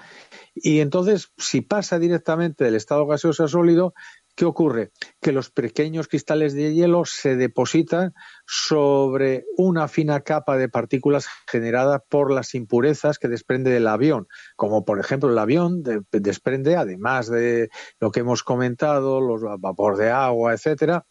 Y 0.63 0.81
entonces, 0.81 1.33
si 1.39 1.61
pasa 1.63 1.99
directamente 1.99 2.65
del 2.65 2.75
estado 2.75 3.07
gaseoso 3.07 3.45
a 3.45 3.49
sólido, 3.49 3.95
¿qué 4.37 4.45
ocurre? 4.45 4.91
Que 5.21 5.33
los 5.33 5.51
pequeños 5.51 6.07
cristales 6.07 6.55
de 6.55 6.75
hielo 6.75 7.05
se 7.05 7.37
depositan 7.37 8.13
sobre 8.47 9.45
una 9.57 9.89
fina 9.89 10.21
capa 10.21 10.57
de 10.57 10.69
partículas 10.69 11.29
generada 11.51 11.99
por 11.99 12.31
las 12.33 12.55
impurezas 12.55 13.19
que 13.19 13.29
desprende 13.29 13.71
del 13.71 13.87
avión, 13.87 14.29
como 14.57 14.85
por 14.85 15.01
ejemplo 15.01 15.31
el 15.31 15.39
avión 15.39 15.83
de- 15.83 16.03
desprende, 16.13 16.77
además 16.77 17.29
de 17.29 17.71
lo 17.99 18.11
que 18.11 18.21
hemos 18.21 18.43
comentado, 18.43 19.21
los 19.21 19.41
vapor 19.61 19.97
de 19.97 20.11
agua, 20.11 20.53
etcétera, 20.53 21.07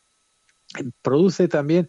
produce 1.01 1.47
también 1.47 1.87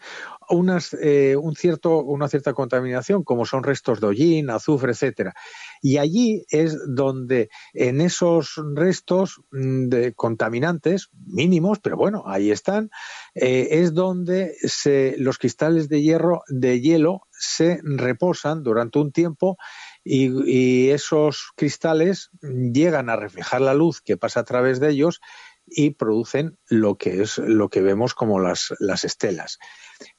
unas, 0.50 0.94
eh, 0.94 1.36
un 1.36 1.54
cierto, 1.54 2.02
una 2.02 2.28
cierta 2.28 2.52
contaminación, 2.52 3.24
como 3.24 3.46
son 3.46 3.62
restos 3.62 4.00
de 4.00 4.08
hollín, 4.08 4.50
azufre, 4.50 4.92
etcétera. 4.92 5.34
Y 5.80 5.98
allí 5.98 6.44
es 6.50 6.76
donde 6.86 7.48
en 7.72 8.00
esos 8.00 8.60
restos 8.74 9.40
mm, 9.50 9.88
de 9.88 10.14
contaminantes 10.14 11.08
mínimos, 11.26 11.78
pero 11.78 11.96
bueno, 11.96 12.24
ahí 12.26 12.50
están, 12.50 12.90
eh, 13.34 13.68
es 13.70 13.94
donde 13.94 14.54
se, 14.62 15.14
los 15.18 15.38
cristales 15.38 15.88
de 15.88 16.02
hierro, 16.02 16.42
de 16.48 16.80
hielo, 16.80 17.22
se 17.32 17.80
reposan 17.82 18.62
durante 18.62 18.98
un 18.98 19.12
tiempo 19.12 19.56
y, 20.04 20.28
y 20.46 20.90
esos 20.90 21.52
cristales 21.56 22.30
llegan 22.42 23.08
a 23.08 23.16
reflejar 23.16 23.62
la 23.62 23.72
luz 23.72 24.02
que 24.02 24.18
pasa 24.18 24.40
a 24.40 24.44
través 24.44 24.78
de 24.78 24.90
ellos 24.90 25.20
y 25.70 25.90
producen 25.90 26.58
lo 26.68 26.96
que 26.96 27.22
es 27.22 27.38
lo 27.38 27.68
que 27.68 27.80
vemos 27.80 28.14
como 28.14 28.40
las, 28.40 28.74
las 28.80 29.04
estelas. 29.04 29.58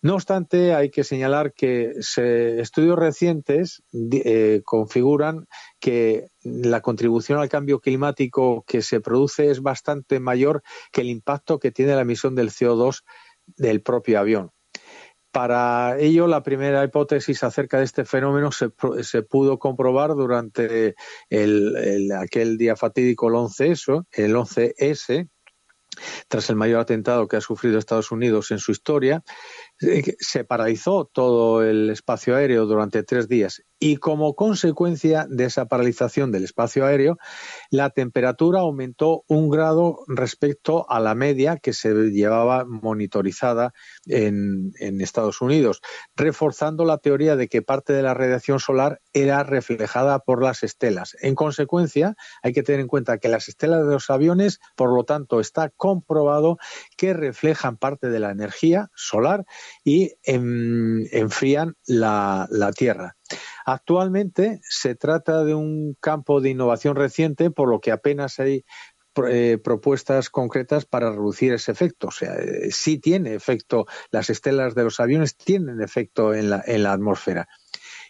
No 0.02 0.16
obstante, 0.16 0.74
hay 0.74 0.90
que 0.90 1.04
señalar 1.04 1.54
que 1.54 1.92
estudios 1.98 2.98
recientes 2.98 3.84
eh, 3.94 4.62
configuran 4.64 5.48
que 5.80 6.28
la 6.44 6.82
contribución 6.82 7.40
al 7.40 7.50
cambio 7.50 7.80
climático 7.80 8.64
que 8.68 8.82
se 8.82 9.02
produce 9.02 9.50
es 9.50 9.62
bastante 9.62 10.20
mayor 10.20 10.62
que 10.92 11.02
el 11.02 11.10
impacto 11.10 11.60
que 11.60 11.72
tiene 11.72 11.96
la 11.96 12.02
emisión 12.02 12.36
del 12.36 12.50
CO2 12.52 13.04
del 13.46 13.82
propio 13.82 14.20
avión. 14.20 14.52
Para 15.32 15.98
ello, 15.98 16.28
la 16.28 16.44
primera 16.44 16.84
hipótesis 16.84 17.42
acerca 17.44 17.78
de 17.78 17.86
este 17.86 18.04
fenómeno 18.04 18.52
se, 18.52 18.70
pudo 19.24 19.60
comprobar 19.60 20.10
durante 20.14 20.96
el, 21.30 21.78
el- 21.78 22.12
aquel 22.12 22.58
día 22.58 22.76
fatídico, 22.76 23.30
el 23.30 23.36
11S, 23.36 24.06
el 24.12 24.36
11S, 24.36 25.30
tras 26.28 26.50
el 26.50 26.56
mayor 26.56 26.80
atentado 26.80 27.28
que 27.28 27.38
ha 27.38 27.42
sufrido 27.42 27.78
Estados 27.78 28.12
Unidos 28.12 28.52
en 28.52 28.60
su 28.60 28.72
historia, 28.72 29.24
se 30.20 30.44
paralizó 30.44 31.10
todo 31.12 31.64
el 31.64 31.90
espacio 31.90 32.36
aéreo 32.36 32.66
durante 32.66 33.04
tres 33.04 33.28
días 33.28 33.64
y 33.84 33.98
como 33.98 34.36
consecuencia 34.36 35.26
de 35.28 35.46
esa 35.46 35.66
paralización 35.66 36.32
del 36.32 36.44
espacio 36.44 36.86
aéreo, 36.86 37.18
la 37.72 37.90
temperatura 37.90 38.60
aumentó 38.60 39.24
un 39.28 39.50
grado 39.50 40.04
respecto 40.08 40.88
a 40.88 41.00
la 41.00 41.16
media 41.16 41.58
que 41.58 41.74
se 41.74 41.92
llevaba 42.12 42.64
monitorizada 42.64 43.74
en, 44.06 44.72
en 44.80 45.02
Estados 45.02 45.42
Unidos, 45.42 45.82
reforzando 46.16 46.86
la 46.86 47.00
teoría 47.00 47.36
de 47.36 47.48
que 47.48 47.64
parte 47.64 47.92
de 47.92 48.04
la 48.04 48.14
radiación 48.14 48.60
solar 48.60 49.02
era 49.14 49.44
reflejada 49.44 50.20
por 50.20 50.44
las 50.44 50.62
estelas. 50.62 51.18
En 51.20 51.34
consecuencia, 51.34 52.14
hay 52.44 52.54
que 52.54 52.62
tener 52.62 52.82
en 52.82 52.88
cuenta 52.88 53.18
que 53.18 53.30
las 53.30 53.50
estelas 53.50 53.88
de 53.88 53.94
los 53.94 54.12
aviones, 54.12 54.60
por 54.76 54.94
lo 54.94 55.06
tanto, 55.06 55.40
está 55.40 55.70
comprobado 55.70 56.60
que 56.98 57.16
reflejan 57.16 57.78
parte 57.78 58.10
de 58.10 58.20
la 58.20 58.30
energía 58.30 58.92
solar 58.94 59.44
y 59.84 60.14
em, 60.24 61.06
enfrían 61.12 61.76
la, 61.86 62.48
Tierra. 62.76 63.18
Actualmente 63.66 64.60
se 64.64 64.96
trata 64.96 65.44
de 65.44 65.54
un 65.54 65.96
campo 66.00 66.42
de 66.42 66.50
innovación 66.50 66.96
reciente, 66.96 67.52
por 67.52 67.70
lo 67.70 67.80
que 67.80 67.92
apenas 67.92 68.40
hay 68.40 68.64
eh, 69.28 69.58
propuestas 69.62 70.30
concretas 70.30 70.86
para 70.86 71.12
reducir 71.12 71.54
ese 71.54 71.72
efecto. 71.72 72.08
O 72.08 72.12
sea, 72.12 72.36
eh, 72.36 72.72
sí 72.72 72.98
tiene 72.98 73.34
efecto, 73.34 73.86
las 74.10 74.30
estelas 74.30 74.74
de 74.74 74.84
los 74.84 75.00
aviones 75.00 75.36
tienen 75.36 75.82
efecto 75.82 76.34
en 76.34 76.50
la, 76.50 76.64
en 76.66 76.86
atmósfera. 76.86 77.48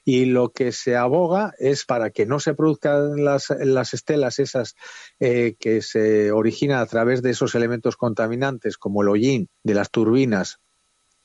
Y 0.04 0.26
lo 0.26 0.52
que 0.52 0.72
se 0.72 0.96
aboga 0.96 1.54
es 1.60 1.86
para 1.86 2.10
que 2.10 2.26
no 2.26 2.40
se 2.40 2.54
produzcan 2.54 3.24
las, 3.24 3.50
las 3.60 3.94
estelas 3.94 4.40
esas 4.40 4.76
eh, 5.20 5.56
que 5.60 5.82
se 5.82 6.32
originan 6.32 6.80
a 6.80 6.86
través 6.88 7.22
de 7.22 7.32
esos 7.32 7.54
elementos 7.56 7.98
contaminantes, 7.98 8.78
como 8.78 9.02
el 9.02 9.10
hollín 9.10 9.50
de 9.64 9.76
las 9.76 9.92
turbinas 9.92 10.60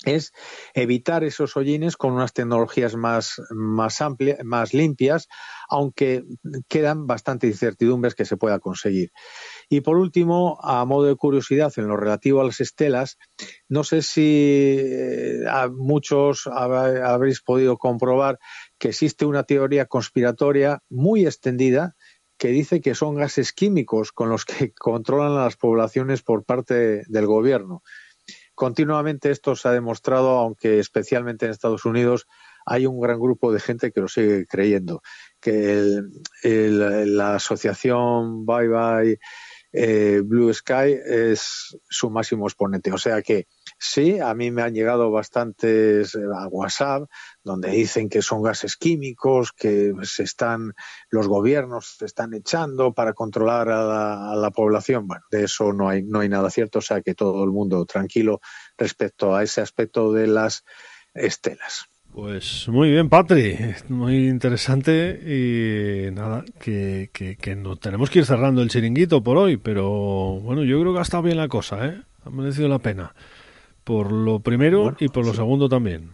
es 0.05 0.33
evitar 0.75 1.25
esos 1.25 1.57
hollines 1.57 1.97
con 1.97 2.13
unas 2.13 2.33
tecnologías 2.33 2.97
más, 2.97 3.41
más 3.51 4.01
amplias, 4.01 4.39
más 4.45 4.75
limpias, 4.75 5.27
aunque 5.69 6.25
quedan 6.69 7.07
bastante 7.07 7.47
incertidumbres 7.47 8.15
que 8.15 8.25
se 8.25 8.37
pueda 8.37 8.59
conseguir. 8.59 9.11
Y 9.69 9.81
por 9.81 9.97
último, 9.97 10.59
a 10.63 10.85
modo 10.85 11.07
de 11.07 11.17
curiosidad, 11.17 11.73
en 11.77 11.89
lo 11.89 11.97
relativo 11.97 12.41
a 12.41 12.45
las 12.45 12.61
estelas, 12.61 13.17
no 13.69 13.85
sé 13.85 14.03
si 14.03 14.77
eh, 14.79 15.45
a 15.49 15.69
muchos 15.69 16.47
habréis 16.47 17.41
podido 17.41 17.79
comprobar 17.79 18.39
que 18.79 18.89
existe 18.89 19.25
una 19.25 19.45
teoría 19.45 19.87
conspiratoria 19.87 20.83
muy 20.91 21.27
extendida 21.27 21.97
que 22.39 22.49
dice 22.49 22.83
que 22.83 22.95
son 22.95 23.15
gases 23.15 23.55
químicos 23.55 24.13
con 24.13 24.29
los 24.29 24.45
que 24.45 24.73
controlan 24.79 25.37
las 25.37 25.57
poblaciones 25.57 26.23
por 26.23 26.45
parte 26.45 27.03
del 27.09 27.27
gobierno 27.27 27.83
continuamente 28.57 29.31
esto 29.31 29.55
se 29.55 29.69
ha 29.69 29.73
demostrado, 29.73 30.31
aunque 30.31 30.81
especialmente 30.81 31.45
en 31.45 31.53
Estados 31.53 31.85
Unidos 31.85 32.27
hay 32.65 32.87
un 32.87 32.99
gran 32.99 33.21
grupo 33.21 33.53
de 33.53 33.61
gente 33.61 33.93
que 33.93 34.01
lo 34.01 34.09
sigue 34.09 34.47
creyendo, 34.47 35.03
que 35.41 36.03
la 36.43 37.37
asociación 37.37 38.45
Bye 38.45 38.69
Bye 38.69 39.19
eh, 39.73 40.23
Blue 40.25 40.53
Sky 40.53 40.99
es 41.05 41.77
su 41.89 42.11
máximo 42.11 42.47
exponente. 42.47 42.91
O 42.93 42.99
sea 42.99 43.23
que 43.23 43.47
sí, 43.79 44.19
a 44.21 44.35
mí 44.35 44.51
me 44.51 44.63
han 44.63 44.75
llegado 44.75 45.11
bastantes 45.11 46.15
eh, 46.15 46.21
a 46.35 46.47
WhatsApp 46.49 47.09
donde 47.43 47.71
dicen 47.71 48.09
que 48.09 48.23
son 48.23 48.43
gases 48.43 48.77
químicos, 48.77 49.53
que 49.53 49.93
se 50.03 50.25
están 50.25 50.75
los 51.11 51.29
gobiernos 51.29 51.97
se 51.99 52.07
están 52.07 52.35
echando 52.35 52.93
para 52.93 53.13
controlar 53.13 53.69
a 53.69 53.85
la, 53.85 54.33
a 54.33 54.37
la 54.37 54.51
población. 54.51 55.07
Bueno, 55.07 55.25
de 55.31 55.45
eso 55.45 55.73
no 55.73 55.89
hay 55.89 56.03
no 56.03 56.21
hay 56.21 56.29
nada 56.29 56.51
cierto. 56.51 56.81
O 56.81 56.83
sea 56.83 57.01
que 57.01 57.15
todo 57.15 57.45
el 57.45 57.51
mundo 57.51 57.85
tranquilo 57.87 58.41
respecto 58.77 59.35
a 59.35 59.43
ese 59.43 59.61
aspecto 59.61 60.13
de 60.13 60.27
las 60.27 60.65
estelas. 61.15 61.87
Pues 62.13 62.67
muy 62.69 62.91
bien, 62.91 63.11
Patri, 63.11 63.59
muy 63.91 64.29
interesante 64.29 65.21
y 65.21 66.11
nada, 66.13 66.47
que, 66.59 67.11
que, 67.13 67.37
que 67.37 67.55
no 67.55 67.77
tenemos 67.77 68.09
que 68.09 68.21
ir 68.21 68.25
cerrando 68.25 68.63
el 68.63 68.71
chiringuito 68.71 69.23
por 69.23 69.37
hoy, 69.37 69.59
pero 69.59 70.41
bueno, 70.41 70.65
yo 70.65 70.81
creo 70.81 70.95
que 70.95 71.01
ha 71.01 71.03
estado 71.03 71.25
bien 71.25 71.37
la 71.37 71.49
cosa, 71.49 71.85
¿eh? 71.87 72.01
Ha 72.25 72.31
merecido 72.31 72.69
la 72.69 72.79
pena. 72.79 73.15
Por 73.87 74.11
lo 74.11 74.41
primero 74.41 74.83
Bueno, 74.83 74.97
y 74.99 75.09
por 75.09 75.25
lo 75.25 75.31
sí. 75.31 75.37
segundo 75.37 75.69
también. 75.69 76.11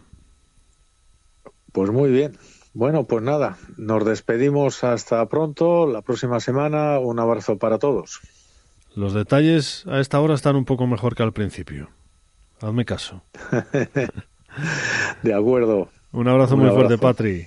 Pues 1.73 1.91
muy 1.91 2.11
bien. 2.11 2.37
Bueno, 2.75 3.05
pues 3.05 3.23
nada, 3.23 3.57
nos 3.79 4.05
despedimos 4.05 4.85
hasta 4.85 5.25
pronto. 5.27 5.87
La 5.87 6.03
próxima 6.03 6.39
semana, 6.39 6.99
un 6.99 7.19
abrazo 7.19 7.57
para 7.57 7.79
todos. 7.79 8.21
Los 8.95 9.15
detalles 9.15 9.87
a 9.87 10.01
esta 10.01 10.21
hora 10.21 10.35
están 10.35 10.55
un 10.57 10.67
poco 10.67 10.87
mejor 10.87 11.15
que 11.15 11.23
al 11.23 11.33
principio. 11.33 11.89
Hazme 12.61 12.85
caso. 12.85 13.23
De 15.23 15.33
acuerdo, 15.33 15.89
Un 16.13 16.29
abrazo 16.29 16.55
Un 16.57 16.61
muy 16.61 16.71
fuerte. 16.71 16.99
Patri. 16.99 17.47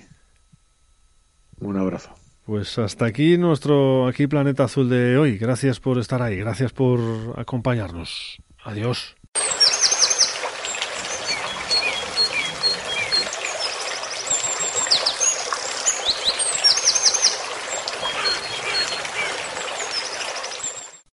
un 1.60 1.76
abrazo. 1.76 2.10
Pues 2.46 2.78
hasta 2.78 3.06
aquí 3.06 3.38
nuestro 3.38 4.08
aquí 4.08 4.26
Planeta 4.26 4.64
Azul 4.64 4.88
de 4.88 5.16
hoy. 5.18 5.38
Gracias 5.38 5.78
por 5.78 5.98
estar 5.98 6.20
ahí, 6.20 6.36
gracias 6.36 6.72
por 6.72 6.98
acompañarnos. 7.36 8.38
Adiós. 8.64 9.14